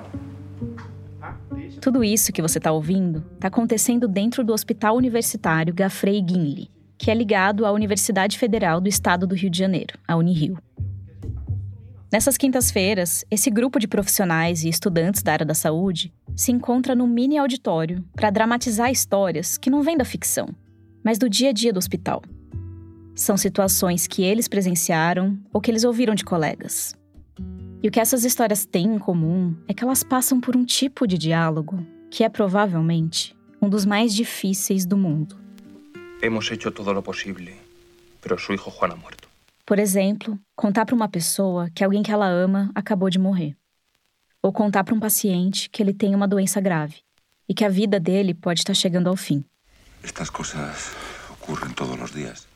Tudo 1.80 2.04
isso 2.04 2.34
que 2.34 2.42
você 2.42 2.58
está 2.58 2.72
ouvindo 2.72 3.24
está 3.36 3.48
acontecendo 3.48 4.08
dentro 4.08 4.44
do 4.44 4.52
Hospital 4.52 4.98
Universitário 4.98 5.72
Gafrey 5.72 6.20
Guinle, 6.20 6.72
que 6.98 7.12
é 7.12 7.14
ligado 7.14 7.64
à 7.64 7.72
Universidade 7.72 8.40
Federal 8.40 8.82
do 8.82 8.90
Estado 8.90 9.28
do 9.28 9.36
Rio 9.36 9.52
de 9.52 9.60
Janeiro, 9.60 10.00
a 10.08 10.16
Unirio. 10.16 10.58
Nessas 12.12 12.38
quintas-feiras, 12.38 13.26
esse 13.32 13.50
grupo 13.50 13.80
de 13.80 13.88
profissionais 13.88 14.64
e 14.64 14.70
estudantes 14.70 15.24
da 15.24 15.34
área 15.34 15.46
da 15.46 15.54
saúde 15.54 16.14
se 16.36 16.52
encontra 16.52 16.96
no 16.96 17.08
mini 17.08 17.38
auditório 17.38 18.04
para 18.16 18.30
dramatizar 18.30 18.92
histórias 18.92 19.58
que 19.58 19.70
não 19.70 19.82
vêm 19.82 19.98
da 19.98 20.06
ficção, 20.06 20.48
mas 21.04 21.18
do 21.18 21.30
dia 21.30 21.50
a 21.50 21.52
dia 21.52 21.74
do 21.74 21.78
hospital. 21.80 22.22
São 23.16 23.38
situações 23.38 24.08
que 24.08 24.24
eles 24.24 24.48
presenciaram 24.48 25.38
ou 25.52 25.60
que 25.60 25.72
eles 25.72 25.84
ouviram 25.84 26.14
de 26.14 26.24
colegas. 26.24 26.94
E 27.82 27.88
o 27.88 27.92
que 27.92 28.00
essas 28.00 28.24
histórias 28.24 28.66
têm 28.66 28.96
em 28.96 29.00
comum 29.00 29.56
é 29.68 29.74
que 29.74 29.84
elas 29.84 30.04
passam 30.04 30.40
por 30.40 30.56
um 30.56 30.66
tipo 30.66 31.08
de 31.08 31.18
diálogo 31.18 31.86
que 32.10 32.24
é 32.24 32.30
provavelmente 32.30 33.36
um 33.62 33.70
dos 33.70 33.86
mais 33.86 34.14
difíceis 34.14 34.86
do 34.86 34.98
mundo. 34.98 35.38
Hemos 36.22 36.50
hecho 36.50 36.72
todo 36.72 36.94
lo 36.94 37.02
posible, 37.02 37.54
pero 38.22 38.38
su 38.38 38.54
hijo 38.54 38.72
Juan 38.72 38.92
ha 38.92 38.96
muerto. 38.96 39.25
Por 39.66 39.80
exemplo, 39.80 40.40
contar 40.56 40.86
para 40.86 40.94
uma 40.94 41.10
pessoa 41.10 41.70
que 41.74 41.84
alguém 41.84 42.04
que 42.04 42.12
ela 42.12 42.28
ama 42.28 42.72
acabou 42.76 43.10
de 43.10 43.18
morrer. 43.18 43.58
Ou 44.42 44.54
contar 44.54 44.84
para 44.84 44.94
um 44.94 45.00
paciente 45.00 45.70
que 45.72 45.82
ele 45.82 45.94
tem 45.94 46.14
uma 46.14 46.28
doença 46.28 46.62
grave 46.62 46.98
e 47.50 47.54
que 47.54 47.66
a 47.66 47.70
vida 47.70 48.00
dele 48.00 48.36
pode 48.36 48.60
estar 48.60 48.76
chegando 48.76 49.10
ao 49.10 49.16
fim. 49.16 49.44
Estas 50.04 50.30
coisas 50.30 50.92
ocorrem 51.32 51.74
todos 51.74 52.00
os 52.00 52.12
dias. 52.12 52.48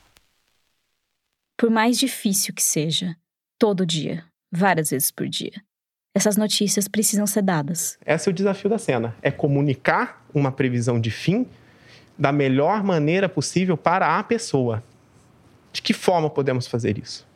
Por 1.57 1.71
mais 1.71 1.97
difícil 1.97 2.53
que 2.53 2.61
seja, 2.61 3.15
todo 3.57 3.87
dia, 3.87 4.23
várias 4.51 4.91
vezes 4.91 5.09
por 5.09 5.27
dia, 5.27 5.63
essas 6.13 6.37
notícias 6.37 6.87
precisam 6.87 7.25
ser 7.25 7.41
dadas. 7.41 7.97
Esse 8.05 8.29
é 8.29 8.31
o 8.31 8.35
desafio 8.35 8.69
da 8.69 8.77
cena: 8.77 9.15
é 9.21 9.31
comunicar 9.31 10.23
uma 10.33 10.51
previsão 10.51 11.01
de 11.01 11.09
fim 11.09 11.47
da 12.17 12.31
melhor 12.31 12.83
maneira 12.83 13.27
possível 13.27 13.75
para 13.75 14.19
a 14.19 14.23
pessoa. 14.23 14.83
De 15.71 15.81
que 15.81 15.93
forma 15.93 16.29
podemos 16.29 16.67
fazer 16.67 16.97
isso? 16.97 17.27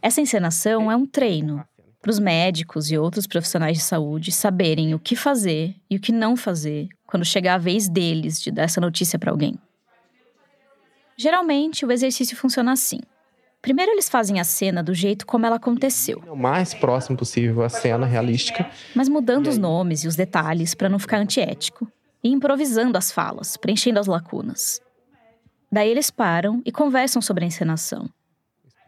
Essa 0.00 0.20
encenação 0.20 0.90
é 0.90 0.96
um 0.96 1.06
treino 1.06 1.64
para 2.02 2.10
os 2.10 2.18
médicos 2.18 2.90
e 2.90 2.98
outros 2.98 3.28
profissionais 3.28 3.78
de 3.78 3.84
saúde 3.84 4.32
saberem 4.32 4.92
o 4.92 4.98
que 4.98 5.14
fazer 5.14 5.76
e 5.88 5.96
o 5.96 6.00
que 6.00 6.10
não 6.10 6.36
fazer 6.36 6.88
quando 7.06 7.24
chegar 7.24 7.54
a 7.54 7.58
vez 7.58 7.88
deles 7.88 8.42
de 8.42 8.50
dar 8.50 8.64
essa 8.64 8.80
notícia 8.80 9.18
para 9.18 9.30
alguém. 9.30 9.56
Geralmente, 11.16 11.86
o 11.86 11.92
exercício 11.92 12.36
funciona 12.36 12.72
assim. 12.72 12.98
Primeiro, 13.60 13.92
eles 13.92 14.08
fazem 14.08 14.40
a 14.40 14.44
cena 14.44 14.82
do 14.82 14.92
jeito 14.92 15.24
como 15.24 15.46
ela 15.46 15.54
aconteceu. 15.54 16.20
O 16.26 16.34
mais 16.34 16.74
próximo 16.74 17.16
possível 17.16 17.62
à 17.62 17.68
cena 17.68 18.04
realística. 18.04 18.68
Mas 18.92 19.08
mudando 19.08 19.46
os 19.46 19.56
nomes 19.56 20.02
e 20.02 20.08
os 20.08 20.16
detalhes 20.16 20.74
para 20.74 20.88
não 20.88 20.98
ficar 20.98 21.18
antiético. 21.18 21.86
E 22.24 22.28
improvisando 22.28 22.98
as 22.98 23.12
falas, 23.12 23.56
preenchendo 23.56 24.00
as 24.00 24.08
lacunas. 24.08 24.80
Daí 25.72 25.88
eles 25.88 26.10
param 26.10 26.60
e 26.66 26.70
conversam 26.70 27.22
sobre 27.22 27.44
a 27.44 27.46
encenação. 27.46 28.06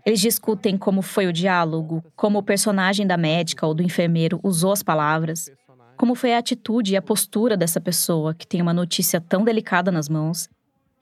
Eles 0.04 0.20
discutem 0.20 0.76
como 0.76 1.00
foi 1.00 1.26
o 1.26 1.32
diálogo, 1.32 2.04
como 2.14 2.38
o 2.38 2.42
personagem 2.42 3.06
da 3.06 3.16
médica 3.16 3.66
ou 3.66 3.72
do 3.72 3.82
enfermeiro 3.82 4.38
usou 4.42 4.70
as 4.70 4.82
palavras, 4.82 5.50
como 5.96 6.14
foi 6.14 6.34
a 6.34 6.38
atitude 6.38 6.92
e 6.92 6.96
a 6.96 7.00
postura 7.00 7.56
dessa 7.56 7.80
pessoa 7.80 8.34
que 8.34 8.46
tem 8.46 8.60
uma 8.60 8.74
notícia 8.74 9.18
tão 9.18 9.44
delicada 9.44 9.90
nas 9.90 10.10
mãos 10.10 10.46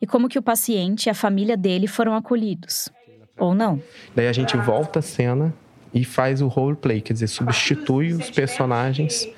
e 0.00 0.06
como 0.06 0.28
que 0.28 0.38
o 0.38 0.42
paciente 0.42 1.06
e 1.06 1.10
a 1.10 1.14
família 1.14 1.56
dele 1.56 1.88
foram 1.88 2.14
acolhidos. 2.14 2.88
Ou 3.36 3.52
não. 3.52 3.82
Daí 4.14 4.28
a 4.28 4.32
gente 4.32 4.56
volta 4.56 5.00
a 5.00 5.02
cena 5.02 5.52
e 5.94 6.04
faz 6.04 6.40
o 6.40 6.48
roleplay, 6.48 7.00
quer 7.00 7.12
dizer, 7.12 7.26
substitui 7.26 8.12
os 8.12 8.30
personagens 8.30 9.28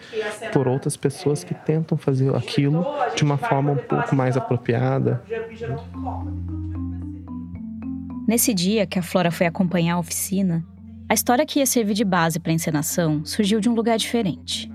por 0.53 0.69
outras 0.69 0.97
pessoas 0.97 1.43
que 1.43 1.55
tentam 1.55 1.99
fazer 1.99 2.35
aquilo 2.35 2.87
de 3.17 3.25
uma 3.25 3.37
forma 3.37 3.73
um 3.73 3.77
pouco 3.77 4.15
mais 4.15 4.37
apropriada. 4.37 5.23
Nesse 8.27 8.55
dia 8.55 8.87
que 8.87 8.99
a 8.99 9.03
Flora 9.03 9.31
foi 9.31 9.47
acompanhar 9.47 9.95
a 9.95 9.99
oficina, 9.99 10.65
a 11.09 11.15
história 11.15 11.45
que 11.45 11.59
ia 11.59 11.67
servir 11.67 11.95
de 11.95 12.05
base 12.05 12.41
para 12.41 12.53
a 12.53 12.55
encenação 12.55 13.25
surgiu 13.25 13.61
de 13.61 13.69
um 13.69 13.75
lugar 13.75 13.99
diferente. 13.99 14.71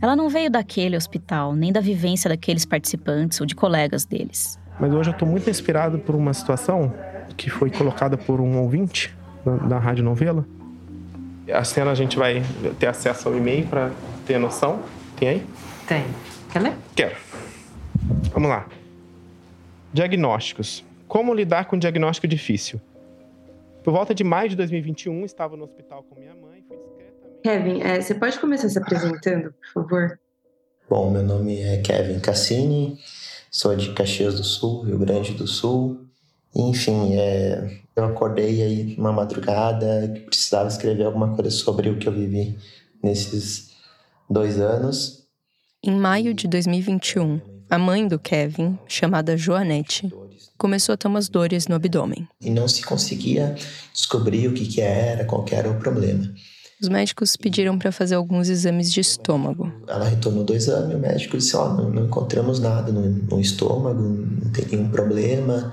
Ela 0.00 0.16
não 0.16 0.28
veio 0.28 0.50
daquele 0.50 0.96
hospital, 0.96 1.54
nem 1.54 1.72
da 1.72 1.80
vivência 1.80 2.28
daqueles 2.28 2.64
participantes 2.64 3.40
ou 3.40 3.46
de 3.46 3.54
colegas 3.54 4.04
deles. 4.04 4.58
Mas 4.80 4.92
hoje 4.92 5.10
eu 5.10 5.12
estou 5.12 5.28
muito 5.28 5.48
inspirado 5.48 5.98
por 6.00 6.16
uma 6.16 6.34
situação 6.34 6.92
que 7.36 7.48
foi 7.48 7.70
colocada 7.70 8.16
por 8.16 8.40
um 8.40 8.58
ouvinte 8.58 9.16
da, 9.44 9.56
da 9.56 9.78
Rádio 9.78 10.02
Novela. 10.02 10.44
A 11.50 11.64
cena 11.64 11.90
a 11.90 11.94
gente 11.94 12.16
vai 12.16 12.42
ter 12.78 12.86
acesso 12.86 13.28
ao 13.28 13.36
e-mail 13.36 13.66
para 13.66 13.90
ter 14.26 14.38
noção. 14.38 14.82
Tem 15.16 15.28
aí? 15.28 15.46
Tem. 15.88 16.04
Quer 16.52 16.62
ler? 16.62 16.74
Quero. 16.94 17.16
Vamos 18.32 18.48
lá. 18.48 18.68
Diagnósticos. 19.92 20.84
Como 21.08 21.34
lidar 21.34 21.66
com 21.66 21.76
um 21.76 21.78
diagnóstico 21.78 22.28
difícil? 22.28 22.80
Por 23.82 23.92
volta 23.92 24.14
de 24.14 24.22
maio 24.22 24.48
de 24.48 24.56
2021, 24.56 25.24
estava 25.24 25.56
no 25.56 25.64
hospital 25.64 26.04
com 26.04 26.18
minha 26.18 26.34
mãe. 26.34 26.64
Kevin, 27.42 27.82
é, 27.82 28.00
você 28.00 28.14
pode 28.14 28.38
começar 28.38 28.68
se 28.68 28.78
apresentando, 28.78 29.52
por 29.52 29.82
favor? 29.82 30.18
Bom, 30.88 31.10
meu 31.10 31.22
nome 31.22 31.60
é 31.60 31.78
Kevin 31.78 32.20
Cassini, 32.20 32.98
sou 33.50 33.74
de 33.74 33.92
Caxias 33.92 34.36
do 34.36 34.44
Sul, 34.44 34.82
Rio 34.82 34.98
Grande 34.98 35.32
do 35.32 35.46
Sul. 35.46 36.06
Enfim, 36.54 37.16
é, 37.16 37.81
eu 37.94 38.04
acordei 38.04 38.62
aí 38.62 38.94
uma 38.98 39.12
madrugada 39.12 40.10
que 40.14 40.20
precisava 40.20 40.68
escrever 40.68 41.04
alguma 41.04 41.34
coisa 41.34 41.50
sobre 41.50 41.90
o 41.90 41.98
que 41.98 42.08
eu 42.08 42.12
vivi 42.12 42.58
nesses 43.02 43.70
dois 44.28 44.58
anos. 44.58 45.24
Em 45.84 45.94
maio 45.94 46.32
de 46.32 46.46
2021, 46.46 47.40
a 47.68 47.78
mãe 47.78 48.06
do 48.06 48.18
Kevin, 48.18 48.78
chamada 48.86 49.36
Joanete, 49.36 50.12
começou 50.56 50.92
a 50.92 50.96
ter 50.96 51.08
umas 51.08 51.28
dores 51.28 51.66
no 51.66 51.74
abdômen. 51.74 52.28
E 52.40 52.50
não 52.50 52.68
se 52.68 52.82
conseguia 52.84 53.56
descobrir 53.92 54.46
o 54.48 54.54
que, 54.54 54.66
que 54.66 54.80
era, 54.80 55.24
qual 55.24 55.44
que 55.44 55.54
era 55.54 55.70
o 55.70 55.78
problema. 55.78 56.32
Os 56.82 56.88
médicos 56.88 57.36
pediram 57.36 57.78
para 57.78 57.92
fazer 57.92 58.16
alguns 58.16 58.48
exames 58.48 58.92
de 58.92 59.00
estômago. 59.00 59.72
Ela 59.86 60.04
retornou 60.04 60.42
do 60.42 60.52
exame 60.52 60.92
e 60.92 60.96
o 60.96 60.98
médico 60.98 61.38
disse: 61.38 61.56
Ó, 61.56 61.66
oh, 61.66 61.74
não, 61.74 61.90
não, 61.90 62.04
encontramos 62.06 62.58
nada 62.58 62.90
no, 62.90 63.08
no, 63.08 63.40
estômago, 63.40 64.02
não 64.02 64.50
tem 64.50 64.66
nenhum 64.66 64.90
problema, 64.90 65.72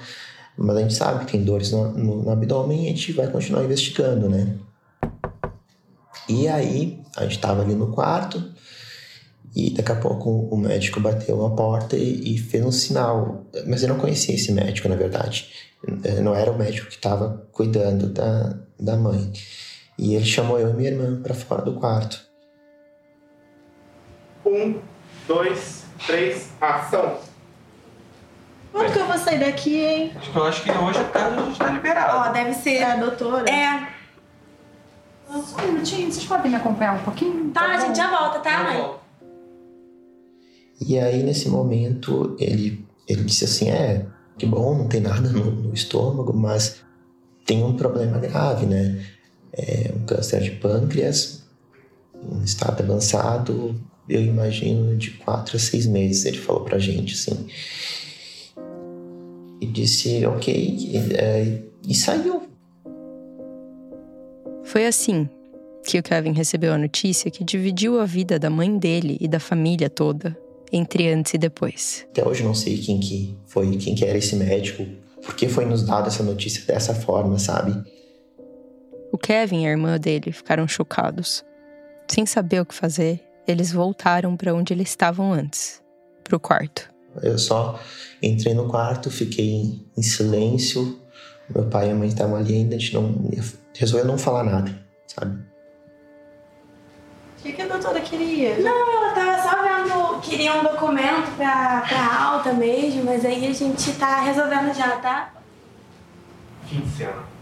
mas 0.61 0.75
a 0.75 0.81
gente 0.81 0.93
sabe 0.93 1.25
que 1.25 1.31
tem 1.31 1.43
dores 1.43 1.71
no, 1.71 1.91
no, 1.93 2.23
no 2.23 2.29
abdômen 2.29 2.83
e 2.83 2.85
a 2.87 2.89
gente 2.89 3.13
vai 3.13 3.27
continuar 3.27 3.63
investigando, 3.63 4.29
né? 4.29 4.57
E 6.27 6.47
aí, 6.47 7.01
a 7.15 7.23
gente 7.23 7.37
estava 7.37 7.61
ali 7.61 7.73
no 7.73 7.91
quarto 7.91 8.43
e 9.55 9.71
daqui 9.71 9.91
a 9.91 9.95
pouco 9.95 10.29
o 10.29 10.57
médico 10.57 10.99
bateu 10.99 11.41
na 11.41 11.55
porta 11.55 11.95
e, 11.95 12.35
e 12.35 12.37
fez 12.37 12.63
um 12.63 12.71
sinal. 12.71 13.45
Mas 13.65 13.81
eu 13.83 13.89
não 13.89 13.97
conhecia 13.97 14.35
esse 14.35 14.51
médico, 14.51 14.89
na 14.89 14.95
verdade. 14.95 15.49
Não 16.21 16.35
era 16.35 16.51
o 16.51 16.57
médico 16.57 16.87
que 16.87 16.95
estava 16.95 17.47
cuidando 17.53 18.07
da, 18.09 18.59
da 18.77 18.97
mãe. 18.97 19.31
E 19.97 20.13
ele 20.13 20.25
chamou 20.25 20.59
eu 20.59 20.69
e 20.69 20.73
minha 20.73 20.91
irmã 20.91 21.21
para 21.21 21.33
fora 21.33 21.61
do 21.61 21.73
quarto. 21.73 22.21
Um, 24.45 24.79
dois, 25.25 25.83
três, 26.05 26.49
ação! 26.59 27.28
Quando 28.71 28.93
que 28.93 28.99
eu 28.99 29.05
vou 29.05 29.17
sair 29.17 29.39
daqui, 29.39 29.75
hein? 29.75 30.11
Acho 30.15 30.31
que 30.31 30.37
eu 30.37 30.45
acho 30.45 30.63
que 30.63 30.71
hoje 30.71 30.99
a 30.99 31.03
tarde 31.05 31.39
a 31.39 31.45
gente 31.45 31.57
tá 31.57 31.69
liberado. 31.69 32.17
Ó, 32.17 32.31
deve 32.31 32.53
ser 32.53 32.83
a 32.83 32.95
doutora. 32.95 33.49
É. 33.49 33.87
Só 35.27 35.61
um 35.61 35.73
minutinho, 35.73 36.11
vocês 36.11 36.25
podem 36.25 36.51
me 36.51 36.57
acompanhar 36.57 36.95
um 36.95 37.03
pouquinho? 37.03 37.51
Tá, 37.51 37.61
tá 37.61 37.75
a 37.75 37.79
gente 37.79 37.97
já 37.97 38.09
volta, 38.09 38.39
tá, 38.39 38.63
mãe? 38.63 38.95
E 40.81 40.97
aí, 40.97 41.23
nesse 41.23 41.49
momento, 41.49 42.35
ele, 42.39 42.85
ele 43.07 43.23
disse 43.23 43.45
assim: 43.45 43.69
É, 43.69 44.05
que 44.37 44.45
bom, 44.45 44.77
não 44.77 44.87
tem 44.87 45.01
nada 45.01 45.29
no, 45.29 45.51
no 45.51 45.73
estômago, 45.73 46.33
mas 46.33 46.81
tem 47.45 47.63
um 47.63 47.75
problema 47.75 48.17
grave, 48.17 48.65
né? 48.65 49.03
é, 49.53 49.91
um 49.95 50.05
câncer 50.05 50.41
de 50.41 50.51
pâncreas, 50.51 51.43
um 52.13 52.43
estado 52.43 52.81
avançado, 52.81 53.79
eu 54.07 54.21
imagino 54.21 54.97
de 54.97 55.11
quatro 55.11 55.57
a 55.57 55.59
seis 55.59 55.85
meses, 55.85 56.25
ele 56.25 56.37
falou 56.37 56.63
pra 56.63 56.79
gente, 56.79 57.13
assim. 57.13 57.47
E 59.61 59.65
disse, 59.65 60.25
ok, 60.25 60.53
e, 60.53 60.97
é, 61.15 61.61
e 61.87 61.93
saiu. 61.93 62.43
Foi 64.63 64.85
assim 64.85 65.29
que 65.85 65.97
o 65.97 66.03
Kevin 66.03 66.33
recebeu 66.33 66.73
a 66.73 66.77
notícia 66.77 67.31
que 67.31 67.43
dividiu 67.43 67.99
a 67.99 68.05
vida 68.05 68.37
da 68.37 68.49
mãe 68.49 68.77
dele 68.77 69.17
e 69.19 69.27
da 69.27 69.39
família 69.39 69.89
toda 69.89 70.37
entre 70.71 71.11
antes 71.11 71.33
e 71.33 71.37
depois. 71.37 72.05
Até 72.11 72.27
hoje 72.27 72.43
não 72.43 72.53
sei 72.53 72.77
quem 72.77 72.99
que 72.99 73.37
foi, 73.47 73.75
quem 73.77 73.95
que 73.95 74.05
era 74.05 74.17
esse 74.17 74.35
médico, 74.35 74.85
por 75.23 75.35
que 75.35 75.47
foi 75.47 75.65
nos 75.65 75.83
dado 75.83 76.07
essa 76.07 76.23
notícia 76.23 76.63
dessa 76.65 76.93
forma, 76.93 77.39
sabe? 77.39 77.73
O 79.11 79.17
Kevin 79.17 79.63
e 79.63 79.67
a 79.67 79.71
irmã 79.71 79.99
dele 79.99 80.31
ficaram 80.31 80.67
chocados. 80.67 81.43
Sem 82.07 82.25
saber 82.25 82.61
o 82.61 82.65
que 82.65 82.75
fazer, 82.75 83.19
eles 83.47 83.71
voltaram 83.71 84.37
para 84.37 84.53
onde 84.53 84.73
eles 84.73 84.89
estavam 84.89 85.33
antes 85.33 85.81
para 86.23 86.35
o 86.35 86.39
quarto. 86.39 86.88
Eu 87.21 87.37
só 87.37 87.79
entrei 88.21 88.53
no 88.53 88.67
quarto, 88.67 89.09
fiquei 89.09 89.81
em 89.97 90.01
silêncio. 90.01 90.99
Meu 91.53 91.65
pai 91.65 91.89
e 91.89 91.91
a 91.91 91.95
mãe 91.95 92.07
estavam 92.07 92.35
ali 92.35 92.53
ainda, 92.53 92.75
a 92.75 92.79
gente 92.79 92.93
não 92.93 93.29
resolveu 93.75 94.05
não 94.05 94.17
falar 94.17 94.43
nada, 94.43 94.71
sabe? 95.07 95.39
O 97.39 97.41
que, 97.41 97.53
que 97.53 97.61
a 97.61 97.67
doutora 97.67 98.01
queria? 98.01 98.59
Não, 98.59 99.03
ela 99.03 99.13
tava 99.13 99.41
só 99.41 99.63
vendo, 99.63 100.19
queria 100.21 100.53
um 100.53 100.63
documento 100.63 101.35
pra, 101.37 101.81
pra 101.87 102.21
alta 102.21 102.53
mesmo, 102.53 103.03
mas 103.03 103.25
aí 103.25 103.47
a 103.47 103.53
gente 103.53 103.93
tá 103.93 104.21
resolvendo 104.21 104.75
já, 104.75 104.97
tá? 104.97 105.33
Fim 106.67 106.81
de 106.81 106.89
cena. 106.89 107.38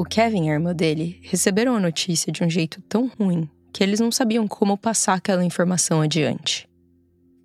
O 0.00 0.02
Kevin 0.02 0.46
e 0.46 0.50
a 0.50 0.54
irmã 0.54 0.74
dele 0.74 1.20
receberam 1.24 1.76
a 1.76 1.78
notícia 1.78 2.32
de 2.32 2.42
um 2.42 2.48
jeito 2.48 2.80
tão 2.88 3.06
ruim 3.06 3.46
que 3.70 3.84
eles 3.84 4.00
não 4.00 4.10
sabiam 4.10 4.48
como 4.48 4.78
passar 4.78 5.12
aquela 5.12 5.44
informação 5.44 6.00
adiante. 6.00 6.66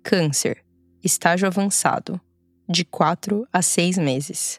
Câncer, 0.02 0.64
estágio 1.04 1.46
avançado, 1.46 2.18
de 2.66 2.82
4 2.82 3.46
a 3.52 3.60
6 3.60 3.98
meses. 3.98 4.58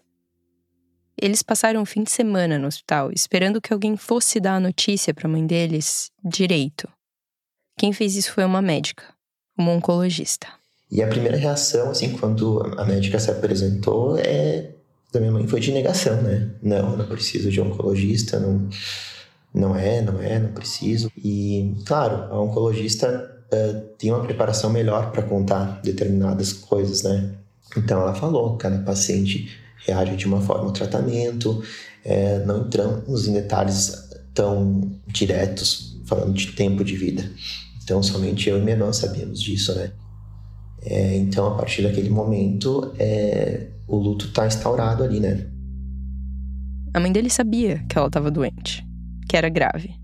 Eles 1.19 1.41
passaram 1.41 1.81
o 1.81 1.87
fim 1.87 2.03
de 2.03 2.11
semana 2.11 2.59
no 2.59 2.67
hospital 2.67 3.11
esperando 3.11 3.59
que 3.59 3.73
alguém 3.73 3.97
fosse 3.97 4.39
dar 4.39 4.57
a 4.57 4.59
notícia 4.59 5.11
para 5.11 5.27
a 5.27 5.31
mãe 5.31 5.47
deles 5.47 6.11
direito. 6.23 6.87
Quem 7.79 7.91
fez 7.91 8.15
isso 8.15 8.31
foi 8.31 8.45
uma 8.45 8.61
médica, 8.61 9.05
uma 9.57 9.71
oncologista. 9.71 10.45
E 10.91 11.01
a 11.01 11.07
primeira 11.07 11.35
reação, 11.35 11.89
assim, 11.89 12.15
quando 12.15 12.61
a 12.77 12.85
médica 12.85 13.17
se 13.17 13.31
apresentou, 13.31 14.19
é 14.19 14.76
da 15.17 15.21
minha 15.21 15.31
mãe 15.31 15.47
foi 15.47 15.59
de 15.59 15.71
negação, 15.71 16.21
né? 16.21 16.49
Não, 16.61 16.95
não 16.95 17.05
preciso 17.05 17.51
de 17.51 17.59
oncologista, 17.59 18.39
não, 18.39 18.69
não 19.53 19.75
é, 19.75 20.01
não 20.01 20.21
é, 20.21 20.39
não 20.39 20.51
preciso. 20.53 21.11
E, 21.17 21.75
claro, 21.85 22.31
a 22.31 22.39
oncologista 22.39 23.35
uh, 23.51 23.81
tem 23.97 24.11
uma 24.11 24.23
preparação 24.23 24.69
melhor 24.69 25.11
para 25.11 25.23
contar 25.23 25.81
determinadas 25.83 26.53
coisas, 26.53 27.03
né? 27.03 27.31
Então 27.75 28.01
ela 28.01 28.13
falou, 28.13 28.55
cada 28.57 28.77
paciente 28.79 29.49
reage 29.85 30.15
de 30.15 30.25
uma 30.25 30.41
forma 30.41 30.65
ao 30.65 30.71
tratamento, 30.71 31.61
é, 32.03 32.39
não 32.45 32.65
entramos 32.65 33.27
em 33.27 33.33
detalhes 33.33 34.09
tão 34.33 34.81
diretos 35.07 35.97
falando 36.05 36.33
de 36.33 36.53
tempo 36.53 36.83
de 36.83 36.95
vida. 36.95 37.29
Então 37.83 38.01
somente 38.01 38.49
eu 38.49 38.57
e 38.57 38.61
minha 38.61 38.75
irmã 38.75 38.91
sabíamos 38.93 39.41
disso, 39.41 39.73
né? 39.75 39.91
É, 40.81 41.17
então 41.17 41.47
a 41.47 41.55
partir 41.55 41.81
daquele 41.81 42.09
momento 42.09 42.93
é, 42.97 43.67
o 43.87 43.97
luto 43.97 44.31
tá 44.31 44.45
instaurado 44.45 45.03
ali, 45.03 45.19
né? 45.19 45.47
A 46.93 46.99
mãe 46.99 47.11
dele 47.11 47.29
sabia 47.29 47.83
que 47.89 47.97
ela 47.97 48.07
estava 48.07 48.29
doente, 48.29 48.85
que 49.29 49.37
era 49.37 49.49
grave. 49.49 49.95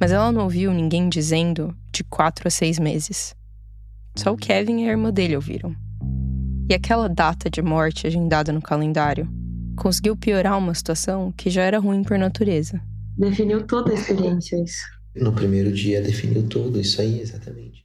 Mas 0.00 0.12
ela 0.12 0.30
não 0.32 0.44
ouviu 0.44 0.72
ninguém 0.72 1.08
dizendo 1.08 1.74
de 1.92 2.04
quatro 2.04 2.46
a 2.46 2.50
seis 2.50 2.78
meses. 2.78 3.34
Só 4.16 4.32
o 4.32 4.36
Kevin 4.36 4.84
e 4.84 4.88
a 4.88 4.92
irmã 4.92 5.12
dele 5.12 5.36
ouviram. 5.36 5.74
E 6.68 6.74
aquela 6.74 7.08
data 7.08 7.50
de 7.50 7.60
morte 7.60 8.06
agendada 8.06 8.52
no 8.52 8.62
calendário 8.62 9.28
conseguiu 9.76 10.16
piorar 10.16 10.58
uma 10.58 10.74
situação 10.74 11.32
que 11.32 11.50
já 11.50 11.62
era 11.62 11.78
ruim 11.78 12.02
por 12.02 12.18
natureza. 12.18 12.80
Definiu 13.18 13.66
toda 13.66 13.90
a 13.90 13.94
experiência, 13.94 14.62
isso. 14.62 14.84
No 15.16 15.32
primeiro 15.32 15.72
dia 15.72 16.00
definiu 16.00 16.46
tudo, 16.46 16.80
isso 16.80 17.00
aí, 17.00 17.20
exatamente. 17.20 17.84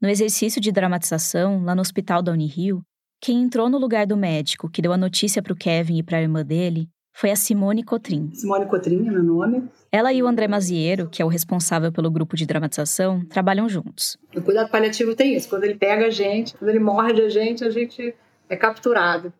No 0.00 0.08
exercício 0.08 0.62
de 0.62 0.72
dramatização, 0.72 1.62
lá 1.62 1.74
no 1.74 1.82
hospital 1.82 2.22
da 2.22 2.32
Unirio, 2.32 2.82
quem 3.20 3.42
entrou 3.42 3.68
no 3.68 3.76
lugar 3.76 4.06
do 4.06 4.16
médico 4.16 4.70
que 4.70 4.80
deu 4.80 4.94
a 4.94 4.96
notícia 4.96 5.42
para 5.42 5.52
o 5.52 5.56
Kevin 5.56 5.98
e 5.98 6.02
para 6.02 6.16
a 6.16 6.22
irmã 6.22 6.42
dele 6.42 6.88
foi 7.12 7.30
a 7.30 7.36
Simone 7.36 7.82
Cotrim. 7.82 8.30
Simone 8.32 8.64
Cotrim 8.64 9.06
é 9.06 9.10
meu 9.10 9.22
nome. 9.22 9.68
Ela 9.92 10.10
e 10.10 10.22
o 10.22 10.26
André 10.26 10.48
Maziero, 10.48 11.06
que 11.06 11.20
é 11.20 11.24
o 11.24 11.28
responsável 11.28 11.92
pelo 11.92 12.10
grupo 12.10 12.34
de 12.34 12.46
dramatização, 12.46 13.22
trabalham 13.26 13.68
juntos. 13.68 14.16
O 14.34 14.40
cuidado 14.40 14.70
paliativo 14.70 15.14
tem 15.14 15.34
isso. 15.34 15.50
Quando 15.50 15.64
ele 15.64 15.74
pega 15.74 16.06
a 16.06 16.10
gente, 16.10 16.56
quando 16.56 16.70
ele 16.70 16.78
morde 16.78 17.20
a 17.20 17.28
gente, 17.28 17.62
a 17.62 17.68
gente 17.68 18.14
é 18.48 18.56
capturado. 18.56 19.30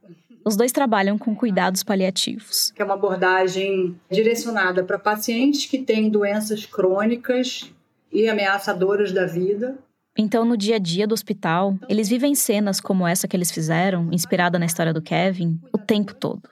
Os 0.45 0.57
dois 0.57 0.73
trabalham 0.73 1.17
com 1.17 1.35
cuidados 1.35 1.83
paliativos. 1.83 2.71
Que 2.73 2.83
é 2.83 2.85
uma 2.85 2.95
abordagem 2.95 3.99
direcionada 4.11 4.85
para 4.85 4.99
pacientes 4.99 5.65
que 5.65 5.79
têm 5.79 6.11
doenças 6.11 6.67
crônicas 6.67 7.73
e 8.13 8.29
ameaçadoras 8.29 9.11
da 9.11 9.25
vida. 9.25 9.79
Então, 10.19 10.45
no 10.45 10.57
dia 10.57 10.77
a 10.77 10.79
dia 10.79 11.07
do 11.07 11.13
hospital, 11.13 11.79
eles 11.89 12.09
vivem 12.09 12.35
cenas 12.35 12.81
como 12.81 13.07
essa 13.07 13.29
que 13.29 13.37
eles 13.37 13.51
fizeram, 13.51 14.09
inspirada 14.13 14.59
na 14.59 14.67
história 14.67 14.93
do 14.93 15.01
Kevin, 15.01 15.61
o 15.73 15.79
tempo 15.79 16.15
todo. 16.15 16.49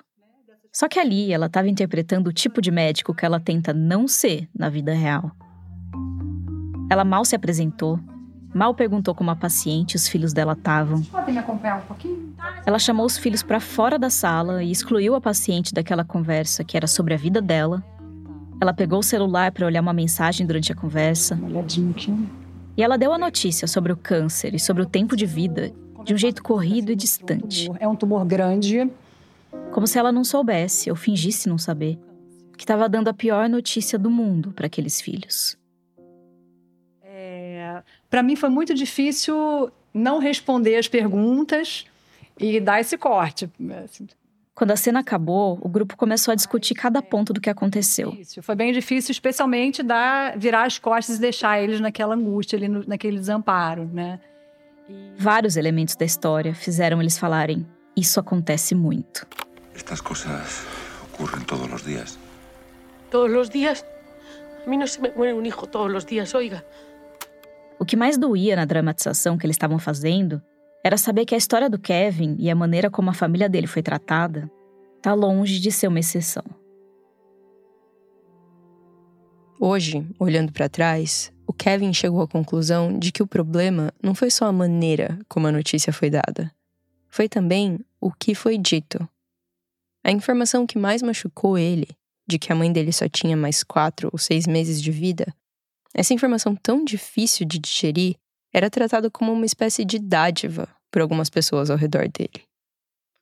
Só 0.72 0.88
que 0.88 0.98
ali 0.98 1.32
ela 1.32 1.46
estava 1.46 1.68
interpretando 1.68 2.28
o 2.28 2.32
tipo 2.32 2.62
de 2.62 2.70
médico 2.70 3.14
que 3.14 3.26
ela 3.26 3.40
tenta 3.40 3.74
não 3.74 4.06
ser 4.06 4.48
na 4.56 4.68
vida 4.68 4.94
real. 4.94 5.32
Ela 6.90 7.04
mal 7.04 7.24
se 7.24 7.34
apresentou, 7.34 7.98
mal 8.54 8.72
perguntou 8.74 9.14
como 9.14 9.30
a 9.30 9.36
paciente 9.36 9.94
e 9.94 9.96
os 9.96 10.06
filhos 10.06 10.32
dela 10.32 10.52
estavam. 10.52 11.02
Pode 11.02 11.32
me 11.32 11.38
acompanhar 11.38 11.78
um 11.78 11.86
pouquinho? 11.86 12.34
Ela 12.64 12.78
chamou 12.78 13.06
os 13.06 13.18
filhos 13.18 13.42
para 13.42 13.58
fora 13.58 13.98
da 13.98 14.08
sala 14.08 14.62
e 14.62 14.70
excluiu 14.70 15.16
a 15.16 15.20
paciente 15.20 15.74
daquela 15.74 16.04
conversa 16.04 16.62
que 16.62 16.76
era 16.76 16.86
sobre 16.86 17.12
a 17.12 17.16
vida 17.16 17.42
dela. 17.42 17.82
Ela 18.60 18.72
pegou 18.72 19.00
o 19.00 19.02
celular 19.02 19.50
para 19.50 19.66
olhar 19.66 19.80
uma 19.80 19.92
mensagem 19.92 20.46
durante 20.46 20.70
a 20.70 20.76
conversa. 20.76 21.34
Uma 21.34 21.48
olhadinha 21.48 21.90
aqui. 21.90 22.14
E 22.78 22.82
ela 22.82 22.96
deu 22.96 23.12
a 23.12 23.18
notícia 23.18 23.66
sobre 23.66 23.92
o 23.92 23.96
câncer 23.96 24.54
e 24.54 24.60
sobre 24.60 24.84
o 24.84 24.86
tempo 24.86 25.16
de 25.16 25.26
vida 25.26 25.72
de 26.04 26.14
um 26.14 26.16
jeito 26.16 26.40
corrido 26.40 26.92
e 26.92 26.94
distante. 26.94 27.68
É 27.80 27.88
um 27.88 27.96
tumor 27.96 28.24
grande. 28.24 28.88
Como 29.72 29.84
se 29.84 29.98
ela 29.98 30.12
não 30.12 30.22
soubesse 30.22 30.88
ou 30.88 30.94
fingisse 30.94 31.48
não 31.48 31.58
saber 31.58 31.98
que 32.56 32.62
estava 32.62 32.88
dando 32.88 33.08
a 33.08 33.12
pior 33.12 33.48
notícia 33.48 33.98
do 33.98 34.08
mundo 34.08 34.52
para 34.52 34.68
aqueles 34.68 35.00
filhos. 35.00 35.58
É, 37.02 37.82
para 38.08 38.22
mim 38.22 38.36
foi 38.36 38.48
muito 38.48 38.72
difícil 38.72 39.72
não 39.92 40.20
responder 40.20 40.76
as 40.76 40.86
perguntas 40.86 41.84
e 42.38 42.60
dar 42.60 42.80
esse 42.80 42.96
corte. 42.96 43.50
Quando 44.58 44.72
a 44.72 44.76
cena 44.76 44.98
acabou, 44.98 45.56
o 45.62 45.68
grupo 45.68 45.96
começou 45.96 46.32
a 46.32 46.34
discutir 46.34 46.74
cada 46.74 47.00
ponto 47.00 47.32
do 47.32 47.40
que 47.40 47.48
aconteceu. 47.48 48.12
Foi 48.42 48.56
bem 48.56 48.72
difícil, 48.72 49.12
especialmente 49.12 49.84
dar, 49.84 50.36
virar 50.36 50.64
as 50.64 50.80
costas 50.80 51.18
e 51.18 51.20
deixar 51.20 51.62
eles 51.62 51.78
naquela 51.80 52.16
angústia, 52.16 52.56
ali 52.56 52.66
no, 52.66 52.82
naquele 52.84 53.20
desamparo, 53.20 53.84
né? 53.84 54.18
Vários 55.16 55.56
elementos 55.56 55.94
da 55.94 56.04
história 56.04 56.56
fizeram 56.56 57.00
eles 57.00 57.16
falarem: 57.16 57.64
isso 57.96 58.18
acontece 58.18 58.74
muito. 58.74 59.28
Estas 59.76 60.00
coisas 60.00 60.66
ocorrem 61.04 61.44
todos 61.44 61.72
os 61.72 61.84
dias. 61.84 62.18
Todos 63.12 63.36
os 63.36 63.48
dias? 63.48 63.84
A 64.66 64.68
mim 64.68 64.76
não 64.76 64.88
se 64.88 65.00
me 65.00 65.12
muere 65.12 65.34
um 65.34 65.46
hijo 65.46 65.68
todos 65.68 65.94
os 65.98 66.04
dias, 66.04 66.34
oiga. 66.34 66.66
O 67.78 67.84
que 67.84 67.94
mais 67.94 68.18
doía 68.18 68.56
na 68.56 68.64
dramatização 68.64 69.38
que 69.38 69.46
eles 69.46 69.54
estavam 69.54 69.78
fazendo 69.78 70.42
era 70.88 70.96
saber 70.96 71.26
que 71.26 71.34
a 71.34 71.38
história 71.38 71.68
do 71.68 71.78
Kevin 71.78 72.34
e 72.38 72.48
a 72.50 72.54
maneira 72.54 72.88
como 72.88 73.10
a 73.10 73.12
família 73.12 73.46
dele 73.46 73.66
foi 73.66 73.82
tratada 73.82 74.50
tá 75.02 75.12
longe 75.12 75.60
de 75.60 75.70
ser 75.70 75.86
uma 75.86 76.00
exceção. 76.00 76.42
Hoje, 79.60 80.06
olhando 80.18 80.50
para 80.50 80.66
trás, 80.66 81.30
o 81.46 81.52
Kevin 81.52 81.92
chegou 81.92 82.22
à 82.22 82.26
conclusão 82.26 82.98
de 82.98 83.12
que 83.12 83.22
o 83.22 83.26
problema 83.26 83.92
não 84.02 84.14
foi 84.14 84.30
só 84.30 84.46
a 84.46 84.52
maneira 84.52 85.18
como 85.28 85.46
a 85.46 85.52
notícia 85.52 85.92
foi 85.92 86.08
dada, 86.08 86.50
foi 87.10 87.28
também 87.28 87.78
o 88.00 88.10
que 88.10 88.34
foi 88.34 88.56
dito. 88.56 89.06
A 90.02 90.10
informação 90.10 90.66
que 90.66 90.78
mais 90.78 91.02
machucou 91.02 91.58
ele, 91.58 91.88
de 92.26 92.38
que 92.38 92.50
a 92.50 92.56
mãe 92.56 92.72
dele 92.72 92.94
só 92.94 93.06
tinha 93.10 93.36
mais 93.36 93.62
quatro 93.62 94.08
ou 94.10 94.18
seis 94.18 94.46
meses 94.46 94.80
de 94.80 94.90
vida, 94.90 95.34
essa 95.92 96.14
informação 96.14 96.56
tão 96.56 96.82
difícil 96.82 97.46
de 97.46 97.58
digerir 97.58 98.16
era 98.54 98.70
tratada 98.70 99.10
como 99.10 99.30
uma 99.30 99.44
espécie 99.44 99.84
de 99.84 99.98
dádiva 99.98 100.77
por 100.90 101.02
algumas 101.02 101.30
pessoas 101.30 101.70
ao 101.70 101.76
redor 101.76 102.08
dele. 102.08 102.42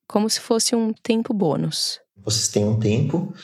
Como 0.09 0.29
se 0.31 0.41
fosse 0.41 0.75
um 0.75 0.93
tempo 0.93 1.35
bônus. 1.35 2.01
Vocês 2.25 2.49
têm 2.49 2.65
um 2.65 2.79
tempo 2.79 3.35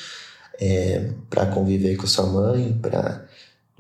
é, 0.61 1.13
para 1.29 1.47
conviver 1.47 1.97
com 1.97 2.07
sua 2.07 2.27
mãe, 2.27 2.79
para, 2.81 3.27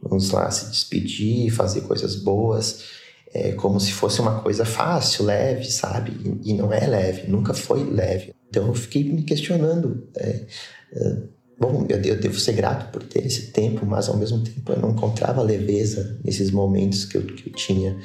vamos 0.00 0.30
lá, 0.30 0.50
se 0.50 0.70
despedir, 0.70 1.50
fazer 1.50 1.82
coisas 1.82 2.16
boas, 2.16 2.84
é, 3.32 3.52
como 3.52 3.80
se 3.80 3.92
fosse 3.92 4.20
uma 4.20 4.40
coisa 4.40 4.64
fácil, 4.64 5.24
leve, 5.24 5.64
sabe? 5.70 6.12
E, 6.42 6.50
e, 6.50 6.54
não 6.54 6.72
é 6.72 6.86
leve, 6.86 7.30
nunca 7.30 7.54
foi 7.54 7.84
leve. 7.84 8.34
Então 8.48 8.66
eu 8.66 8.74
fiquei 8.74 9.04
me 9.04 9.22
questionando. 9.22 10.08
É, 10.16 10.46
é 10.92 11.16
bom, 11.62 11.86
eu, 11.88 12.02
eu, 12.02 12.20
devo 12.20 12.40
ser 12.40 12.54
grato 12.54 12.90
por 12.90 13.04
ter 13.04 13.24
esse 13.24 13.52
tempo, 13.52 13.86
mas 13.86 14.08
ao 14.08 14.16
mesmo 14.16 14.42
tempo 14.42 14.72
eu 14.72 14.80
não 14.80 14.90
encontrava 14.90 15.40
leveza 15.40 16.18
nesses 16.24 16.50
momentos 16.50 17.04
que 17.04 17.16
eu, 17.16 17.22
que 17.22 17.48
eu 17.48 17.52
tinha 17.54 17.96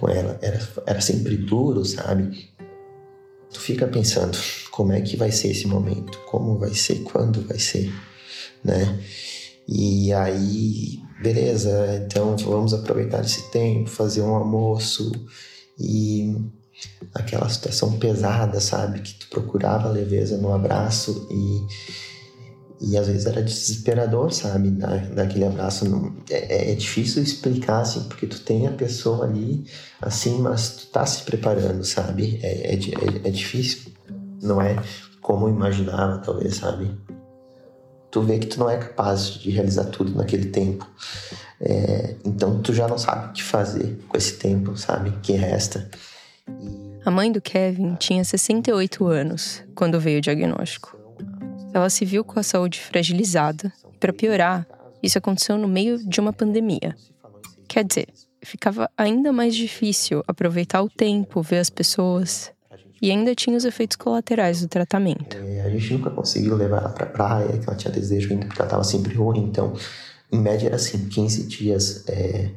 com 0.00 0.08
ela. 0.08 0.36
Era, 0.42 0.60
era 0.84 1.00
sempre 1.00 1.36
duro, 1.36 1.84
sabe? 1.84 2.50
Tu 3.52 3.60
fica 3.60 3.86
pensando 3.86 4.36
como 4.72 4.92
é 4.92 5.00
que 5.00 5.16
vai 5.16 5.30
ser 5.30 5.52
esse 5.52 5.68
momento, 5.68 6.18
como 6.26 6.58
vai 6.58 6.74
ser, 6.74 7.04
quando 7.04 7.40
vai 7.46 7.58
ser, 7.58 7.92
né? 8.64 8.98
E 9.68 10.12
aí, 10.12 10.98
beleza, 11.22 12.04
então 12.04 12.36
vamos 12.36 12.74
aproveitar 12.74 13.24
esse 13.24 13.48
tempo, 13.52 13.88
fazer 13.88 14.22
um 14.22 14.34
almoço 14.34 15.12
e 15.78 16.36
aquela 17.14 17.48
situação 17.48 17.92
pesada, 17.96 18.60
sabe? 18.60 19.02
Que 19.02 19.14
tu 19.14 19.28
procurava 19.28 19.88
leveza 19.88 20.36
no 20.36 20.52
abraço 20.52 21.28
e 21.30 22.13
e 22.86 22.98
às 22.98 23.06
vezes 23.06 23.26
era 23.26 23.42
desesperador, 23.42 24.32
sabe? 24.32 24.70
daquele 24.70 25.44
abraço. 25.44 25.88
Não, 25.88 26.14
é, 26.30 26.72
é, 26.72 26.74
difícil 26.74 27.22
explicar, 27.22 27.80
assim, 27.80 28.04
porque 28.04 28.26
tu 28.26 28.40
tem 28.40 28.66
a 28.66 28.72
pessoa 28.72 29.24
ali, 29.24 29.64
assim, 30.00 30.38
mas 30.40 30.70
tu 30.70 30.86
tá 30.88 31.06
se 31.06 31.22
preparando, 31.22 31.82
sabe? 31.84 32.38
É, 32.42 32.74
é, 32.74 32.74
é, 32.74 33.28
é 33.28 33.30
difícil. 33.30 33.92
Não 34.42 34.60
é 34.60 34.76
como 35.22 35.48
imaginava, 35.48 36.18
talvez, 36.18 36.56
sabe? 36.56 36.90
Tu 38.10 38.22
vê 38.22 38.38
que 38.38 38.46
tu 38.46 38.60
não 38.60 38.68
é 38.70 38.76
capaz 38.76 39.30
de 39.30 39.50
realizar 39.50 39.84
tudo 39.84 40.14
naquele 40.14 40.50
tempo. 40.50 40.86
É, 41.60 42.16
então 42.24 42.60
tu 42.60 42.72
já 42.74 42.86
não 42.86 42.98
sabe 42.98 43.28
o 43.28 43.32
que 43.32 43.42
fazer 43.42 43.98
com 44.08 44.16
esse 44.16 44.34
tempo, 44.34 44.76
sabe? 44.76 45.12
Que 45.22 45.32
resta. 45.32 45.88
A 47.04 47.10
mãe 47.10 47.32
do 47.32 47.40
Kevin 47.40 47.94
tinha 47.94 48.22
68 48.22 49.06
anos 49.06 49.62
quando 49.74 49.98
veio 49.98 50.18
o 50.18 50.20
diagnóstico. 50.20 50.93
Ela 51.74 51.90
se 51.90 52.04
viu 52.04 52.22
com 52.22 52.38
a 52.38 52.42
saúde 52.44 52.80
fragilizada. 52.80 53.72
E, 53.92 53.98
para 53.98 54.12
piorar, 54.12 54.64
isso 55.02 55.18
aconteceu 55.18 55.58
no 55.58 55.66
meio 55.66 55.98
de 55.98 56.20
uma 56.20 56.32
pandemia. 56.32 56.94
Quer 57.66 57.84
dizer, 57.84 58.06
ficava 58.44 58.88
ainda 58.96 59.32
mais 59.32 59.56
difícil 59.56 60.22
aproveitar 60.28 60.82
o 60.82 60.88
tempo, 60.88 61.42
ver 61.42 61.58
as 61.58 61.68
pessoas. 61.68 62.52
E 63.02 63.10
ainda 63.10 63.34
tinha 63.34 63.56
os 63.56 63.64
efeitos 63.64 63.96
colaterais 63.96 64.60
do 64.60 64.68
tratamento. 64.68 65.36
É, 65.36 65.62
a 65.62 65.68
gente 65.68 65.94
nunca 65.94 66.10
conseguiu 66.10 66.54
levar 66.56 66.78
ela 66.78 66.90
pra 66.90 67.06
praia, 67.06 67.58
que 67.58 67.68
ela 67.68 67.76
tinha 67.76 67.92
desejo 67.92 68.32
ainda, 68.32 68.46
porque 68.46 68.60
ela 68.60 68.68
estava 68.68 68.84
sempre 68.84 69.12
ruim. 69.14 69.40
Então, 69.40 69.74
em 70.30 70.38
média, 70.38 70.68
era 70.68 70.76
assim: 70.76 71.08
15 71.08 71.48
dias 71.48 72.04
é, 72.08 72.50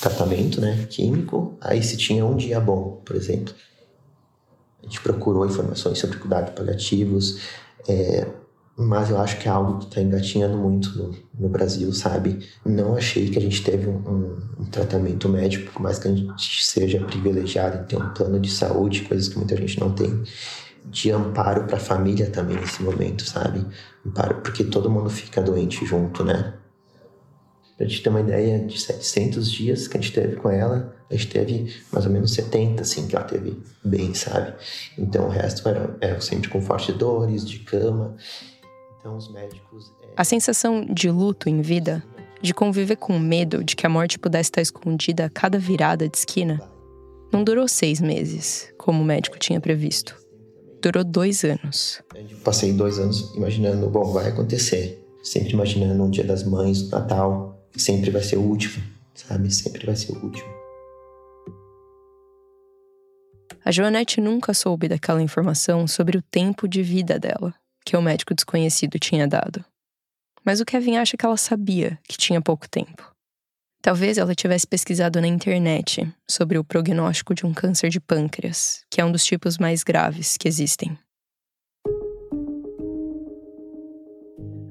tratamento 0.00 0.60
né, 0.60 0.86
químico. 0.90 1.56
Aí, 1.60 1.82
se 1.84 1.96
tinha 1.96 2.26
um 2.26 2.36
dia 2.36 2.58
bom, 2.58 3.00
por 3.04 3.14
exemplo. 3.14 3.54
A 4.82 4.86
gente 4.86 5.00
procurou 5.00 5.46
informações 5.46 5.98
sobre 5.98 6.18
cuidados 6.18 6.52
paliativos. 6.52 7.40
É, 7.88 8.26
mas 8.78 9.08
eu 9.08 9.18
acho 9.18 9.38
que 9.38 9.48
é 9.48 9.50
algo 9.50 9.78
que 9.78 9.86
está 9.86 10.02
engatinhando 10.02 10.56
muito 10.58 10.90
no, 10.98 11.16
no, 11.38 11.48
Brasil, 11.48 11.90
sabe? 11.94 12.46
Não 12.62 12.94
achei 12.94 13.30
que 13.30 13.38
a 13.38 13.40
gente 13.40 13.64
teve 13.64 13.88
um, 13.88 13.96
um, 13.96 14.38
um, 14.60 14.64
tratamento 14.66 15.28
médico, 15.30 15.72
por 15.72 15.80
mais 15.80 15.98
que 15.98 16.08
a 16.08 16.14
gente 16.14 16.64
seja 16.64 17.00
privilegiado 17.00 17.78
em 17.78 17.84
ter 17.84 17.96
um 17.96 18.10
plano 18.10 18.38
de 18.38 18.50
saúde, 18.50 19.02
coisas 19.02 19.28
que 19.28 19.38
muita 19.38 19.56
gente 19.56 19.80
não 19.80 19.92
tem, 19.92 20.22
de 20.84 21.10
amparo 21.10 21.64
para 21.64 21.78
a 21.78 21.80
família 21.80 22.28
também 22.28 22.56
nesse 22.56 22.82
momento, 22.82 23.24
sabe? 23.24 23.64
Amparo, 24.06 24.42
porque 24.42 24.62
todo 24.62 24.90
mundo 24.90 25.08
fica 25.08 25.40
doente 25.40 25.86
junto, 25.86 26.22
né? 26.22 26.52
Pra 27.76 27.86
gente 27.86 28.02
ter 28.02 28.08
uma 28.08 28.20
ideia, 28.20 28.58
de 28.58 28.80
700 28.80 29.50
dias 29.50 29.88
que 29.88 29.96
a 29.98 30.00
gente 30.00 30.12
teve 30.12 30.36
com 30.36 30.50
ela, 30.50 30.94
a 31.10 31.14
gente 31.14 31.28
teve 31.28 31.74
mais 31.92 32.06
ou 32.06 32.12
menos 32.12 32.32
70, 32.32 32.82
assim, 32.82 33.06
que 33.06 33.14
ela 33.14 33.24
teve 33.24 33.60
bem, 33.84 34.14
sabe? 34.14 34.54
Então 34.98 35.26
o 35.26 35.28
resto 35.28 35.68
era, 35.68 35.96
era 36.00 36.20
sempre 36.20 36.48
com 36.48 36.60
fortes 36.60 36.94
dores, 36.96 37.46
de 37.46 37.58
cama. 37.60 38.16
Então, 39.06 39.16
os 39.16 39.28
médicos. 39.28 39.92
É... 40.02 40.08
A 40.16 40.24
sensação 40.24 40.84
de 40.84 41.08
luto 41.08 41.48
em 41.48 41.60
vida, 41.60 42.02
de 42.42 42.52
conviver 42.52 42.96
com 42.96 43.16
medo 43.20 43.62
de 43.62 43.76
que 43.76 43.86
a 43.86 43.88
morte 43.88 44.18
pudesse 44.18 44.48
estar 44.48 44.60
escondida 44.60 45.26
a 45.26 45.30
cada 45.30 45.60
virada 45.60 46.08
de 46.08 46.18
esquina, 46.18 46.60
não 47.32 47.44
durou 47.44 47.68
seis 47.68 48.00
meses, 48.00 48.68
como 48.76 49.00
o 49.00 49.04
médico 49.04 49.38
tinha 49.38 49.60
previsto. 49.60 50.16
Durou 50.82 51.04
dois 51.04 51.44
anos. 51.44 52.02
Passei 52.42 52.72
dois 52.72 52.98
anos 52.98 53.32
imaginando, 53.36 53.88
bom, 53.88 54.12
vai 54.12 54.26
acontecer. 54.26 55.00
Sempre 55.22 55.52
imaginando 55.52 56.02
um 56.02 56.10
dia 56.10 56.24
das 56.24 56.42
mães, 56.42 56.90
Natal, 56.90 57.64
sempre 57.76 58.10
vai 58.10 58.24
ser 58.24 58.38
o 58.38 58.42
último, 58.42 58.82
sabe? 59.14 59.54
Sempre 59.54 59.86
vai 59.86 59.94
ser 59.94 60.10
o 60.14 60.24
último. 60.24 60.48
A 63.64 63.70
Joanete 63.70 64.20
nunca 64.20 64.52
soube 64.52 64.88
daquela 64.88 65.22
informação 65.22 65.86
sobre 65.86 66.18
o 66.18 66.22
tempo 66.22 66.66
de 66.66 66.82
vida 66.82 67.20
dela 67.20 67.54
que 67.86 67.96
o 67.96 68.02
médico 68.02 68.34
desconhecido 68.34 68.98
tinha 68.98 69.28
dado. 69.28 69.64
Mas 70.44 70.60
o 70.60 70.64
Kevin 70.64 70.96
acha 70.96 71.16
que 71.16 71.24
ela 71.24 71.36
sabia 71.36 71.98
que 72.02 72.18
tinha 72.18 72.42
pouco 72.42 72.68
tempo. 72.68 73.14
Talvez 73.80 74.18
ela 74.18 74.34
tivesse 74.34 74.66
pesquisado 74.66 75.20
na 75.20 75.28
internet 75.28 76.12
sobre 76.28 76.58
o 76.58 76.64
prognóstico 76.64 77.32
de 77.32 77.46
um 77.46 77.54
câncer 77.54 77.88
de 77.88 78.00
pâncreas, 78.00 78.84
que 78.90 79.00
é 79.00 79.04
um 79.04 79.12
dos 79.12 79.24
tipos 79.24 79.56
mais 79.58 79.84
graves 79.84 80.36
que 80.36 80.48
existem. 80.48 80.98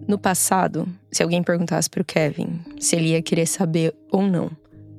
No 0.06 0.20
passado, 0.20 0.86
se 1.10 1.24
alguém 1.24 1.42
perguntasse 1.42 1.90
para 1.90 2.02
o 2.02 2.06
Kevin 2.06 2.60
se 2.80 2.98
ele 2.98 3.10
ia 3.10 3.22
querer 3.22 3.48
saber 3.48 3.96
ou 4.12 4.22
não 4.22 4.52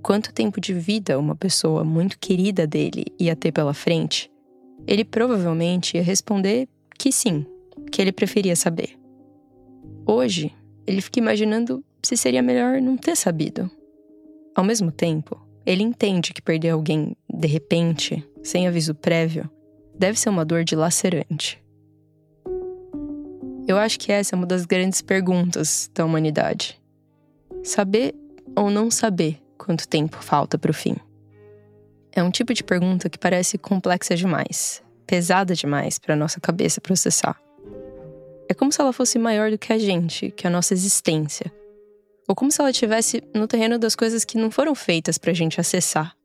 quanto 0.02 0.32
tempo 0.32 0.60
de 0.60 0.72
vida 0.72 1.18
uma 1.18 1.34
pessoa 1.36 1.84
muito 1.84 2.18
querida 2.18 2.66
dele 2.66 3.06
ia 3.18 3.36
ter 3.36 3.52
pela 3.52 3.74
frente, 3.74 4.30
ele 4.86 5.04
provavelmente 5.04 5.96
ia 5.96 6.02
responder 6.02 6.68
que 6.96 7.12
sim, 7.12 7.44
que 7.96 8.02
ele 8.02 8.12
preferia 8.12 8.54
saber. 8.54 8.90
Hoje, 10.06 10.54
ele 10.86 11.00
fica 11.00 11.18
imaginando 11.18 11.82
se 12.02 12.14
seria 12.14 12.42
melhor 12.42 12.78
não 12.78 12.94
ter 12.94 13.16
sabido. 13.16 13.70
Ao 14.54 14.62
mesmo 14.62 14.92
tempo, 14.92 15.40
ele 15.64 15.82
entende 15.82 16.34
que 16.34 16.42
perder 16.42 16.68
alguém 16.68 17.16
de 17.26 17.48
repente, 17.48 18.22
sem 18.42 18.68
aviso 18.68 18.94
prévio, 18.94 19.50
deve 19.98 20.20
ser 20.20 20.28
uma 20.28 20.44
dor 20.44 20.62
dilacerante. 20.62 21.58
Eu 23.66 23.78
acho 23.78 23.98
que 23.98 24.12
essa 24.12 24.34
é 24.34 24.36
uma 24.36 24.46
das 24.46 24.66
grandes 24.66 25.00
perguntas 25.00 25.90
da 25.94 26.04
humanidade. 26.04 26.78
Saber 27.64 28.14
ou 28.54 28.68
não 28.68 28.90
saber 28.90 29.40
quanto 29.56 29.88
tempo 29.88 30.22
falta 30.22 30.58
para 30.58 30.70
o 30.70 30.74
fim? 30.74 30.96
É 32.12 32.22
um 32.22 32.30
tipo 32.30 32.52
de 32.52 32.62
pergunta 32.62 33.08
que 33.08 33.18
parece 33.18 33.56
complexa 33.56 34.14
demais, 34.14 34.82
pesada 35.06 35.54
demais 35.54 35.98
para 35.98 36.14
nossa 36.14 36.38
cabeça 36.38 36.78
processar. 36.78 37.40
É 38.48 38.54
como 38.54 38.70
se 38.70 38.80
ela 38.80 38.92
fosse 38.92 39.18
maior 39.18 39.50
do 39.50 39.58
que 39.58 39.72
a 39.72 39.78
gente, 39.78 40.30
que 40.30 40.46
a 40.46 40.50
nossa 40.50 40.72
existência, 40.72 41.52
ou 42.28 42.34
como 42.34 42.50
se 42.50 42.60
ela 42.60 42.70
estivesse 42.70 43.22
no 43.34 43.46
terreno 43.46 43.78
das 43.78 43.94
coisas 43.94 44.24
que 44.24 44.38
não 44.38 44.50
foram 44.50 44.74
feitas 44.74 45.18
para 45.18 45.30
a 45.30 45.34
gente 45.34 45.60
acessar. 45.60 46.16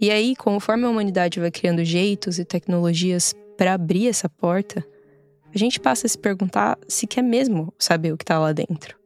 E 0.00 0.10
aí, 0.10 0.34
conforme 0.34 0.84
a 0.84 0.90
humanidade 0.90 1.38
vai 1.38 1.50
criando 1.50 1.84
jeitos 1.84 2.38
e 2.38 2.44
tecnologias 2.44 3.34
para 3.56 3.74
abrir 3.74 4.08
essa 4.08 4.28
porta, 4.28 4.84
a 5.54 5.58
gente 5.58 5.78
passa 5.78 6.06
a 6.06 6.10
se 6.10 6.18
perguntar 6.18 6.78
se 6.88 7.06
quer 7.06 7.22
mesmo 7.22 7.72
saber 7.78 8.12
o 8.12 8.16
que 8.16 8.24
está 8.24 8.38
lá 8.38 8.52
dentro. 8.52 8.96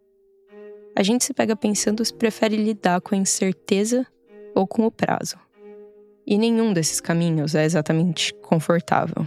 A 0.97 1.03
gente 1.03 1.24
se 1.24 1.34
pega 1.34 1.55
pensando 1.55 2.03
se 2.05 2.14
prefere 2.14 2.57
lidar 2.57 3.03
com 3.03 3.14
a 3.14 3.18
incerteza 3.18 4.07
ou 4.55 4.66
com 4.66 4.87
o 4.87 4.91
prazo. 4.91 5.37
E 6.26 6.39
nenhum 6.39 6.72
desses 6.72 7.01
caminhos 7.01 7.55
é 7.55 7.64
exatamente 7.64 8.32
confortável. 8.34 9.26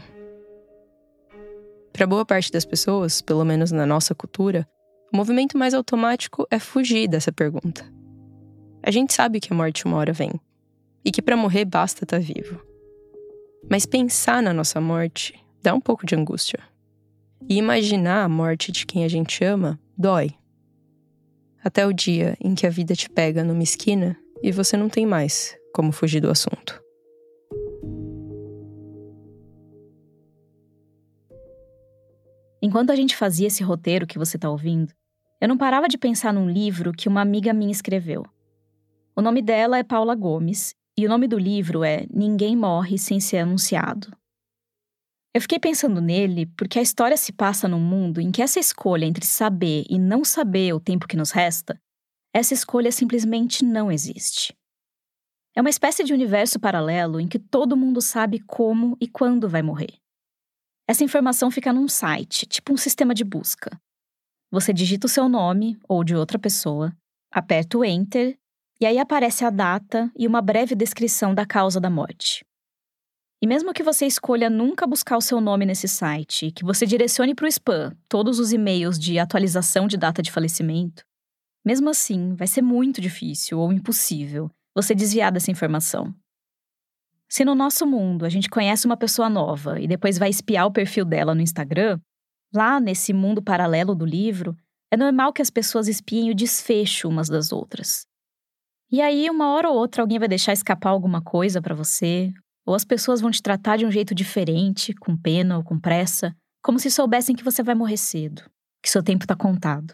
Para 1.91 2.07
boa 2.07 2.25
parte 2.25 2.51
das 2.51 2.65
pessoas, 2.65 3.21
pelo 3.21 3.43
menos 3.43 3.71
na 3.71 3.85
nossa 3.85 4.15
cultura, 4.15 4.67
o 5.11 5.17
movimento 5.17 5.57
mais 5.57 5.73
automático 5.73 6.47
é 6.51 6.59
fugir 6.59 7.07
dessa 7.07 7.31
pergunta. 7.31 7.85
A 8.81 8.91
gente 8.91 9.13
sabe 9.13 9.39
que 9.39 9.51
a 9.51 9.55
morte 9.55 9.85
uma 9.85 9.97
hora 9.97 10.13
vem 10.13 10.31
e 11.03 11.11
que 11.11 11.21
para 11.21 11.35
morrer 11.35 11.65
basta 11.65 12.03
estar 12.03 12.17
tá 12.17 12.23
vivo. 12.23 12.61
Mas 13.69 13.85
pensar 13.85 14.41
na 14.41 14.53
nossa 14.53 14.79
morte 14.79 15.33
dá 15.61 15.73
um 15.73 15.81
pouco 15.81 16.05
de 16.05 16.15
angústia. 16.15 16.59
E 17.47 17.57
imaginar 17.57 18.23
a 18.23 18.29
morte 18.29 18.71
de 18.71 18.85
quem 18.85 19.03
a 19.03 19.07
gente 19.07 19.43
ama 19.43 19.79
dói. 19.97 20.35
Até 21.63 21.85
o 21.85 21.93
dia 21.93 22.37
em 22.39 22.55
que 22.55 22.65
a 22.65 22.69
vida 22.69 22.95
te 22.95 23.09
pega 23.09 23.43
numa 23.43 23.63
esquina 23.63 24.15
e 24.41 24.51
você 24.51 24.77
não 24.77 24.87
tem 24.87 25.05
mais 25.05 25.57
como 25.73 25.91
fugir 25.91 26.21
do 26.21 26.29
assunto. 26.29 26.81
Enquanto 32.69 32.91
a 32.91 32.95
gente 32.95 33.15
fazia 33.15 33.47
esse 33.47 33.63
roteiro 33.63 34.05
que 34.05 34.19
você 34.19 34.37
está 34.37 34.47
ouvindo, 34.47 34.93
eu 35.41 35.47
não 35.47 35.57
parava 35.57 35.87
de 35.87 35.97
pensar 35.97 36.31
num 36.31 36.47
livro 36.47 36.93
que 36.93 37.09
uma 37.09 37.19
amiga 37.19 37.51
minha 37.51 37.71
escreveu. 37.71 38.23
O 39.15 39.23
nome 39.23 39.41
dela 39.41 39.79
é 39.79 39.83
Paula 39.83 40.13
Gomes 40.13 40.75
e 40.95 41.03
o 41.03 41.09
nome 41.09 41.27
do 41.27 41.35
livro 41.35 41.83
é 41.83 42.05
Ninguém 42.13 42.55
Morre 42.55 42.99
Sem 42.99 43.19
Ser 43.19 43.37
Anunciado. 43.39 44.15
Eu 45.33 45.41
fiquei 45.41 45.57
pensando 45.57 45.99
nele 45.99 46.45
porque 46.55 46.77
a 46.77 46.81
história 46.83 47.17
se 47.17 47.33
passa 47.33 47.67
num 47.67 47.79
mundo 47.79 48.21
em 48.21 48.29
que 48.29 48.39
essa 48.39 48.59
escolha 48.59 49.05
entre 49.05 49.25
saber 49.25 49.85
e 49.89 49.97
não 49.97 50.23
saber 50.23 50.71
o 50.71 50.79
tempo 50.79 51.07
que 51.07 51.17
nos 51.17 51.31
resta, 51.31 51.81
essa 52.31 52.53
escolha 52.53 52.91
simplesmente 52.91 53.65
não 53.65 53.91
existe. 53.91 54.55
É 55.55 55.61
uma 55.61 55.71
espécie 55.71 56.03
de 56.03 56.13
universo 56.13 56.59
paralelo 56.59 57.19
em 57.19 57.27
que 57.27 57.39
todo 57.39 57.75
mundo 57.75 57.99
sabe 57.99 58.37
como 58.37 58.95
e 59.01 59.07
quando 59.07 59.49
vai 59.49 59.63
morrer. 59.63 59.97
Essa 60.89 61.03
informação 61.03 61.51
fica 61.51 61.71
num 61.71 61.87
site, 61.87 62.47
tipo 62.47 62.73
um 62.73 62.77
sistema 62.77 63.13
de 63.13 63.23
busca. 63.23 63.79
Você 64.51 64.73
digita 64.73 65.05
o 65.05 65.09
seu 65.09 65.29
nome 65.29 65.77
ou 65.87 66.03
de 66.03 66.15
outra 66.15 66.39
pessoa, 66.39 66.91
aperta 67.31 67.77
o 67.77 67.85
Enter 67.85 68.35
e 68.81 68.87
aí 68.87 68.97
aparece 68.97 69.45
a 69.45 69.51
data 69.51 70.11
e 70.17 70.25
uma 70.25 70.41
breve 70.41 70.73
descrição 70.73 71.35
da 71.35 71.45
causa 71.45 71.79
da 71.79 71.91
morte. 71.91 72.43
E 73.39 73.45
mesmo 73.45 73.71
que 73.71 73.83
você 73.83 74.07
escolha 74.07 74.49
nunca 74.49 74.87
buscar 74.87 75.15
o 75.15 75.21
seu 75.21 75.39
nome 75.39 75.63
nesse 75.63 75.87
site, 75.87 76.49
que 76.49 76.65
você 76.65 76.87
direcione 76.87 77.35
para 77.35 77.45
o 77.45 77.47
spam 77.47 77.95
todos 78.09 78.39
os 78.39 78.51
e-mails 78.51 78.97
de 78.97 79.19
atualização 79.19 79.87
de 79.87 79.95
data 79.95 80.23
de 80.23 80.31
falecimento, 80.31 81.03
mesmo 81.63 81.87
assim 81.87 82.33
vai 82.33 82.47
ser 82.47 82.63
muito 82.63 82.99
difícil 82.99 83.59
ou 83.59 83.71
impossível 83.71 84.49
você 84.75 84.95
desviar 84.95 85.31
dessa 85.31 85.51
informação. 85.51 86.11
Se 87.29 87.45
no 87.45 87.53
nosso 87.53 87.85
mundo 87.85 88.25
a 88.25 88.29
gente 88.29 88.49
conhece 88.49 88.87
uma 88.87 88.97
pessoa 88.97 89.29
nova 89.29 89.79
e 89.79 89.87
depois 89.87 90.17
vai 90.17 90.29
espiar 90.29 90.65
o 90.65 90.71
perfil 90.71 91.05
dela 91.05 91.35
no 91.35 91.41
Instagram, 91.41 91.99
lá 92.53 92.79
nesse 92.79 93.13
mundo 93.13 93.41
paralelo 93.41 93.93
do 93.93 94.03
livro, 94.03 94.57
é 94.91 94.97
normal 94.97 95.31
que 95.31 95.41
as 95.41 95.51
pessoas 95.51 95.87
espiem 95.87 96.31
o 96.31 96.35
desfecho 96.35 97.07
umas 97.07 97.29
das 97.29 97.51
outras. 97.51 98.07
E 98.91 98.99
aí, 98.99 99.29
uma 99.29 99.53
hora 99.53 99.69
ou 99.69 99.77
outra, 99.77 100.01
alguém 100.01 100.17
vai 100.17 100.27
deixar 100.27 100.51
escapar 100.53 100.89
alguma 100.89 101.21
coisa 101.21 101.61
para 101.61 101.75
você, 101.75 102.33
ou 102.65 102.73
as 102.73 102.83
pessoas 102.83 103.21
vão 103.21 103.29
te 103.29 103.43
tratar 103.43 103.77
de 103.77 103.85
um 103.85 103.91
jeito 103.91 104.15
diferente, 104.15 104.95
com 104.95 105.15
pena 105.15 105.57
ou 105.57 105.63
com 105.63 105.79
pressa, 105.79 106.35
como 106.63 106.79
se 106.79 106.89
soubessem 106.89 107.35
que 107.35 107.43
você 107.43 107.61
vai 107.61 107.75
morrer 107.75 107.97
cedo, 107.97 108.41
que 108.81 108.89
seu 108.89 109.03
tempo 109.03 109.25
está 109.25 109.35
contado. 109.35 109.93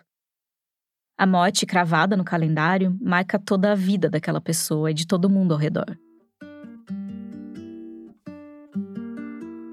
A 1.18 1.28
morte 1.28 1.66
cravada 1.66 2.16
no 2.16 2.24
calendário 2.24 2.98
marca 3.02 3.38
toda 3.38 3.74
a 3.74 3.76
vida 3.76 4.10
daquela 4.10 4.40
pessoa 4.40 4.92
e 4.92 4.94
de 4.94 5.06
todo 5.06 5.30
mundo 5.30 5.54
ao 5.54 5.60
redor. 5.60 5.98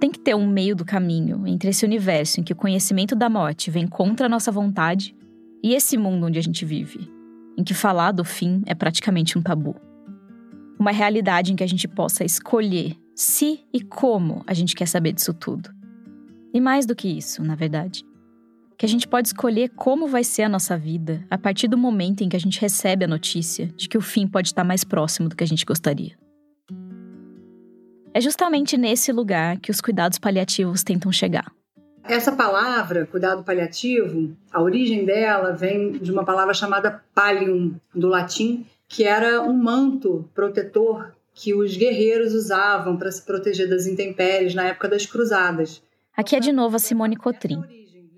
Tem 0.03 0.11
que 0.11 0.19
ter 0.19 0.35
um 0.35 0.49
meio 0.49 0.75
do 0.75 0.85
caminho 0.85 1.47
entre 1.47 1.71
esse 1.71 1.85
universo 1.87 2.41
em 2.41 2.43
que 2.43 2.53
o 2.53 2.57
conhecimento 2.57 3.15
da 3.15 3.31
morte 3.31 3.71
vem 3.71 3.87
contra 3.87 4.27
a 4.27 4.29
nossa 4.29 4.51
vontade 4.51 5.15
e 5.63 5.77
esse 5.77 5.97
mundo 5.97 6.27
onde 6.27 6.41
a 6.41 6.43
gente 6.43 6.65
vive, 6.65 7.09
em 7.57 7.63
que 7.63 7.73
falar 7.73 8.11
do 8.11 8.25
fim 8.25 8.65
é 8.67 8.75
praticamente 8.75 9.39
um 9.39 9.43
tabu. 9.43 9.77
Uma 10.77 10.91
realidade 10.91 11.53
em 11.53 11.57
que 11.57 11.63
a 11.63 11.69
gente 11.69 11.87
possa 11.87 12.25
escolher 12.25 12.97
se 13.15 13.61
e 13.73 13.81
como 13.81 14.43
a 14.45 14.53
gente 14.55 14.75
quer 14.75 14.87
saber 14.87 15.13
disso 15.13 15.33
tudo. 15.33 15.71
E 16.53 16.61
mais 16.61 16.85
do 16.85 16.97
que 16.97 17.07
isso, 17.07 17.41
na 17.41 17.55
verdade, 17.55 18.05
que 18.77 18.85
a 18.85 18.89
gente 18.89 19.07
pode 19.07 19.29
escolher 19.29 19.69
como 19.69 20.09
vai 20.09 20.25
ser 20.25 20.43
a 20.43 20.49
nossa 20.49 20.77
vida 20.77 21.25
a 21.31 21.39
partir 21.39 21.69
do 21.69 21.79
momento 21.79 22.25
em 22.25 22.29
que 22.29 22.35
a 22.35 22.41
gente 22.41 22.61
recebe 22.61 23.05
a 23.05 23.09
notícia 23.09 23.69
de 23.77 23.89
que 23.89 23.97
o 23.97 24.03
fim 24.03 24.27
pode 24.27 24.49
estar 24.49 24.65
mais 24.65 24.83
próximo 24.83 25.29
do 25.29 25.37
que 25.37 25.45
a 25.45 25.47
gente 25.47 25.65
gostaria. 25.65 26.21
É 28.15 28.21
justamente 28.21 28.77
nesse 28.77 29.11
lugar 29.11 29.59
que 29.59 29.71
os 29.71 29.81
cuidados 29.81 30.19
paliativos 30.19 30.83
tentam 30.83 31.11
chegar. 31.11 31.51
Essa 32.05 32.33
palavra, 32.33 33.07
cuidado 33.07 33.43
paliativo, 33.43 34.37
a 34.53 34.61
origem 34.61 35.05
dela 35.05 35.53
vem 35.53 35.93
de 35.93 36.11
uma 36.11 36.25
palavra 36.25 36.53
chamada 36.53 37.03
pallium, 37.15 37.75
do 37.95 38.09
latim, 38.09 38.67
que 38.89 39.05
era 39.05 39.41
um 39.41 39.57
manto 39.57 40.29
protetor 40.35 41.13
que 41.33 41.55
os 41.55 41.77
guerreiros 41.77 42.35
usavam 42.35 42.97
para 42.97 43.11
se 43.11 43.23
proteger 43.23 43.69
das 43.69 43.87
intempéries 43.87 44.55
na 44.55 44.65
época 44.65 44.89
das 44.89 45.07
cruzadas. 45.07 45.83
Aqui 46.15 46.37
é 46.37 46.41
de 46.41 46.53
novo 46.53 46.77
a 46.77 46.79
Simone 46.79 47.17
Cotrim. 47.17 47.63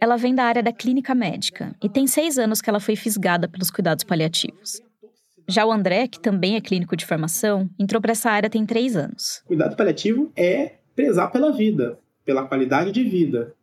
Ela 0.01 0.17
vem 0.17 0.35
da 0.35 0.45
área 0.45 0.63
da 0.63 0.73
clínica 0.73 1.15
médica 1.15 1.75
e 1.81 1.89
tem 1.89 2.07
seis 2.09 2.39
anos 2.39 2.61
que 2.61 2.69
ela 2.69 2.81
foi 2.81 2.97
fisgada 2.97 3.47
pelos 3.47 3.71
cuidados 3.71 4.03
paliativos. 4.03 4.81
Já 5.49 5.67
o 5.67 5.73
André, 5.73 6.09
que 6.09 6.21
também 6.21 6.57
é 6.57 6.61
clínico 6.61 6.97
de 6.97 7.05
formação, 7.05 7.69
entrou 7.79 8.01
para 8.01 8.13
essa 8.13 8.31
área 8.31 8.49
tem 8.49 8.65
três 8.65 8.97
anos. 8.97 9.43
Cuidado 9.45 9.77
paliativo 9.77 10.33
é 10.37 10.77
prezar 10.95 11.31
pela 11.31 11.53
vida, 11.53 11.99
pela 12.25 12.47
qualidade 12.47 12.91
de 12.93 13.05
vida. 13.05 13.55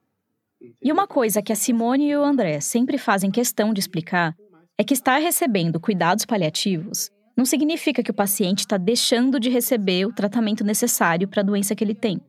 E 0.81 0.91
uma 0.91 1.07
coisa 1.07 1.41
que 1.41 1.51
a 1.51 1.55
Simone 1.55 2.09
e 2.09 2.15
o 2.15 2.23
André 2.23 2.59
sempre 2.59 2.97
fazem 2.97 3.31
questão 3.31 3.73
de 3.73 3.79
explicar 3.79 4.35
é 4.77 4.83
que 4.83 4.93
estar 4.93 5.17
recebendo 5.17 5.79
cuidados 5.79 6.25
paliativos 6.25 7.09
não 7.35 7.45
significa 7.45 8.03
que 8.03 8.11
o 8.11 8.13
paciente 8.13 8.59
está 8.59 8.77
deixando 8.77 9.39
de 9.39 9.49
receber 9.49 10.05
o 10.05 10.13
tratamento 10.13 10.63
necessário 10.63 11.27
para 11.27 11.41
a 11.41 11.45
doença 11.45 11.75
que 11.75 11.83
ele 11.83 11.95
tem. 11.95 12.21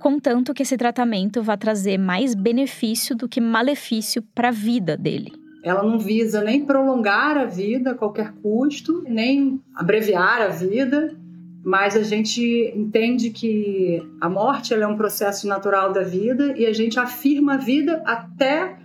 Contanto 0.00 0.54
que 0.54 0.62
esse 0.62 0.76
tratamento 0.76 1.42
vai 1.42 1.56
trazer 1.56 1.98
mais 1.98 2.34
benefício 2.34 3.16
do 3.16 3.28
que 3.28 3.40
malefício 3.40 4.22
para 4.34 4.48
a 4.48 4.52
vida 4.52 4.96
dele. 4.96 5.32
Ela 5.68 5.82
não 5.82 5.98
visa 5.98 6.40
nem 6.40 6.64
prolongar 6.64 7.36
a 7.36 7.44
vida 7.44 7.90
a 7.90 7.94
qualquer 7.94 8.32
custo, 8.42 9.04
nem 9.06 9.60
abreviar 9.74 10.40
a 10.40 10.48
vida. 10.48 11.14
mas 11.62 11.94
a 11.94 12.02
gente 12.02 12.72
entende 12.74 13.28
que 13.28 14.02
a 14.22 14.30
morte 14.30 14.72
é 14.72 14.86
um 14.86 14.96
processo 14.96 15.46
natural 15.46 15.92
da 15.92 16.02
vida 16.02 16.54
e 16.56 16.64
a 16.64 16.72
gente 16.72 16.98
afirma 16.98 17.54
a 17.54 17.56
vida 17.58 18.02
até 18.06 18.78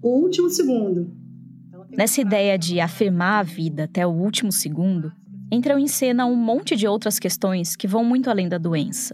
o 0.00 0.10
último 0.22 0.48
segundo. 0.48 1.10
Nessa 1.90 2.20
ideia 2.20 2.56
de 2.56 2.78
afirmar 2.78 3.40
a 3.40 3.42
vida 3.42 3.84
até 3.84 4.06
o 4.06 4.10
último 4.10 4.52
segundo, 4.52 5.10
entram 5.50 5.76
em 5.76 5.88
cena 5.88 6.26
um 6.26 6.36
monte 6.36 6.76
de 6.76 6.86
outras 6.86 7.18
questões 7.18 7.74
que 7.74 7.88
vão 7.88 8.04
muito 8.04 8.30
além 8.30 8.48
da 8.48 8.58
doença. 8.58 9.12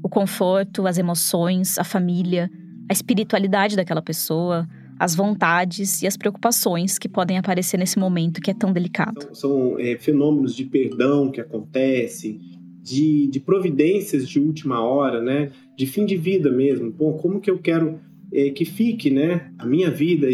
O 0.00 0.08
conforto, 0.08 0.86
as 0.86 0.98
emoções, 0.98 1.78
a 1.78 1.84
família, 1.84 2.48
a 2.88 2.92
espiritualidade 2.92 3.74
daquela 3.74 4.02
pessoa, 4.02 4.68
as 4.98 5.14
vontades 5.14 6.02
e 6.02 6.06
as 6.06 6.16
preocupações 6.16 6.98
que 6.98 7.08
podem 7.08 7.38
aparecer 7.38 7.78
nesse 7.78 7.98
momento 7.98 8.40
que 8.40 8.50
é 8.50 8.54
tão 8.54 8.72
delicado. 8.72 9.20
São, 9.20 9.34
são 9.34 9.78
é, 9.78 9.96
fenômenos 9.96 10.54
de 10.54 10.64
perdão 10.64 11.30
que 11.30 11.40
acontecem, 11.40 12.40
de, 12.82 13.26
de, 13.26 13.40
providências 13.40 14.28
de 14.28 14.38
última 14.38 14.80
hora, 14.80 15.20
né? 15.20 15.50
De 15.76 15.86
fim 15.86 16.06
de 16.06 16.16
vida 16.16 16.50
mesmo. 16.50 16.90
Bom, 16.90 17.14
como 17.14 17.40
que 17.40 17.50
eu 17.50 17.58
quero 17.58 17.98
é, 18.32 18.50
que 18.50 18.64
fique, 18.64 19.10
né? 19.10 19.52
A 19.58 19.66
minha 19.66 19.90
vida, 19.90 20.28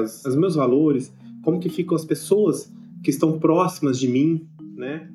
as, 0.00 0.24
os 0.24 0.36
meus 0.36 0.54
valores, 0.54 1.14
como 1.42 1.60
que 1.60 1.68
ficam 1.68 1.96
as 1.96 2.04
pessoas 2.04 2.72
que 3.02 3.10
estão 3.10 3.38
próximas 3.38 3.98
de 3.98 4.08
mim, 4.08 4.46
né? 4.76 5.08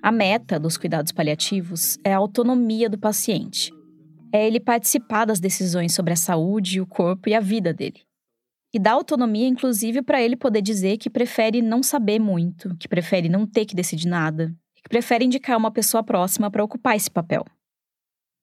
A 0.00 0.12
meta 0.12 0.60
dos 0.60 0.76
cuidados 0.76 1.12
paliativos 1.12 1.98
é 2.04 2.12
a 2.12 2.18
autonomia 2.18 2.90
do 2.90 2.98
paciente 2.98 3.72
é 4.34 4.44
ele 4.48 4.58
participar 4.58 5.26
das 5.26 5.38
decisões 5.38 5.94
sobre 5.94 6.12
a 6.12 6.16
saúde, 6.16 6.80
o 6.80 6.86
corpo 6.86 7.28
e 7.28 7.34
a 7.34 7.40
vida 7.40 7.72
dele. 7.72 8.02
E 8.72 8.80
dá 8.80 8.90
autonomia, 8.90 9.46
inclusive, 9.46 10.02
para 10.02 10.20
ele 10.20 10.34
poder 10.34 10.60
dizer 10.60 10.98
que 10.98 11.08
prefere 11.08 11.62
não 11.62 11.84
saber 11.84 12.18
muito, 12.18 12.76
que 12.76 12.88
prefere 12.88 13.28
não 13.28 13.46
ter 13.46 13.64
que 13.64 13.76
decidir 13.76 14.08
nada, 14.08 14.52
que 14.74 14.88
prefere 14.88 15.24
indicar 15.24 15.56
uma 15.56 15.70
pessoa 15.70 16.02
próxima 16.02 16.50
para 16.50 16.64
ocupar 16.64 16.96
esse 16.96 17.08
papel. 17.08 17.44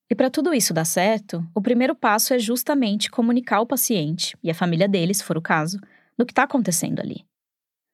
E 0.10 0.16
para 0.16 0.30
tudo 0.30 0.54
isso 0.54 0.74
dar 0.74 0.86
certo, 0.86 1.46
o 1.54 1.62
primeiro 1.62 1.94
passo 1.94 2.34
é 2.34 2.40
justamente 2.40 3.12
comunicar 3.12 3.58
ao 3.58 3.68
paciente, 3.68 4.38
e 4.42 4.50
a 4.50 4.56
família 4.56 4.88
dele, 4.88 5.14
se 5.14 5.26
for 5.26 5.38
o 5.38 5.42
caso, 5.42 5.78
do 6.18 6.26
que 6.26 6.32
está 6.32 6.44
acontecendo 6.44 7.02
ali. 7.02 7.26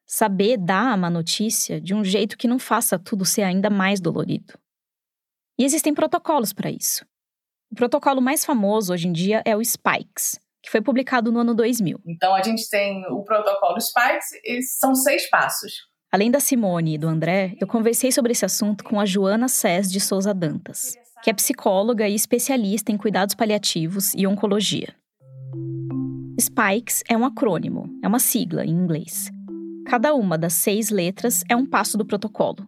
Saber 0.06 0.58
dar 0.58 0.94
a 0.94 0.98
má 0.98 1.10
notícia 1.10 1.82
de 1.82 1.96
um 1.96 2.04
jeito 2.04 2.38
que 2.38 2.48
não 2.48 2.60
faça 2.60 3.00
tudo 3.00 3.26
ser 3.26 3.42
ainda 3.42 3.72
mais 3.72 4.00
dolorido. 4.00 4.54
E 5.58 5.66
existem 5.66 5.96
protocolos 5.96 6.54
para 6.54 6.70
isso. 6.70 7.04
O 7.72 7.76
protocolo 7.76 8.22
mais 8.22 8.46
famoso 8.46 8.94
hoje 8.94 9.08
em 9.08 9.12
dia 9.12 9.42
é 9.46 9.56
o 9.56 9.62
SPIKES, 9.62 10.40
que 10.64 10.72
foi 10.72 10.82
publicado 10.82 11.32
no 11.32 11.40
ano 11.40 11.54
2000. 11.54 12.00
Então 12.08 12.34
a 12.34 12.42
gente 12.42 12.68
tem 12.70 13.06
o 13.12 13.24
protocolo 13.24 13.78
SPIKES 13.78 14.26
e 14.46 14.62
são 14.62 14.96
seis 14.96 15.30
passos. 15.30 15.74
Além 16.12 16.32
da 16.32 16.40
Simone 16.40 16.96
e 16.96 16.98
do 16.98 17.08
André, 17.08 17.56
eu 17.60 17.68
conversei 17.68 18.12
sobre 18.12 18.32
esse 18.32 18.46
assunto 18.46 18.84
com 18.84 19.00
a 19.00 19.06
Joana 19.06 19.50
Cés 19.50 19.92
de 19.92 20.00
Souza 20.00 20.34
Dantas, 20.34 20.96
que 21.22 21.30
é 21.30 21.34
psicóloga 21.34 22.08
e 22.08 22.16
especialista 22.16 22.92
em 22.92 22.98
cuidados 22.98 23.36
paliativos 23.36 24.14
e 24.14 24.26
oncologia. 24.26 24.96
SPIKES 26.40 27.04
é 27.10 27.18
um 27.18 27.26
acrônimo, 27.26 27.90
é 28.02 28.08
uma 28.08 28.20
sigla 28.20 28.64
em 28.64 28.70
inglês. 28.70 29.30
Cada 29.86 30.14
uma 30.14 30.38
das 30.38 30.54
seis 30.54 30.90
letras 30.90 31.44
é 31.50 31.56
um 31.56 31.66
passo 31.66 31.98
do 31.98 32.06
protocolo, 32.06 32.66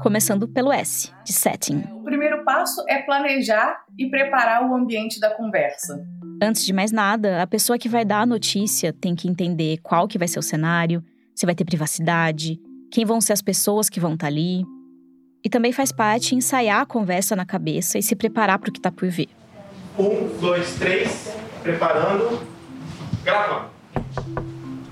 começando 0.00 0.48
pelo 0.48 0.72
S, 0.72 1.12
de 1.24 1.32
setting. 1.32 1.82
O 1.92 2.04
primeiro 2.04 2.39
passo 2.50 2.84
é 2.88 3.00
planejar 3.00 3.84
e 3.96 4.10
preparar 4.10 4.68
o 4.68 4.74
ambiente 4.74 5.20
da 5.20 5.30
conversa. 5.30 6.04
Antes 6.42 6.66
de 6.66 6.72
mais 6.72 6.90
nada, 6.90 7.40
a 7.40 7.46
pessoa 7.46 7.78
que 7.78 7.88
vai 7.88 8.04
dar 8.04 8.22
a 8.22 8.26
notícia 8.26 8.92
tem 8.92 9.14
que 9.14 9.28
entender 9.28 9.78
qual 9.84 10.08
que 10.08 10.18
vai 10.18 10.26
ser 10.26 10.40
o 10.40 10.42
cenário, 10.42 11.00
se 11.32 11.46
vai 11.46 11.54
ter 11.54 11.64
privacidade, 11.64 12.58
quem 12.90 13.04
vão 13.04 13.20
ser 13.20 13.34
as 13.34 13.40
pessoas 13.40 13.88
que 13.88 14.00
vão 14.00 14.14
estar 14.14 14.26
tá 14.26 14.32
ali. 14.32 14.64
E 15.44 15.48
também 15.48 15.70
faz 15.70 15.92
parte 15.92 16.34
ensaiar 16.34 16.80
a 16.80 16.86
conversa 16.86 17.36
na 17.36 17.46
cabeça 17.46 17.98
e 17.98 18.02
se 18.02 18.16
preparar 18.16 18.58
para 18.58 18.70
o 18.70 18.72
que 18.72 18.80
está 18.80 18.90
por 18.90 19.08
vir. 19.08 19.28
Um, 19.96 20.36
dois, 20.40 20.74
três, 20.74 21.32
preparando, 21.62 22.44
gravando. 23.22 23.70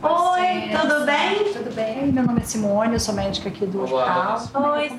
Oi, 0.00 0.70
tudo 0.80 1.04
bem? 1.04 1.52
Tudo 1.52 1.74
bem, 1.74 2.12
meu 2.12 2.22
nome 2.22 2.40
é 2.40 2.44
Simone, 2.44 2.92
eu 2.92 3.00
sou 3.00 3.12
médica 3.12 3.48
aqui 3.48 3.66
do 3.66 3.82
hospital. 3.82 4.38
Oi, 4.74 4.90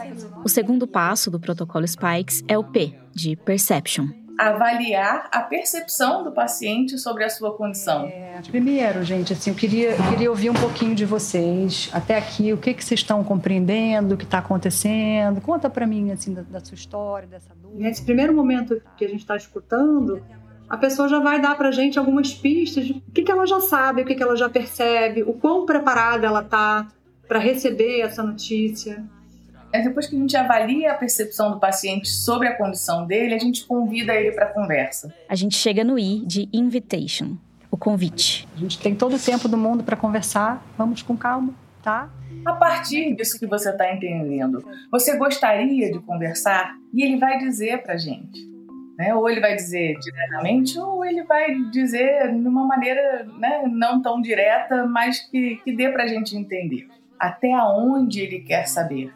O 0.43 0.50
segundo 0.50 0.86
passo 0.86 1.32
do 1.32 1.39
protocolo 1.39 1.88
Spikes 1.88 2.43
é 2.50 2.58
o 2.58 2.64
P, 2.66 2.93
de 3.14 3.38
Perception. 3.38 4.08
Avaliar 4.38 5.30
a 5.32 5.41
percepção 5.41 6.24
do 6.24 6.32
paciente 6.32 6.97
sobre 6.97 7.24
a 7.24 7.30
sua 7.30 7.56
condição. 7.56 8.06
É, 8.06 8.41
primeiro, 8.50 9.04
gente, 9.04 9.32
assim, 9.32 9.50
eu 9.50 9.56
queria, 9.56 9.91
eu 9.91 10.10
queria 10.10 10.30
ouvir 10.30 10.50
um 10.50 10.54
pouquinho 10.54 10.95
de 10.95 11.06
vocês. 11.06 11.89
Até 11.93 12.18
aqui, 12.18 12.52
o 12.52 12.58
que, 12.58 12.74
que 12.74 12.84
vocês 12.84 13.00
estão 13.02 13.24
compreendendo, 13.24 14.16
o 14.16 14.18
que 14.18 14.24
está 14.24 14.39
acontecendo? 14.39 15.41
Conta 15.41 15.70
para 15.70 15.86
mim, 15.86 16.12
assim, 16.12 16.34
da, 16.34 16.41
da 16.41 16.60
sua 16.60 16.76
história, 16.76 17.28
dessa 17.28 17.54
dúvida. 17.54 17.84
Nesse 17.84 18.02
primeiro 18.04 18.34
momento 18.34 18.82
que 18.97 19.04
a 19.04 19.10
gente 19.10 19.22
está 19.22 19.36
escutando, 19.36 20.22
a 20.70 20.78
pessoa 20.78 21.10
já 21.10 21.20
vai 21.20 21.42
dar 21.42 21.58
para 21.58 21.72
gente 21.72 21.98
algumas 21.98 22.34
pistas 22.34 22.86
de 22.86 22.94
o 22.94 23.12
que, 23.12 23.24
que 23.24 23.32
ela 23.32 23.48
já 23.48 23.60
sabe, 23.60 24.04
o 24.04 24.06
que, 24.06 24.14
que 24.14 24.22
ela 24.22 24.36
já 24.36 24.48
percebe, 24.48 25.24
o 25.24 25.34
quão 25.34 25.66
preparada 25.66 26.28
ela 26.28 26.42
está 26.42 26.88
para 27.28 27.40
receber 27.40 28.02
essa 28.02 28.22
notícia. 28.22 29.04
É 29.72 29.82
depois 29.82 30.08
que 30.08 30.16
a 30.16 30.20
gente 30.20 30.36
avalia 30.38 30.92
a 30.92 30.96
percepção 30.96 31.52
do 31.52 31.60
paciente 31.60 32.08
sobre 32.08 32.48
a 32.48 32.56
condição 32.56 33.06
dele, 33.06 33.36
a 33.36 33.40
gente 33.40 33.66
convida 33.66 34.16
ele 34.16 34.32
para 34.32 34.46
a 34.46 34.54
conversa. 34.54 35.14
A 35.28 35.36
gente 35.36 35.56
chega 35.56 35.84
no 35.84 35.98
I 35.98 36.24
de 36.26 36.50
invitation, 36.54 37.36
o 37.70 37.78
convite. 37.78 38.48
A 38.56 38.60
gente 38.60 38.80
tem 38.80 38.96
todo 38.96 39.16
o 39.16 39.20
tempo 39.20 39.48
do 39.48 39.58
mundo 39.58 39.84
para 39.84 39.96
conversar, 39.96 40.64
vamos 40.78 41.02
com 41.02 41.16
calma, 41.16 41.54
tá? 41.84 42.10
A 42.46 42.54
partir 42.54 43.16
disso 43.16 43.40
que 43.40 43.46
você 43.46 43.70
está 43.70 43.94
entendendo, 43.94 44.64
você 44.92 45.18
gostaria 45.18 45.92
de 45.92 46.00
conversar 46.00 46.76
e 46.94 47.04
ele 47.04 47.18
vai 47.18 47.38
dizer 47.38 47.84
para 47.84 47.98
gente. 47.98 48.49
Né? 49.00 49.16
Ou 49.16 49.30
ele 49.30 49.39
vai 49.39 49.56
dizer 49.56 49.97
diretamente, 49.97 50.78
ou 50.78 51.06
ele 51.06 51.24
vai 51.24 51.56
dizer 51.72 52.34
de 52.34 52.45
uma 52.45 52.68
maneira 52.68 53.26
né, 53.38 53.64
não 53.66 54.02
tão 54.02 54.22
direta, 54.22 54.86
mas 54.86 55.22
que, 55.22 55.56
que 55.64 55.74
dê 55.74 55.89
para 55.89 56.04
a 56.04 56.08
gente 56.08 56.36
entender 56.36 56.89
até 57.18 57.54
aonde 57.54 58.20
ele 58.20 58.41
quer 58.41 58.68
saber. 58.68 59.14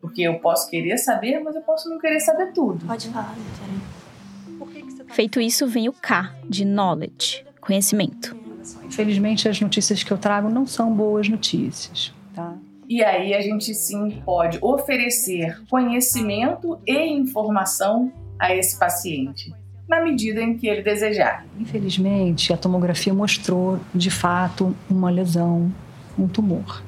Porque 0.00 0.22
eu 0.22 0.38
posso 0.38 0.70
querer 0.70 0.96
saber, 0.96 1.40
mas 1.40 1.54
eu 1.54 1.60
posso 1.60 1.90
não 1.90 1.98
querer 1.98 2.20
saber 2.20 2.52
tudo. 2.54 2.86
Pode 2.86 3.10
falar, 3.10 3.34
tá 3.34 5.04
Feito 5.14 5.38
isso, 5.42 5.66
vem 5.66 5.90
o 5.90 5.92
K, 5.92 6.34
de 6.48 6.64
knowledge, 6.64 7.44
conhecimento. 7.60 8.34
Infelizmente, 8.82 9.46
as 9.46 9.60
notícias 9.60 10.02
que 10.02 10.10
eu 10.10 10.16
trago 10.16 10.48
não 10.48 10.66
são 10.66 10.90
boas 10.90 11.28
notícias, 11.28 12.14
tá? 12.34 12.56
E 12.88 13.04
aí 13.04 13.34
a 13.34 13.42
gente 13.42 13.74
sim 13.74 14.22
pode 14.24 14.58
oferecer 14.62 15.62
conhecimento 15.68 16.80
e 16.86 17.06
informação 17.08 18.10
a 18.42 18.52
esse 18.52 18.76
paciente, 18.76 19.54
na 19.88 20.02
medida 20.02 20.42
em 20.42 20.58
que 20.58 20.66
ele 20.66 20.82
desejar. 20.82 21.46
Infelizmente, 21.60 22.52
a 22.52 22.56
tomografia 22.56 23.14
mostrou, 23.14 23.78
de 23.94 24.10
fato, 24.10 24.74
uma 24.90 25.10
lesão, 25.10 25.72
um 26.18 26.26
tumor. 26.26 26.82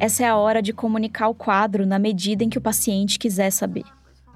Essa 0.00 0.24
é 0.24 0.28
a 0.28 0.36
hora 0.36 0.60
de 0.60 0.72
comunicar 0.72 1.28
o 1.28 1.34
quadro 1.34 1.86
na 1.86 2.00
medida 2.00 2.42
em 2.42 2.48
que 2.48 2.58
o 2.58 2.60
paciente 2.60 3.16
quiser 3.16 3.50
saber. 3.52 3.84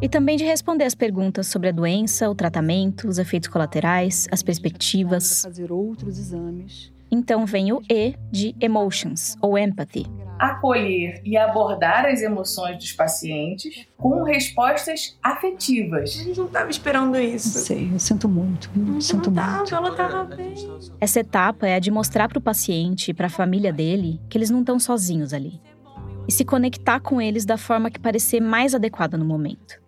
E 0.01 0.09
também 0.09 0.37
de 0.37 0.45
responder 0.45 0.85
as 0.85 0.95
perguntas 0.95 1.49
sobre 1.49 1.69
a 1.69 1.73
doença, 1.73 2.31
o 2.31 2.35
tratamento, 2.35 3.09
os 3.09 3.19
efeitos 3.19 3.49
colaterais, 3.49 4.29
as 4.31 4.41
perspectivas. 4.41 5.43
Fazer 5.43 5.73
outros 5.73 6.17
exames. 6.17 6.93
Então 7.11 7.45
vem 7.45 7.73
o 7.73 7.83
E 7.91 8.15
de 8.31 8.55
emotions 8.61 9.37
ou 9.43 9.59
empathy, 9.59 10.07
acolher 10.41 11.21
e 11.23 11.37
abordar 11.37 12.07
as 12.07 12.23
emoções 12.23 12.79
dos 12.79 12.93
pacientes 12.93 13.87
com 13.99 14.23
respostas 14.23 15.19
afetivas. 15.23 16.19
A 16.19 16.25
gente 16.25 16.39
não 16.39 16.47
estava 16.47 16.71
esperando 16.71 17.21
isso. 17.21 17.59
Não 17.59 17.65
sei, 17.67 17.91
eu 17.93 17.99
sinto 17.99 18.27
muito. 18.27 18.71
Eu 18.75 18.83
não 18.83 19.01
sinto 19.03 19.31
tava, 19.31 19.59
muito. 19.59 19.75
Ela 19.75 19.91
estava 19.91 20.25
bem. 20.25 20.55
Essa 20.99 21.21
etapa 21.21 21.67
é 21.69 21.75
a 21.75 21.79
de 21.79 21.91
mostrar 21.91 22.27
para 22.27 22.39
o 22.39 22.41
paciente 22.41 23.11
e 23.11 23.15
para 23.15 23.27
a 23.27 23.31
família 23.31 23.71
dele 23.71 24.19
que 24.31 24.39
eles 24.39 24.49
não 24.49 24.61
estão 24.61 24.79
sozinhos 24.79 25.35
ali. 25.35 25.61
E 26.27 26.33
se 26.33 26.43
conectar 26.43 27.01
com 27.01 27.21
eles 27.21 27.45
da 27.45 27.59
forma 27.59 27.91
que 27.91 28.01
parecer 28.01 28.41
mais 28.41 28.75
adequada 28.75 29.19
no 29.19 29.25
momento. 29.27 29.79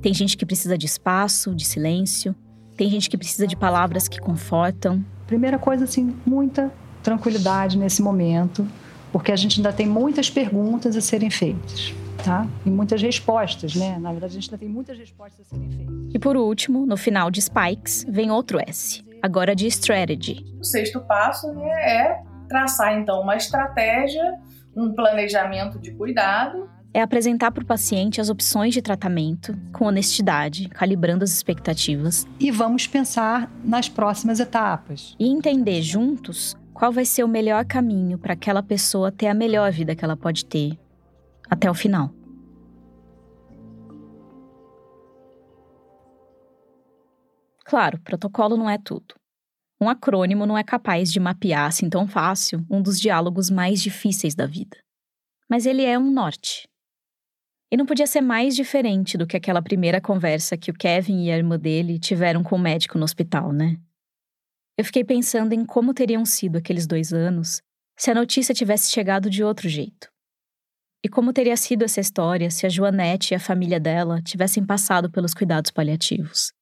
Tem 0.00 0.14
gente 0.14 0.38
que 0.38 0.46
precisa 0.46 0.78
de 0.78 0.86
espaço, 0.86 1.54
de 1.54 1.66
silêncio. 1.66 2.34
Tem 2.78 2.88
gente 2.88 3.10
que 3.10 3.18
precisa 3.18 3.46
de 3.46 3.56
palavras 3.56 4.08
que 4.08 4.18
confortam. 4.18 5.04
Primeira 5.26 5.58
coisa, 5.58 5.84
assim, 5.84 6.16
muita 6.24 6.72
tranquilidade 7.02 7.76
nesse 7.76 8.00
momento 8.00 8.66
porque 9.12 9.30
a 9.30 9.36
gente 9.36 9.58
ainda 9.60 9.72
tem 9.72 9.86
muitas 9.86 10.30
perguntas 10.30 10.96
a 10.96 11.00
serem 11.00 11.30
feitas. 11.30 11.94
Tá? 12.24 12.46
E 12.64 12.70
muitas 12.70 13.02
respostas, 13.02 13.74
né? 13.74 13.98
Na 13.98 14.12
verdade, 14.12 14.32
a 14.32 14.40
gente 14.40 14.48
ainda 14.48 14.58
tem 14.58 14.68
muitas 14.68 14.96
respostas 14.96 15.40
a 15.40 15.44
serem 15.44 15.70
feitas. 15.70 15.94
E 16.14 16.18
por 16.18 16.36
último, 16.36 16.86
no 16.86 16.96
final 16.96 17.30
de 17.30 17.42
Spikes, 17.42 18.06
vem 18.08 18.30
outro 18.30 18.58
S, 18.60 19.04
agora 19.20 19.56
de 19.56 19.66
Strategy. 19.66 20.44
O 20.60 20.64
sexto 20.64 21.00
passo 21.00 21.52
né, 21.52 21.68
é 21.68 22.22
traçar, 22.48 22.96
então, 22.96 23.20
uma 23.20 23.34
estratégia, 23.34 24.38
um 24.76 24.92
planejamento 24.92 25.78
de 25.80 25.90
cuidado. 25.92 26.70
É 26.94 27.00
apresentar 27.00 27.50
para 27.50 27.62
o 27.64 27.66
paciente 27.66 28.20
as 28.20 28.28
opções 28.28 28.74
de 28.74 28.82
tratamento 28.82 29.56
com 29.72 29.86
honestidade, 29.86 30.68
calibrando 30.68 31.24
as 31.24 31.32
expectativas. 31.32 32.26
E 32.38 32.50
vamos 32.50 32.86
pensar 32.86 33.50
nas 33.64 33.88
próximas 33.88 34.38
etapas. 34.38 35.16
E 35.18 35.26
entender 35.26 35.82
juntos 35.82 36.54
qual 36.82 36.90
vai 36.90 37.04
ser 37.04 37.22
o 37.22 37.28
melhor 37.28 37.64
caminho 37.64 38.18
para 38.18 38.32
aquela 38.32 38.60
pessoa 38.60 39.12
ter 39.12 39.28
a 39.28 39.34
melhor 39.34 39.70
vida 39.70 39.94
que 39.94 40.04
ela 40.04 40.16
pode 40.16 40.44
ter 40.44 40.76
até 41.48 41.70
o 41.70 41.74
final. 41.74 42.12
Claro, 47.64 48.00
protocolo 48.00 48.56
não 48.56 48.68
é 48.68 48.78
tudo. 48.78 49.14
Um 49.80 49.88
acrônimo 49.88 50.44
não 50.44 50.58
é 50.58 50.64
capaz 50.64 51.12
de 51.12 51.20
mapear 51.20 51.68
assim 51.68 51.88
tão 51.88 52.08
fácil 52.08 52.66
um 52.68 52.82
dos 52.82 52.98
diálogos 52.98 53.48
mais 53.48 53.80
difíceis 53.80 54.34
da 54.34 54.44
vida. 54.44 54.76
Mas 55.48 55.66
ele 55.66 55.84
é 55.84 55.96
um 55.96 56.10
norte. 56.10 56.68
E 57.70 57.76
não 57.76 57.86
podia 57.86 58.08
ser 58.08 58.22
mais 58.22 58.56
diferente 58.56 59.16
do 59.16 59.24
que 59.24 59.36
aquela 59.36 59.62
primeira 59.62 60.00
conversa 60.00 60.56
que 60.56 60.72
o 60.72 60.74
Kevin 60.74 61.26
e 61.26 61.30
a 61.30 61.36
irmã 61.36 61.56
dele 61.56 62.00
tiveram 62.00 62.42
com 62.42 62.56
o 62.56 62.58
médico 62.58 62.98
no 62.98 63.04
hospital, 63.04 63.52
né? 63.52 63.78
Eu 64.76 64.84
fiquei 64.84 65.04
pensando 65.04 65.52
em 65.52 65.64
como 65.64 65.92
teriam 65.92 66.24
sido 66.24 66.56
aqueles 66.56 66.86
dois 66.86 67.12
anos 67.12 67.60
se 67.96 68.10
a 68.10 68.14
notícia 68.14 68.54
tivesse 68.54 68.90
chegado 68.90 69.28
de 69.28 69.44
outro 69.44 69.68
jeito. 69.68 70.10
E 71.04 71.08
como 71.08 71.32
teria 71.32 71.56
sido 71.56 71.84
essa 71.84 72.00
história 72.00 72.50
se 72.50 72.64
a 72.64 72.68
Joanete 72.68 73.32
e 73.32 73.34
a 73.34 73.40
família 73.40 73.78
dela 73.78 74.22
tivessem 74.22 74.64
passado 74.64 75.10
pelos 75.10 75.34
cuidados 75.34 75.70
paliativos. 75.70 76.52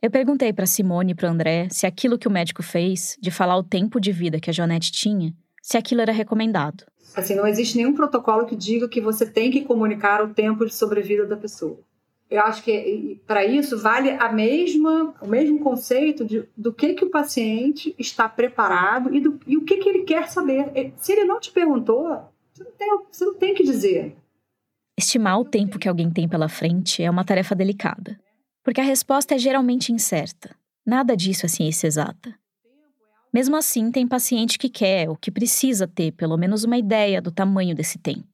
Eu 0.00 0.10
perguntei 0.10 0.52
para 0.52 0.66
Simone 0.66 1.12
e 1.12 1.14
para 1.14 1.28
André 1.28 1.68
se 1.70 1.86
aquilo 1.86 2.18
que 2.18 2.28
o 2.28 2.30
médico 2.30 2.62
fez, 2.62 3.16
de 3.20 3.30
falar 3.30 3.56
o 3.56 3.64
tempo 3.64 4.00
de 4.00 4.12
vida 4.12 4.40
que 4.40 4.48
a 4.48 4.52
Joanete 4.52 4.92
tinha, 4.92 5.34
se 5.62 5.76
aquilo 5.76 6.00
era 6.00 6.12
recomendado. 6.12 6.84
Assim, 7.14 7.34
não 7.34 7.46
existe 7.46 7.76
nenhum 7.76 7.94
protocolo 7.94 8.46
que 8.46 8.56
diga 8.56 8.88
que 8.88 9.00
você 9.00 9.26
tem 9.26 9.50
que 9.50 9.64
comunicar 9.64 10.22
o 10.22 10.32
tempo 10.32 10.64
de 10.64 10.72
sobrevida 10.72 11.26
da 11.26 11.36
pessoa. 11.36 11.80
Eu 12.30 12.42
acho 12.42 12.62
que 12.62 13.20
para 13.26 13.44
isso 13.44 13.76
vale 13.76 14.10
a 14.10 14.30
mesma, 14.32 15.12
o 15.20 15.26
mesmo 15.26 15.58
conceito 15.58 16.24
de, 16.24 16.44
do 16.56 16.72
que, 16.72 16.94
que 16.94 17.04
o 17.04 17.10
paciente 17.10 17.92
está 17.98 18.28
preparado 18.28 19.12
e, 19.12 19.20
do, 19.20 19.40
e 19.48 19.56
o 19.56 19.64
que, 19.64 19.78
que 19.78 19.88
ele 19.88 20.04
quer 20.04 20.28
saber. 20.28 20.92
Se 20.96 21.10
ele 21.12 21.24
não 21.24 21.40
te 21.40 21.50
perguntou, 21.50 22.04
você 22.52 22.62
não, 22.62 22.70
tem, 22.70 22.88
você 23.10 23.24
não 23.24 23.34
tem 23.34 23.52
que 23.52 23.64
dizer. 23.64 24.16
Estimar 24.96 25.40
o 25.40 25.44
tempo 25.44 25.78
que 25.78 25.88
alguém 25.88 26.08
tem 26.08 26.28
pela 26.28 26.48
frente 26.48 27.02
é 27.02 27.10
uma 27.10 27.24
tarefa 27.24 27.54
delicada. 27.54 28.16
Porque 28.62 28.80
a 28.80 28.84
resposta 28.84 29.34
é 29.34 29.38
geralmente 29.38 29.92
incerta. 29.92 30.54
Nada 30.86 31.16
disso 31.16 31.46
é 31.46 31.48
ciência 31.48 31.88
exata. 31.88 32.32
Mesmo 33.32 33.56
assim, 33.56 33.90
tem 33.90 34.06
paciente 34.06 34.58
que 34.58 34.68
quer 34.68 35.08
ou 35.08 35.16
que 35.16 35.30
precisa 35.32 35.88
ter 35.88 36.12
pelo 36.12 36.36
menos 36.36 36.62
uma 36.62 36.78
ideia 36.78 37.20
do 37.20 37.32
tamanho 37.32 37.74
desse 37.74 37.98
tempo. 37.98 38.29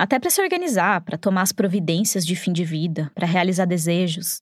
Até 0.00 0.18
para 0.18 0.30
se 0.30 0.40
organizar, 0.40 1.02
para 1.02 1.18
tomar 1.18 1.42
as 1.42 1.52
providências 1.52 2.24
de 2.24 2.34
fim 2.34 2.54
de 2.54 2.64
vida, 2.64 3.12
para 3.14 3.26
realizar 3.26 3.66
desejos. 3.66 4.40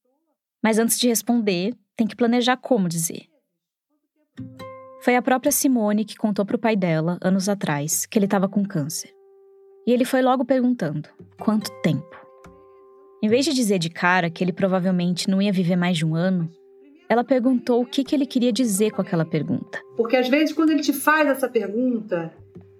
Mas 0.62 0.78
antes 0.78 1.00
de 1.00 1.08
responder, 1.08 1.74
tem 1.96 2.06
que 2.06 2.14
planejar 2.14 2.56
como 2.58 2.88
dizer. 2.88 3.24
Foi 5.02 5.16
a 5.16 5.20
própria 5.20 5.50
Simone 5.50 6.04
que 6.04 6.14
contou 6.14 6.46
para 6.46 6.54
o 6.54 6.60
pai 6.60 6.76
dela, 6.76 7.18
anos 7.20 7.48
atrás, 7.48 8.06
que 8.06 8.16
ele 8.16 8.26
estava 8.26 8.48
com 8.48 8.64
câncer. 8.64 9.10
E 9.84 9.90
ele 9.90 10.04
foi 10.04 10.22
logo 10.22 10.44
perguntando: 10.44 11.08
quanto 11.40 11.72
tempo? 11.82 12.16
Em 13.20 13.28
vez 13.28 13.44
de 13.44 13.52
dizer 13.52 13.80
de 13.80 13.90
cara 13.90 14.30
que 14.30 14.44
ele 14.44 14.52
provavelmente 14.52 15.28
não 15.28 15.42
ia 15.42 15.52
viver 15.52 15.74
mais 15.74 15.96
de 15.96 16.06
um 16.06 16.14
ano, 16.14 16.48
ela 17.08 17.24
perguntou 17.24 17.82
o 17.82 17.86
que, 17.86 18.04
que 18.04 18.14
ele 18.14 18.26
queria 18.26 18.52
dizer 18.52 18.92
com 18.92 19.02
aquela 19.02 19.24
pergunta. 19.24 19.80
Porque 19.96 20.16
às 20.16 20.28
vezes, 20.28 20.54
quando 20.54 20.70
ele 20.70 20.82
te 20.82 20.92
faz 20.92 21.26
essa 21.28 21.48
pergunta, 21.48 22.32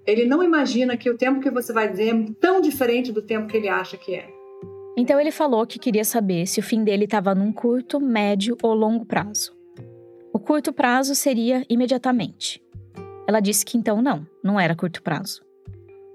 ele 0.09 0.25
não 0.25 0.43
imagina 0.43 0.97
que 0.97 1.11
o 1.11 1.17
tempo 1.19 1.39
que 1.39 1.51
você 1.51 1.71
vai 1.71 1.91
dizer 1.91 2.15
é 2.15 2.33
tão 2.41 2.63
diferente 2.63 3.13
do 3.13 3.21
tempo 3.21 3.47
que 3.47 3.57
ele 3.57 3.69
acha 3.69 3.97
que 3.99 4.15
é. 4.15 4.27
Então 4.97 5.21
ele 5.21 5.31
falou 5.31 5.67
que 5.67 5.79
queria 5.79 6.05
saber 6.05 6.47
se 6.47 6.59
o 6.59 6.63
fim 6.63 6.83
dele 6.83 7.05
estava 7.05 7.35
num 7.35 7.53
curto, 7.53 8.01
médio 8.01 8.57
ou 8.63 8.73
longo 8.73 9.05
prazo. 9.05 9.55
O 10.33 10.39
curto 10.39 10.73
prazo 10.73 11.15
seria 11.15 11.63
imediatamente. 11.69 12.63
Ela 13.29 13.41
disse 13.41 13.67
que 13.67 13.77
então 13.77 14.01
não, 14.01 14.27
não 14.43 14.59
era 14.59 14.75
curto 14.75 15.03
prazo. 15.03 15.43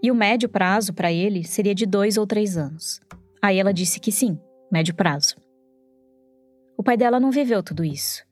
E 0.01 0.09
o 0.09 0.15
médio 0.15 0.49
prazo 0.49 0.91
para 0.91 1.13
ele 1.13 1.43
seria 1.43 1.75
de 1.75 1.85
dois 1.85 2.17
ou 2.17 2.25
três 2.25 2.57
anos. 2.57 2.99
Aí 3.41 3.59
ela 3.59 3.71
disse 3.71 3.99
que 3.99 4.11
sim, 4.11 4.39
médio 4.71 4.95
prazo. 4.95 5.35
O 6.75 6.83
pai 6.83 6.97
dela 6.97 7.19
não 7.19 7.29
viveu 7.29 7.61
tudo 7.61 7.85
isso, 7.85 8.23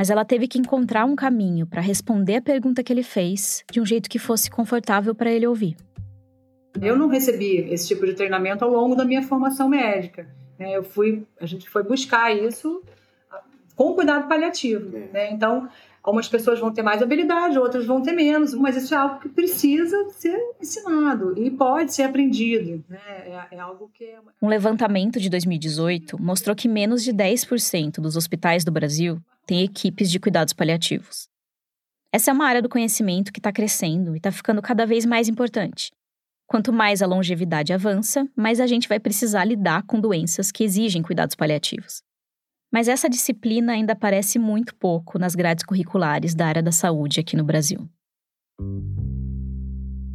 mas 0.00 0.08
ela 0.08 0.24
teve 0.24 0.48
que 0.48 0.58
encontrar 0.58 1.04
um 1.04 1.14
caminho 1.14 1.66
para 1.66 1.82
responder 1.82 2.36
a 2.36 2.40
pergunta 2.40 2.82
que 2.82 2.90
ele 2.90 3.02
fez 3.02 3.62
de 3.70 3.82
um 3.82 3.84
jeito 3.84 4.08
que 4.08 4.18
fosse 4.18 4.50
confortável 4.50 5.14
para 5.14 5.30
ele 5.30 5.46
ouvir. 5.46 5.76
Eu 6.80 6.96
não 6.96 7.06
recebi 7.06 7.58
esse 7.70 7.88
tipo 7.88 8.06
de 8.06 8.14
treinamento 8.14 8.64
ao 8.64 8.70
longo 8.70 8.94
da 8.94 9.04
minha 9.04 9.20
formação 9.22 9.68
médica. 9.68 10.26
Né? 10.58 10.74
Eu 10.74 10.82
fui, 10.82 11.26
a 11.38 11.44
gente 11.44 11.68
foi 11.68 11.82
buscar 11.82 12.34
isso 12.34 12.82
com 13.76 13.92
cuidado 13.92 14.26
paliativo. 14.26 14.88
Né? 15.12 15.32
Então, 15.32 15.68
Algumas 16.02 16.28
pessoas 16.28 16.58
vão 16.58 16.72
ter 16.72 16.82
mais 16.82 17.02
habilidade, 17.02 17.58
outras 17.58 17.84
vão 17.84 18.00
ter 18.00 18.12
menos, 18.12 18.54
mas 18.54 18.74
isso 18.74 18.94
é 18.94 18.96
algo 18.96 19.20
que 19.20 19.28
precisa 19.28 20.08
ser 20.12 20.38
ensinado 20.58 21.34
e 21.36 21.50
pode 21.50 21.92
ser 21.92 22.04
aprendido. 22.04 22.82
Né? 22.88 22.98
É, 23.06 23.56
é 23.56 23.60
algo 23.60 23.90
que 23.92 24.04
é... 24.04 24.18
Um 24.40 24.48
levantamento 24.48 25.20
de 25.20 25.28
2018 25.28 26.20
mostrou 26.20 26.56
que 26.56 26.68
menos 26.68 27.04
de 27.04 27.12
10% 27.12 28.00
dos 28.00 28.16
hospitais 28.16 28.64
do 28.64 28.72
Brasil 28.72 29.20
têm 29.50 29.64
equipes 29.64 30.08
de 30.08 30.20
cuidados 30.20 30.54
paliativos. 30.54 31.28
Essa 32.14 32.30
é 32.30 32.32
uma 32.32 32.46
área 32.46 32.62
do 32.62 32.68
conhecimento 32.68 33.32
que 33.32 33.40
está 33.40 33.50
crescendo 33.50 34.14
e 34.14 34.18
está 34.18 34.30
ficando 34.30 34.62
cada 34.62 34.86
vez 34.86 35.04
mais 35.04 35.28
importante. 35.28 35.90
Quanto 36.46 36.72
mais 36.72 37.02
a 37.02 37.06
longevidade 37.06 37.72
avança, 37.72 38.28
mais 38.36 38.60
a 38.60 38.66
gente 38.68 38.88
vai 38.88 39.00
precisar 39.00 39.44
lidar 39.44 39.82
com 39.82 40.00
doenças 40.00 40.52
que 40.52 40.62
exigem 40.62 41.02
cuidados 41.02 41.34
paliativos. 41.34 42.00
Mas 42.72 42.86
essa 42.86 43.10
disciplina 43.10 43.72
ainda 43.72 43.92
aparece 43.92 44.38
muito 44.38 44.72
pouco 44.76 45.18
nas 45.18 45.34
grades 45.34 45.64
curriculares 45.64 46.32
da 46.32 46.46
área 46.46 46.62
da 46.62 46.70
saúde 46.70 47.18
aqui 47.18 47.36
no 47.36 47.42
Brasil. 47.42 47.88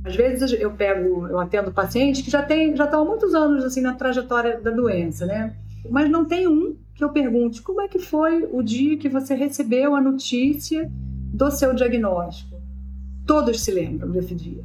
Às 0.06 0.16
vezes 0.16 0.54
eu 0.54 0.72
pego, 0.72 1.28
eu 1.28 1.40
atendo 1.42 1.74
pacientes 1.74 2.22
que 2.22 2.32
já 2.32 2.42
tem, 2.42 2.74
já 2.74 2.86
estão 2.86 3.02
há 3.02 3.06
muitos 3.06 3.36
anos 3.36 3.66
assim 3.66 3.82
na 3.82 3.96
trajetória 3.96 4.62
da 4.62 4.72
doença, 4.72 5.26
né? 5.26 5.58
Mas 5.90 6.10
não 6.10 6.24
tem 6.24 6.48
um 6.48 6.85
que 6.96 7.04
eu 7.04 7.10
pergunte 7.10 7.62
como 7.62 7.82
é 7.82 7.88
que 7.88 8.00
foi 8.00 8.48
o 8.52 8.64
dia 8.64 8.98
que 8.98 9.10
você 9.10 9.36
recebeu 9.36 9.96
a 9.96 10.02
notícia 10.02 10.90
do 11.34 11.52
seu 11.52 11.74
diagnóstico. 11.74 12.56
Todos 13.28 13.62
se 13.62 13.72
lembram 13.72 14.10
desse 14.12 14.34
dia. 14.34 14.64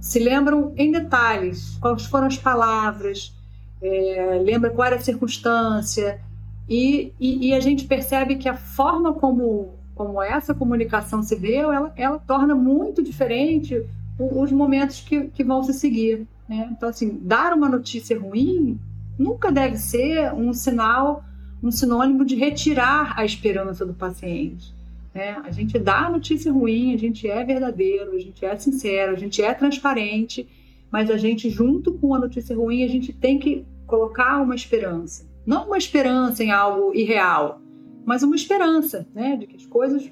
Se 0.00 0.18
lembram 0.18 0.72
em 0.76 0.90
detalhes 0.90 1.76
quais 1.80 2.04
foram 2.04 2.26
as 2.26 2.36
palavras, 2.36 3.32
é, 3.80 4.40
lembra 4.44 4.70
qual 4.70 4.86
era 4.86 4.96
a 4.96 5.00
circunstância, 5.00 6.20
e, 6.68 7.12
e, 7.20 7.48
e, 7.48 7.54
a 7.54 7.60
gente 7.60 7.84
percebe 7.84 8.36
que 8.36 8.48
a 8.48 8.54
forma 8.54 9.12
como, 9.12 9.74
como 9.94 10.22
essa 10.22 10.54
comunicação 10.54 11.22
se 11.22 11.36
deu, 11.36 11.72
ela, 11.72 11.92
ela 11.96 12.18
torna 12.18 12.54
muito 12.54 13.02
diferente 13.02 13.84
os 14.18 14.50
momentos 14.52 15.00
que, 15.00 15.28
que 15.28 15.44
vão 15.44 15.62
se 15.62 15.74
seguir. 15.74 16.26
Né? 16.48 16.68
Então, 16.70 16.88
assim, 16.88 17.18
dar 17.22 17.52
uma 17.52 17.68
notícia 17.68 18.18
ruim 18.18 18.78
nunca 19.18 19.50
deve 19.50 19.76
ser 19.76 20.32
um 20.32 20.52
sinal, 20.52 21.24
um 21.62 21.70
sinônimo 21.70 22.24
de 22.24 22.34
retirar 22.34 23.14
a 23.16 23.24
esperança 23.24 23.86
do 23.86 23.94
paciente. 23.94 24.74
Né? 25.14 25.36
A 25.44 25.50
gente 25.50 25.78
dá 25.78 26.10
notícia 26.10 26.52
ruim, 26.52 26.94
a 26.94 26.98
gente 26.98 27.28
é 27.28 27.44
verdadeiro, 27.44 28.12
a 28.12 28.18
gente 28.18 28.44
é 28.44 28.56
sincero, 28.56 29.12
a 29.12 29.18
gente 29.18 29.42
é 29.42 29.54
transparente, 29.54 30.48
mas 30.90 31.10
a 31.10 31.16
gente, 31.16 31.48
junto 31.48 31.92
com 31.94 32.14
a 32.14 32.18
notícia 32.18 32.56
ruim, 32.56 32.82
a 32.82 32.88
gente 32.88 33.12
tem 33.12 33.38
que 33.38 33.64
colocar 33.86 34.40
uma 34.40 34.54
esperança. 34.54 35.26
Não 35.46 35.66
uma 35.66 35.78
esperança 35.78 36.42
em 36.42 36.50
algo 36.50 36.94
irreal, 36.94 37.60
mas 38.04 38.22
uma 38.22 38.36
esperança, 38.36 39.06
né, 39.14 39.36
de 39.36 39.46
que 39.46 39.56
as 39.56 39.66
coisas, 39.66 40.10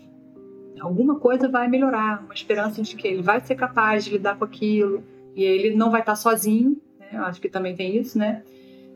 alguma 0.80 1.18
coisa 1.18 1.48
vai 1.48 1.68
melhorar, 1.68 2.22
uma 2.24 2.34
esperança 2.34 2.82
de 2.82 2.94
que 2.94 3.08
ele 3.08 3.22
vai 3.22 3.40
ser 3.40 3.54
capaz 3.54 4.04
de 4.04 4.10
lidar 4.10 4.38
com 4.38 4.44
aquilo 4.44 5.02
e 5.34 5.42
ele 5.42 5.74
não 5.74 5.90
vai 5.90 6.00
estar 6.00 6.16
sozinho, 6.16 6.80
né, 6.98 7.18
acho 7.18 7.40
que 7.40 7.48
também 7.48 7.74
tem 7.74 7.96
isso, 7.96 8.18
né, 8.18 8.42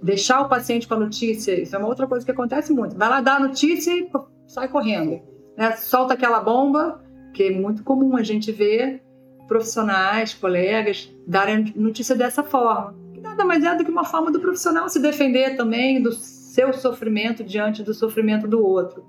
deixar 0.02 0.42
o 0.42 0.48
paciente 0.48 0.86
com 0.86 0.94
a 0.94 1.00
notícia, 1.00 1.60
isso 1.60 1.74
é 1.74 1.78
uma 1.78 1.88
outra 1.88 2.06
coisa 2.06 2.24
que 2.24 2.30
acontece 2.30 2.72
muito, 2.72 2.96
vai 2.96 3.08
lá 3.08 3.20
dar 3.20 3.36
a 3.36 3.40
notícia 3.40 3.90
e 3.92 4.10
sai 4.46 4.68
correndo, 4.68 5.20
né, 5.56 5.72
solta 5.76 6.14
aquela 6.14 6.40
bomba, 6.40 7.02
que 7.32 7.44
é 7.44 7.50
muito 7.50 7.82
comum 7.82 8.16
a 8.16 8.22
gente 8.22 8.52
ver 8.52 9.02
profissionais, 9.48 10.34
colegas 10.34 11.12
darem 11.26 11.72
notícia 11.76 12.14
dessa 12.14 12.42
forma, 12.42 12.94
nada 13.24 13.44
mais 13.44 13.64
é 13.64 13.74
do 13.74 13.84
que 13.84 13.90
uma 13.90 14.04
forma 14.04 14.30
do 14.30 14.38
profissional 14.38 14.88
se 14.88 15.00
defender 15.00 15.56
também 15.56 16.00
do 16.00 16.12
seu 16.12 16.72
sofrimento 16.72 17.42
diante 17.42 17.82
do 17.82 17.92
sofrimento 17.92 18.46
do 18.46 18.64
outro, 18.64 19.04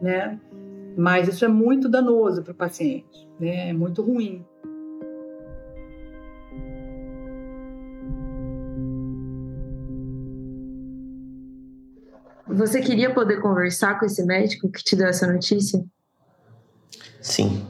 né? 0.00 0.38
Mas 0.96 1.28
isso 1.28 1.44
é 1.44 1.48
muito 1.48 1.88
danoso 1.88 2.42
para 2.42 2.52
o 2.52 2.54
paciente, 2.54 3.28
né? 3.40 3.70
É 3.70 3.72
muito 3.72 4.02
ruim. 4.02 4.44
Você 12.48 12.80
queria 12.80 13.12
poder 13.12 13.40
conversar 13.40 13.98
com 13.98 14.06
esse 14.06 14.24
médico 14.24 14.70
que 14.70 14.82
te 14.82 14.96
deu 14.96 15.06
essa 15.06 15.30
notícia? 15.30 15.84
Sim. 17.20 17.66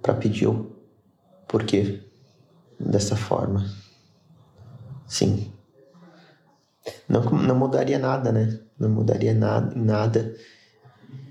Para 0.00 0.14
pedir 0.14 0.46
o 0.46 0.70
porquê 1.48 2.02
dessa 2.78 3.16
forma. 3.16 3.64
Sim. 5.06 5.52
Não, 7.08 7.22
não 7.22 7.56
mudaria 7.56 7.98
nada, 7.98 8.30
né? 8.30 8.60
Não 8.78 8.88
mudaria 8.88 9.34
nada, 9.34 9.74
nada. 9.74 10.34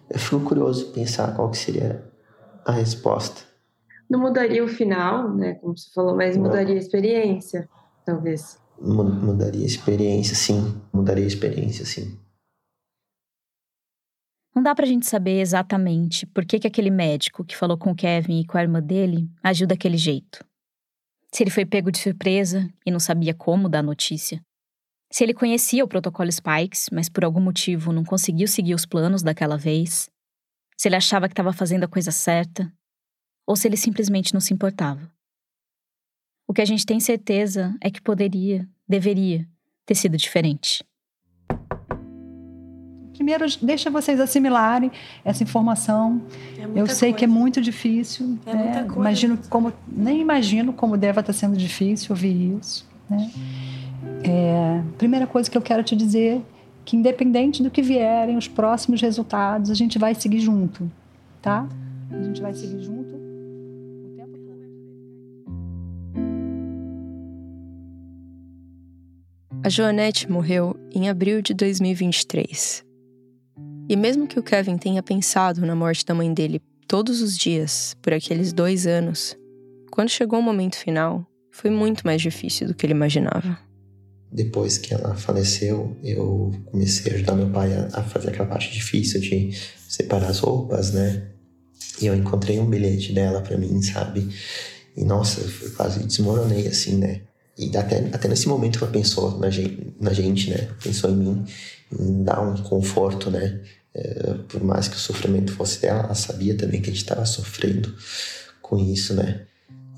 Eu 0.09 0.19
fico 0.19 0.41
curioso 0.41 0.91
pensar 0.91 1.35
qual 1.35 1.49
que 1.51 1.57
seria 1.57 2.03
a 2.65 2.71
resposta. 2.71 3.41
Não 4.09 4.19
mudaria 4.19 4.63
o 4.63 4.67
final, 4.67 5.33
né? 5.33 5.55
Como 5.55 5.77
você 5.77 5.89
falou, 5.93 6.15
mas 6.15 6.35
mudaria 6.37 6.75
a 6.75 6.77
experiência, 6.77 7.69
talvez. 8.05 8.62
Mudaria 8.79 9.63
a 9.63 9.65
experiência, 9.65 10.35
sim. 10.35 10.81
Mudaria 10.93 11.23
a 11.23 11.27
experiência, 11.27 11.85
sim. 11.85 12.17
Não 14.55 14.61
dá 14.61 14.75
pra 14.75 14.85
gente 14.85 15.07
saber 15.07 15.39
exatamente 15.39 16.27
por 16.27 16.45
que, 16.45 16.59
que 16.59 16.67
aquele 16.67 16.91
médico 16.91 17.43
que 17.43 17.57
falou 17.57 17.77
com 17.77 17.91
o 17.91 17.95
Kevin 17.95 18.41
e 18.41 18.45
com 18.45 18.57
a 18.57 18.61
irmã 18.61 18.81
dele 18.81 19.27
agiu 19.41 19.65
daquele 19.65 19.97
jeito. 19.97 20.45
Se 21.31 21.41
ele 21.41 21.49
foi 21.49 21.65
pego 21.65 21.91
de 21.91 21.97
surpresa 21.97 22.69
e 22.85 22.91
não 22.91 22.99
sabia 22.99 23.33
como 23.33 23.67
dar 23.67 23.81
notícia. 23.81 24.39
Se 25.11 25.23
ele 25.23 25.33
conhecia 25.33 25.83
o 25.83 25.87
protocolo 25.87 26.31
Spikes, 26.31 26.89
mas 26.91 27.07
por 27.07 27.23
algum 27.23 27.39
motivo 27.39 27.91
não 27.91 28.03
conseguiu 28.03 28.47
seguir 28.47 28.73
os 28.73 28.85
planos 28.85 29.21
daquela 29.21 29.57
vez. 29.57 30.09
Se 30.75 30.87
ele 30.87 30.95
achava 30.95 31.27
que 31.27 31.33
estava 31.33 31.53
fazendo 31.53 31.83
a 31.83 31.87
coisa 31.87 32.11
certa. 32.11 32.71
Ou 33.45 33.55
se 33.55 33.67
ele 33.67 33.77
simplesmente 33.77 34.33
não 34.33 34.41
se 34.41 34.53
importava. 34.53 35.12
O 36.53 36.55
que 36.55 36.61
a 36.61 36.65
gente 36.65 36.85
tem 36.85 36.99
certeza 36.99 37.75
é 37.81 37.89
que 37.89 37.99
poderia, 37.99 38.69
deveria, 38.87 39.43
ter 39.87 39.95
sido 39.95 40.15
diferente. 40.15 40.85
Primeiro, 43.11 43.43
deixa 43.59 43.89
vocês 43.89 44.19
assimilarem 44.19 44.91
essa 45.25 45.41
informação. 45.41 46.21
É 46.55 46.79
Eu 46.79 46.85
sei 46.85 47.09
coisa. 47.09 47.13
que 47.13 47.25
é 47.25 47.27
muito 47.27 47.59
difícil. 47.59 48.37
É 48.45 48.53
né? 48.53 48.63
muita 48.65 48.83
coisa. 48.83 48.99
Imagino 48.99 49.39
como, 49.49 49.73
nem 49.87 50.21
imagino 50.21 50.73
como 50.73 50.95
deve 50.95 51.21
estar 51.21 51.33
sendo 51.33 51.57
difícil 51.57 52.09
ouvir 52.11 52.55
isso. 52.59 52.87
Né? 53.09 53.31
É, 54.23 54.83
primeira 54.99 55.25
coisa 55.25 55.49
que 55.49 55.57
eu 55.57 55.61
quero 55.61 55.83
te 55.83 55.95
dizer 55.95 56.39
que 56.85 56.95
independente 56.95 57.63
do 57.63 57.71
que 57.71 57.81
vierem 57.81 58.37
os 58.37 58.47
próximos 58.47 59.01
resultados, 59.01 59.71
a 59.71 59.73
gente 59.73 59.97
vai 59.97 60.13
seguir 60.13 60.39
junto, 60.39 60.91
tá? 61.41 61.67
A 62.11 62.21
gente 62.21 62.39
vai 62.43 62.53
seguir 62.53 62.83
junto. 62.83 63.22
A 69.65 69.69
Joanete 69.69 70.29
morreu 70.29 70.75
em 70.93 71.07
abril 71.07 71.41
de 71.41 71.53
2023. 71.53 72.83
E 73.87 73.95
mesmo 73.95 74.27
que 74.27 74.37
o 74.37 74.43
Kevin 74.43 74.77
tenha 74.77 75.01
pensado 75.01 75.65
na 75.65 75.73
morte 75.73 76.05
da 76.05 76.13
mãe 76.13 76.33
dele 76.33 76.61
todos 76.85 77.21
os 77.21 77.37
dias 77.37 77.95
por 78.01 78.11
aqueles 78.11 78.51
dois 78.51 78.85
anos, 78.85 79.37
quando 79.89 80.09
chegou 80.09 80.37
o 80.37 80.43
momento 80.43 80.75
final, 80.75 81.25
foi 81.49 81.69
muito 81.69 82.05
mais 82.05 82.21
difícil 82.21 82.67
do 82.67 82.73
que 82.73 82.85
ele 82.85 82.91
imaginava. 82.91 83.57
Depois 84.29 84.77
que 84.77 84.93
ela 84.93 85.15
faleceu, 85.15 85.95
eu 86.03 86.51
comecei 86.65 87.13
a 87.13 87.15
ajudar 87.15 87.35
meu 87.35 87.49
pai 87.49 87.71
a, 87.93 88.03
fazer 88.03 88.31
aquela 88.31 88.49
parte 88.49 88.69
difícil 88.69 89.21
de 89.21 89.51
separar 89.87 90.27
as 90.27 90.39
roupas, 90.39 90.91
né? 90.91 91.29
E 92.01 92.07
eu 92.07 92.13
encontrei 92.13 92.59
um 92.59 92.69
bilhete 92.69 93.13
dela 93.13 93.39
pra 93.39 93.57
mim, 93.57 93.81
sabe? 93.81 94.27
E 94.97 95.05
nossa, 95.05 95.39
eu 95.39 95.71
quase 95.71 96.03
desmoronei 96.03 96.67
assim, 96.67 96.97
né? 96.97 97.21
E 97.57 97.75
até, 97.77 97.99
até 98.11 98.27
nesse 98.27 98.47
momento 98.47 98.79
ela 98.83 98.91
pensou 98.91 99.37
na 99.39 99.49
gente, 99.49 99.95
na 99.99 100.11
gente, 100.11 100.49
né? 100.49 100.69
Pensou 100.81 101.09
em 101.09 101.15
mim, 101.15 101.45
em 101.91 102.23
dar 102.23 102.41
um 102.41 102.55
conforto, 102.63 103.29
né? 103.29 103.61
É, 103.93 104.33
por 104.47 104.63
mais 104.63 104.87
que 104.87 104.95
o 104.95 104.99
sofrimento 104.99 105.53
fosse 105.53 105.79
dela, 105.81 106.03
ela 106.05 106.15
sabia 106.15 106.57
também 106.57 106.81
que 106.81 106.89
a 106.89 106.93
gente 106.93 107.03
estava 107.03 107.25
sofrendo 107.25 107.93
com 108.61 108.79
isso, 108.79 109.13
né? 109.13 109.45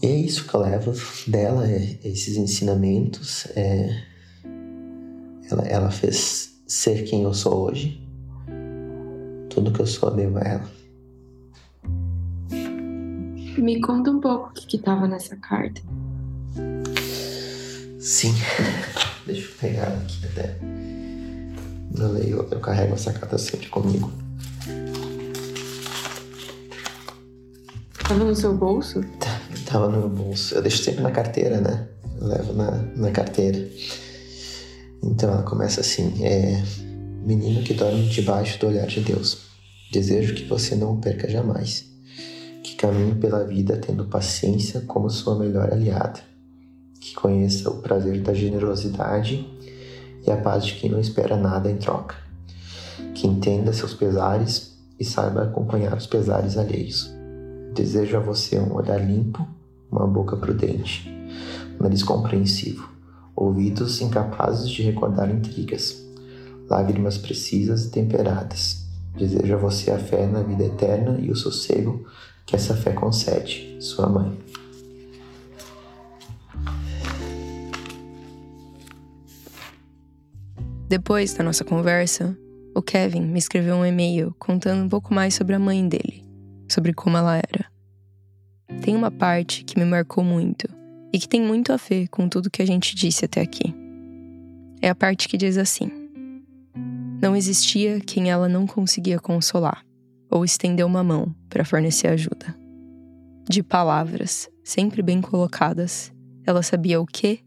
E 0.01 0.07
é 0.07 0.15
isso 0.15 0.45
que 0.45 0.53
eu 0.53 0.61
levo 0.61 0.93
dela, 1.27 1.65
é 1.65 1.97
esses 2.03 2.35
ensinamentos. 2.35 3.47
É... 3.55 4.03
Ela, 5.49 5.63
ela 5.63 5.91
fez 5.91 6.59
ser 6.67 7.03
quem 7.03 7.23
eu 7.23 7.33
sou 7.33 7.67
hoje. 7.67 8.05
Tudo 9.49 9.71
que 9.71 9.79
eu 9.79 9.87
sou 9.87 10.09
eu 10.09 10.15
devo 10.15 10.37
a 10.39 10.41
ela. 10.41 10.69
Me 13.57 13.79
conta 13.79 14.11
um 14.11 14.19
pouco 14.19 14.49
o 14.49 14.53
que, 14.53 14.67
que 14.67 14.77
tava 14.77 15.07
nessa 15.07 15.37
carta. 15.37 15.81
Sim. 18.05 18.35
Deixa 19.25 19.47
eu 19.47 19.55
pegar 19.59 19.87
aqui 19.87 20.27
até. 20.27 20.55
Eu 21.97 22.11
leio, 22.11 22.47
eu 22.51 22.59
carrego 22.59 22.93
essa 22.93 23.11
carta 23.11 23.35
sempre 23.39 23.67
comigo. 23.67 24.11
Tava 28.07 28.23
no 28.23 28.35
seu 28.35 28.55
bolso? 28.55 29.01
Tava 29.65 29.89
no 29.89 30.01
meu 30.01 30.09
bolso. 30.09 30.53
Eu 30.53 30.61
deixo 30.61 30.83
sempre 30.83 31.01
na 31.01 31.09
carteira, 31.09 31.59
né? 31.59 31.87
Eu 32.21 32.27
levo 32.27 32.53
na, 32.53 32.71
na 32.95 33.09
carteira. 33.09 33.67
Então 35.01 35.31
ela 35.31 35.41
começa 35.41 35.81
assim: 35.81 36.23
é, 36.23 36.61
Menino 37.25 37.63
que 37.63 37.73
dorme 37.73 38.07
debaixo 38.07 38.59
do 38.59 38.67
olhar 38.67 38.85
de 38.85 38.99
Deus, 38.99 39.47
desejo 39.91 40.35
que 40.35 40.45
você 40.45 40.75
não 40.75 40.93
o 40.93 41.01
perca 41.01 41.27
jamais. 41.27 41.85
Que 42.63 42.75
caminhe 42.75 43.15
pela 43.15 43.43
vida 43.47 43.77
tendo 43.77 44.05
paciência 44.05 44.81
como 44.81 45.09
sua 45.09 45.39
melhor 45.39 45.73
aliada. 45.73 46.34
Conheça 47.15 47.69
o 47.69 47.77
prazer 47.77 48.21
da 48.21 48.33
generosidade 48.33 49.47
e 50.25 50.31
a 50.31 50.37
paz 50.37 50.65
de 50.65 50.75
quem 50.75 50.91
não 50.91 50.99
espera 50.99 51.37
nada 51.37 51.71
em 51.71 51.77
troca. 51.77 52.15
Que 53.13 53.27
entenda 53.27 53.71
seus 53.73 53.93
pesares 53.93 54.77
e 54.99 55.05
saiba 55.05 55.43
acompanhar 55.43 55.95
os 55.95 56.07
pesares 56.07 56.57
alheios. 56.57 57.09
Desejo 57.73 58.17
a 58.17 58.19
você 58.19 58.59
um 58.59 58.73
olhar 58.73 58.97
limpo, 58.97 59.45
uma 59.91 60.07
boca 60.07 60.35
prudente, 60.35 61.09
um 61.79 61.83
nariz 61.83 62.03
compreensivo, 62.03 62.89
ouvidos 63.35 64.01
incapazes 64.01 64.69
de 64.69 64.81
recordar 64.83 65.29
intrigas, 65.29 66.05
lágrimas 66.69 67.17
precisas 67.17 67.85
e 67.85 67.89
temperadas. 67.89 68.85
Desejo 69.17 69.55
a 69.55 69.57
você 69.57 69.91
a 69.91 69.99
fé 69.99 70.25
na 70.25 70.41
vida 70.41 70.65
eterna 70.65 71.17
e 71.19 71.31
o 71.31 71.35
sossego 71.35 72.05
que 72.45 72.55
essa 72.55 72.75
fé 72.75 72.91
concede, 72.91 73.77
sua 73.79 74.07
mãe. 74.07 74.37
Depois 80.87 81.33
da 81.33 81.43
nossa 81.43 81.65
conversa, 81.65 82.37
o 82.75 82.81
Kevin 82.81 83.21
me 83.21 83.39
escreveu 83.39 83.75
um 83.75 83.85
e-mail 83.85 84.35
contando 84.37 84.83
um 84.83 84.89
pouco 84.89 85.11
mais 85.11 85.33
sobre 85.33 85.55
a 85.55 85.59
mãe 85.59 85.87
dele, 85.87 86.23
sobre 86.69 86.93
como 86.93 87.17
ela 87.17 87.37
era. 87.37 87.65
Tem 88.81 88.95
uma 88.95 89.09
parte 89.09 89.63
que 89.63 89.79
me 89.79 89.85
marcou 89.85 90.23
muito 90.23 90.67
e 91.11 91.17
que 91.17 91.27
tem 91.27 91.41
muito 91.41 91.73
a 91.73 91.77
ver 91.77 92.07
com 92.09 92.29
tudo 92.29 92.51
que 92.51 92.61
a 92.61 92.67
gente 92.67 92.95
disse 92.95 93.25
até 93.25 93.41
aqui. 93.41 93.73
É 94.79 94.89
a 94.89 94.93
parte 94.93 95.27
que 95.27 95.37
diz 95.37 95.57
assim: 95.57 95.89
Não 97.19 97.35
existia 97.35 97.99
quem 97.99 98.29
ela 98.29 98.47
não 98.47 98.67
conseguia 98.67 99.17
consolar 99.19 99.83
ou 100.29 100.45
estender 100.45 100.85
uma 100.85 101.03
mão 101.03 101.33
para 101.49 101.65
fornecer 101.65 102.09
ajuda. 102.09 102.55
De 103.49 103.63
palavras, 103.63 104.49
sempre 104.63 105.01
bem 105.01 105.19
colocadas, 105.19 106.13
ela 106.45 106.61
sabia 106.61 107.01
o 107.01 107.07
que, 107.07 107.39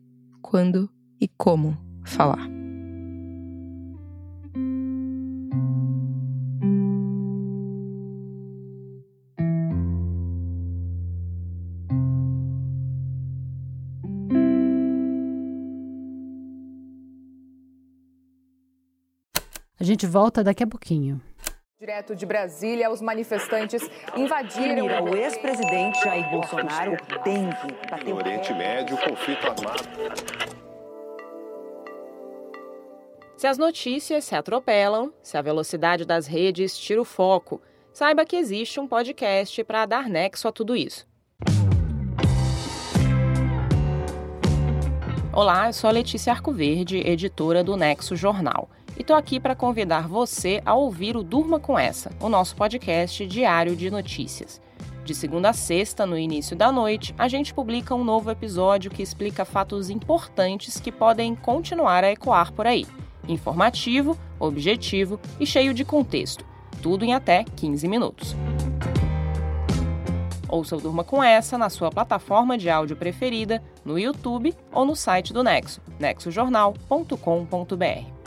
quando 0.43 0.91
e 1.21 1.29
como 1.29 1.77
falar. 2.05 2.58
A 19.81 19.85
gente 19.85 20.09
volta 20.09 20.43
daqui 20.43 20.65
a 20.65 20.67
pouquinho. 20.67 21.21
Direto 21.79 22.17
de 22.17 22.27
Brasília, 22.27 22.91
os 22.91 23.01
manifestantes 23.01 23.89
invadiram. 24.17 24.83
Mira, 24.89 25.01
o 25.05 25.15
ex-presidente 25.15 26.03
Jair 26.03 26.29
Bolsonaro 26.33 26.97
tem 27.23 27.49
que 27.51 27.89
bater 27.89 28.09
No 28.09 28.17
Oriente 28.17 28.53
Médio, 28.55 28.97
conflito 28.97 29.47
armado. 29.47 29.85
Se 33.37 33.47
as 33.47 33.57
notícias 33.57 34.25
se 34.25 34.35
atropelam, 34.35 35.13
se 35.23 35.37
a 35.37 35.43
velocidade 35.43 36.05
das 36.05 36.27
redes 36.27 36.77
tira 36.77 37.01
o 37.01 37.05
foco, 37.05 37.63
saiba 37.93 38.25
que 38.25 38.35
existe 38.35 38.81
um 38.81 38.89
podcast 38.89 39.63
para 39.63 39.87
dar 39.87 40.09
nexo 40.09 40.49
a 40.49 40.53
tudo 40.53 40.75
isso. 40.75 41.07
Olá, 45.33 45.69
eu 45.69 45.73
sou 45.73 45.87
a 45.87 45.93
Letícia 45.93 46.33
Arcoverde, 46.33 46.99
editora 46.99 47.63
do 47.63 47.77
Nexo 47.77 48.17
Jornal, 48.17 48.69
e 48.99 49.05
tô 49.05 49.15
aqui 49.15 49.39
para 49.39 49.55
convidar 49.55 50.09
você 50.09 50.61
a 50.67 50.75
ouvir 50.75 51.17
o 51.17 51.23
Durma 51.23 51.61
com 51.61 51.79
Essa, 51.79 52.11
o 52.21 52.29
nosso 52.29 52.57
podcast 52.57 53.25
diário 53.27 53.77
de 53.77 53.91
notícias. 53.91 54.61
De 55.05 55.15
segunda 55.15 55.51
a 55.51 55.53
sexta, 55.53 56.05
no 56.05 56.19
início 56.19 56.57
da 56.57 56.73
noite, 56.73 57.15
a 57.17 57.29
gente 57.29 57.55
publica 57.55 57.95
um 57.95 58.03
novo 58.03 58.29
episódio 58.29 58.91
que 58.91 59.03
explica 59.03 59.45
fatos 59.45 59.89
importantes 59.89 60.81
que 60.81 60.91
podem 60.91 61.37
continuar 61.37 62.03
a 62.03 62.11
ecoar 62.11 62.53
por 62.53 62.67
aí. 62.67 62.85
Informativo, 63.29 64.19
objetivo 64.41 65.21
e 65.39 65.47
cheio 65.47 65.73
de 65.73 65.85
contexto. 65.85 66.45
Tudo 66.83 67.05
em 67.05 67.15
até 67.15 67.45
15 67.45 67.87
minutos. 67.87 68.35
Ouça 70.49 70.77
o 70.77 70.81
Durma 70.81 71.05
com 71.05 71.23
Essa 71.23 71.57
na 71.57 71.71
sua 71.71 71.91
plataforma 71.91 72.59
de 72.59 72.69
áudio 72.69 72.97
preferida, 72.97 73.63
no 73.85 73.97
YouTube 73.99 74.53
ou 74.73 74.85
no 74.85 74.97
site 74.97 75.33
do 75.33 75.45
Nexo, 75.45 75.81
nexojornal.com.br. 76.01 78.18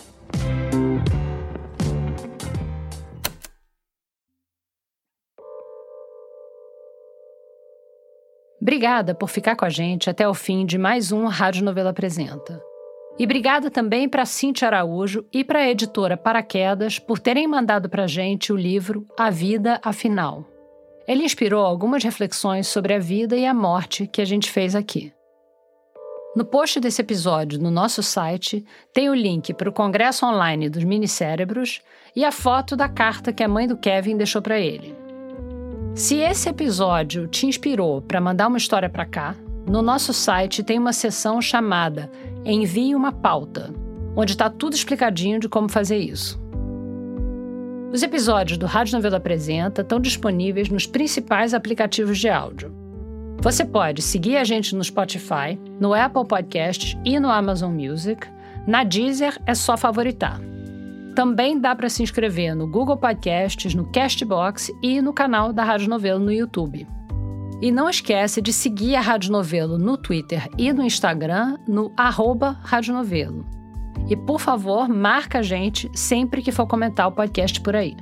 Obrigada 8.62 9.16
por 9.16 9.28
ficar 9.28 9.56
com 9.56 9.66
a 9.66 9.70
gente 9.70 10.10
até 10.10 10.28
o 10.28 10.34
fim 10.34 10.66
de 10.66 10.78
mais 10.78 11.12
um 11.12 11.26
Rádio 11.26 11.66
Novela 11.66 11.90
Apresenta. 11.90 12.62
E 13.18 13.26
obrigada 13.26 13.70
também 13.70 14.08
para 14.08 14.26
Cintia 14.26 14.68
Araújo 14.68 15.26
e 15.34 15.44
para 15.44 15.60
a 15.60 15.70
editora 15.70 16.16
Paraquedas 16.16 16.98
por 16.98 17.20
terem 17.20 17.48
mandado 17.48 17.90
para 17.90 18.04
a 18.04 18.08
gente 18.08 18.54
o 18.54 18.56
livro 18.56 19.06
A 19.18 19.30
Vida 19.30 19.80
Afinal. 19.84 20.46
Ele 21.08 21.24
inspirou 21.24 21.66
algumas 21.66 22.04
reflexões 22.04 22.68
sobre 22.68 22.94
a 22.94 23.00
vida 23.00 23.36
e 23.36 23.46
a 23.46 23.54
morte 23.54 24.08
que 24.08 24.22
a 24.22 24.26
gente 24.26 24.50
fez 24.50 24.76
aqui. 24.76 25.12
No 26.34 26.46
post 26.46 26.80
desse 26.80 27.02
episódio 27.02 27.60
no 27.60 27.70
nosso 27.70 28.02
site 28.02 28.64
tem 28.94 29.10
o 29.10 29.14
link 29.14 29.54
para 29.54 29.70
o 29.70 29.74
Congresso 29.74 30.26
Online 30.26 30.70
dos 30.70 30.86
Minicérebros 30.86 31.82
e 32.16 32.24
a 32.24 32.32
foto 32.32 32.74
da 32.74 32.88
carta 32.88 33.34
que 33.34 33.44
a 33.44 33.50
mãe 33.50 33.68
do 33.68 33.76
Kevin 33.76 34.16
deixou 34.16 34.42
para 34.42 34.58
ele. 34.58 34.96
Se 35.94 36.16
esse 36.16 36.48
episódio 36.48 37.28
te 37.28 37.46
inspirou 37.46 38.02
para 38.02 38.22
mandar 38.22 38.48
uma 38.48 38.58
história 38.58 38.90
para 38.90 39.06
cá, 39.06 39.36
no 39.68 39.82
nosso 39.82 40.14
site 40.14 40.64
tem 40.64 40.80
uma 40.80 40.94
seção 40.94 41.42
chamada 41.42 42.10
Envie 42.46 42.96
uma 42.96 43.12
pauta, 43.12 43.70
onde 44.16 44.32
está 44.32 44.50
tudo 44.50 44.74
explicadinho 44.74 45.38
de 45.38 45.50
como 45.50 45.68
fazer 45.68 45.98
isso. 45.98 46.42
Os 47.92 48.02
episódios 48.04 48.58
do 48.58 48.66
Rádio 48.66 48.94
Novela 48.94 49.18
Apresenta 49.18 49.82
estão 49.82 50.00
disponíveis 50.00 50.70
nos 50.70 50.88
principais 50.88 51.54
aplicativos 51.54 52.18
de 52.18 52.30
áudio. 52.30 52.81
Você 53.42 53.66
pode 53.66 54.04
seguir 54.04 54.38
a 54.38 54.44
gente 54.44 54.76
no 54.76 54.84
Spotify, 54.84 55.60
no 55.80 55.96
Apple 55.96 56.28
Podcasts 56.28 56.96
e 57.04 57.20
no 57.20 57.28
Amazon 57.28 57.74
Music. 57.74 58.28
Na 58.68 58.84
Deezer 58.84 59.36
é 59.48 59.56
só 59.56 59.76
favoritar. 59.76 60.40
Também 61.16 61.60
dá 61.60 61.76
para 61.76 61.90
se 61.90 62.04
inscrever 62.04 62.56
no 62.56 62.68
Google 62.68 62.98
Podcasts, 62.98 63.74
no 63.74 63.92
Castbox 63.92 64.72
e 64.84 65.02
no 65.02 65.12
canal 65.12 65.52
da 65.52 65.64
Rádio 65.64 65.90
Novelo 65.90 66.20
no 66.20 66.32
YouTube. 66.32 66.88
E 67.60 67.72
não 67.72 67.90
esquece 67.90 68.44
de 68.44 68.54
seguir 68.54 68.96
a 68.96 69.02
Rádio 69.02 69.32
Novelo 69.32 69.80
no 69.80 69.98
Twitter 69.98 70.48
e 70.56 70.72
no 70.72 70.84
Instagram 70.84 71.58
no 71.68 71.92
arroba 71.98 72.60
Rádio 72.62 72.94
Novelo. 72.94 73.44
E 74.08 74.16
por 74.16 74.40
favor, 74.40 74.88
marca 74.88 75.40
a 75.40 75.44
gente 75.44 75.90
sempre 75.96 76.44
que 76.44 76.52
for 76.52 76.68
comentar 76.68 77.08
o 77.08 77.12
podcast 77.12 77.60
por 77.60 77.76
aí. 77.76 77.98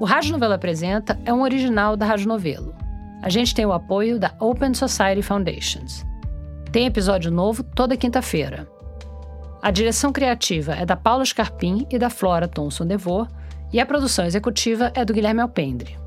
O 0.00 0.06
Rádio 0.06 0.32
Novelo 0.32 0.54
Apresenta 0.54 1.20
é 1.26 1.34
um 1.34 1.42
original 1.42 1.98
da 1.98 2.06
Rádio 2.06 2.28
Novelo. 2.28 2.87
A 3.20 3.28
gente 3.28 3.54
tem 3.54 3.66
o 3.66 3.72
apoio 3.72 4.18
da 4.18 4.32
Open 4.38 4.72
Society 4.74 5.22
Foundations. 5.22 6.04
Tem 6.70 6.86
episódio 6.86 7.30
novo 7.30 7.62
toda 7.62 7.96
quinta-feira. 7.96 8.68
A 9.60 9.70
direção 9.72 10.12
criativa 10.12 10.74
é 10.74 10.86
da 10.86 10.94
Paula 10.94 11.24
Scarpim 11.24 11.86
e 11.90 11.98
da 11.98 12.08
Flora 12.08 12.46
Thomson 12.46 12.86
Devor, 12.86 13.26
e 13.72 13.80
a 13.80 13.86
produção 13.86 14.24
executiva 14.24 14.92
é 14.94 15.04
do 15.04 15.12
Guilherme 15.12 15.40
Alpendre. 15.40 15.98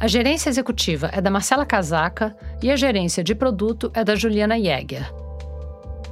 A 0.00 0.08
gerência 0.08 0.48
executiva 0.48 1.08
é 1.12 1.20
da 1.20 1.30
Marcela 1.30 1.64
Casaca 1.64 2.36
e 2.62 2.70
a 2.70 2.76
gerência 2.76 3.22
de 3.22 3.34
produto 3.34 3.90
é 3.94 4.02
da 4.02 4.14
Juliana 4.16 4.58
Jäger. 4.58 5.12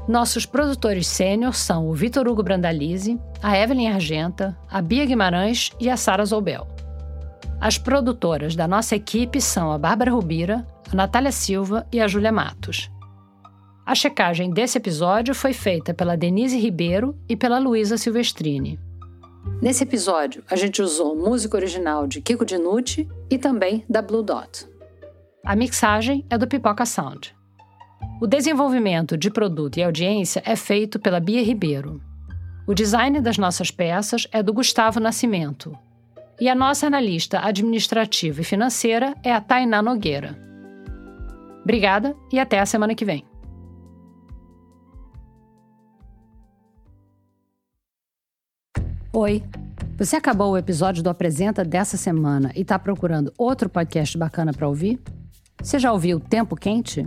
Nossos 0.07 0.47
produtores 0.47 1.07
sênior 1.07 1.55
são 1.55 1.89
o 1.89 1.95
Vitor 1.95 2.29
Hugo 2.29 2.43
Brandalize, 2.43 3.19
a 3.43 3.59
Evelyn 3.59 3.89
Argenta, 3.89 4.57
a 4.71 4.81
Bia 4.81 5.05
Guimarães 5.05 5.71
e 5.81 5.91
a 5.91 5.97
Sara 5.97 6.25
Zoubel. 6.25 6.67
As 7.61 7.77
produtoras 7.77 8.55
da 8.55 8.69
nossa 8.69 8.95
equipe 8.95 9.41
são 9.41 9.73
a 9.73 9.79
Bárbara 9.79 10.13
Rubira, 10.13 10.65
a 10.93 10.95
Natália 10.95 11.33
Silva 11.33 11.85
e 11.93 12.01
a 12.01 12.07
Júlia 12.07 12.31
Matos. 12.31 12.89
A 13.85 13.97
checagem 13.97 14.51
desse 14.51 14.79
episódio 14.79 15.35
foi 15.35 15.53
feita 15.53 15.93
pela 15.93 16.17
Denise 16.17 16.57
Ribeiro 16.57 17.19
e 17.29 17.35
pela 17.35 17.59
Luísa 17.59 17.99
Silvestrini. 17.99 18.79
Nesse 19.61 19.83
episódio, 19.83 20.45
a 20.49 20.55
gente 20.55 20.81
usou 20.81 21.17
música 21.17 21.57
original 21.57 22.07
de 22.07 22.21
Kiko 22.21 22.45
Dinucci 22.45 23.09
e 23.29 23.37
também 23.37 23.85
da 23.89 24.01
Blue 24.01 24.23
Dot. 24.23 24.69
A 25.45 25.57
mixagem 25.57 26.25
é 26.31 26.39
do 26.39 26.47
Pipoca 26.47 26.87
Sound. 26.87 27.35
O 28.21 28.27
desenvolvimento 28.27 29.17
de 29.17 29.31
produto 29.31 29.79
e 29.79 29.83
audiência 29.83 30.41
é 30.45 30.55
feito 30.55 31.01
pela 31.01 31.19
Bia 31.19 31.43
Ribeiro. 31.43 32.01
O 32.69 32.75
design 32.75 33.21
das 33.21 33.37
nossas 33.37 33.73
peças 33.73 34.29
é 34.31 34.45
do 34.45 34.53
Gustavo 34.53 35.01
Nascimento, 35.01 35.77
e 36.41 36.49
a 36.49 36.55
nossa 36.55 36.87
analista 36.87 37.41
administrativa 37.41 38.41
e 38.41 38.45
financeira 38.45 39.15
é 39.25 39.33
a 39.33 39.41
Tainá 39.41 39.83
Nogueira. 39.83 40.39
Obrigada 41.63 42.17
e 42.33 42.39
até 42.39 42.61
a 42.61 42.67
semana 42.67 42.95
que 42.95 43.05
vem. 43.05 43.25
Oi! 49.13 49.43
Você 49.97 50.15
acabou 50.15 50.53
o 50.53 50.57
episódio 50.57 51.03
do 51.03 51.11
Apresenta 51.11 51.65
dessa 51.65 51.97
semana 51.97 52.53
e 52.55 52.61
está 52.61 52.79
procurando 52.79 53.33
outro 53.37 53.69
podcast 53.69 54.17
bacana 54.17 54.53
para 54.53 54.69
ouvir? 54.69 55.01
Você 55.61 55.77
já 55.79 55.93
ouviu 55.93 56.21
Tempo 56.21 56.55
Quente? 56.55 57.05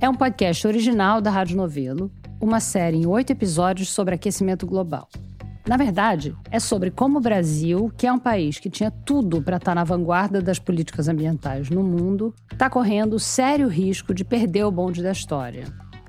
É 0.00 0.08
um 0.08 0.14
podcast 0.14 0.66
original 0.66 1.20
da 1.20 1.30
Rádio 1.30 1.58
Novelo, 1.58 2.10
uma 2.40 2.58
série 2.58 2.96
em 2.96 3.06
oito 3.06 3.32
episódios 3.32 3.90
sobre 3.90 4.14
aquecimento 4.14 4.66
global. 4.66 5.08
Na 5.66 5.76
verdade, 5.76 6.32
é 6.48 6.60
sobre 6.60 6.92
como 6.92 7.18
o 7.18 7.20
Brasil, 7.20 7.92
que 7.96 8.06
é 8.06 8.12
um 8.12 8.20
país 8.20 8.60
que 8.60 8.70
tinha 8.70 8.88
tudo 8.88 9.42
para 9.42 9.56
estar 9.56 9.72
tá 9.72 9.74
na 9.74 9.82
vanguarda 9.82 10.40
das 10.40 10.60
políticas 10.60 11.08
ambientais 11.08 11.68
no 11.68 11.82
mundo, 11.82 12.32
está 12.52 12.70
correndo 12.70 13.18
sério 13.18 13.66
risco 13.66 14.14
de 14.14 14.24
perder 14.24 14.64
o 14.64 14.70
bonde 14.70 15.02
da 15.02 15.10
história. 15.10 15.64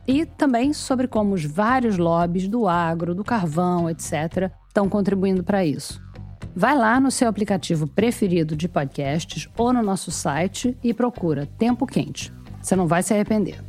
E 0.08 0.26
também 0.26 0.74
sobre 0.74 1.08
como 1.08 1.34
os 1.34 1.44
vários 1.44 1.98
lobbies 1.98 2.48
do 2.48 2.68
agro, 2.68 3.16
do 3.16 3.24
carvão, 3.24 3.90
etc., 3.90 4.52
estão 4.68 4.88
contribuindo 4.88 5.44
para 5.44 5.66
isso. 5.66 6.00
Vai 6.56 6.78
lá 6.78 7.00
no 7.00 7.10
seu 7.10 7.28
aplicativo 7.28 7.88
preferido 7.88 8.56
de 8.56 8.70
podcasts 8.70 9.50
ou 9.58 9.74
no 9.74 9.82
nosso 9.82 10.12
site 10.12 10.78
e 10.84 10.94
procura 10.94 11.48
Tempo 11.58 11.88
Quente. 11.88 12.32
Você 12.62 12.76
não 12.76 12.88
vai 12.88 13.02
se 13.02 13.14
arrepender. 13.14 13.67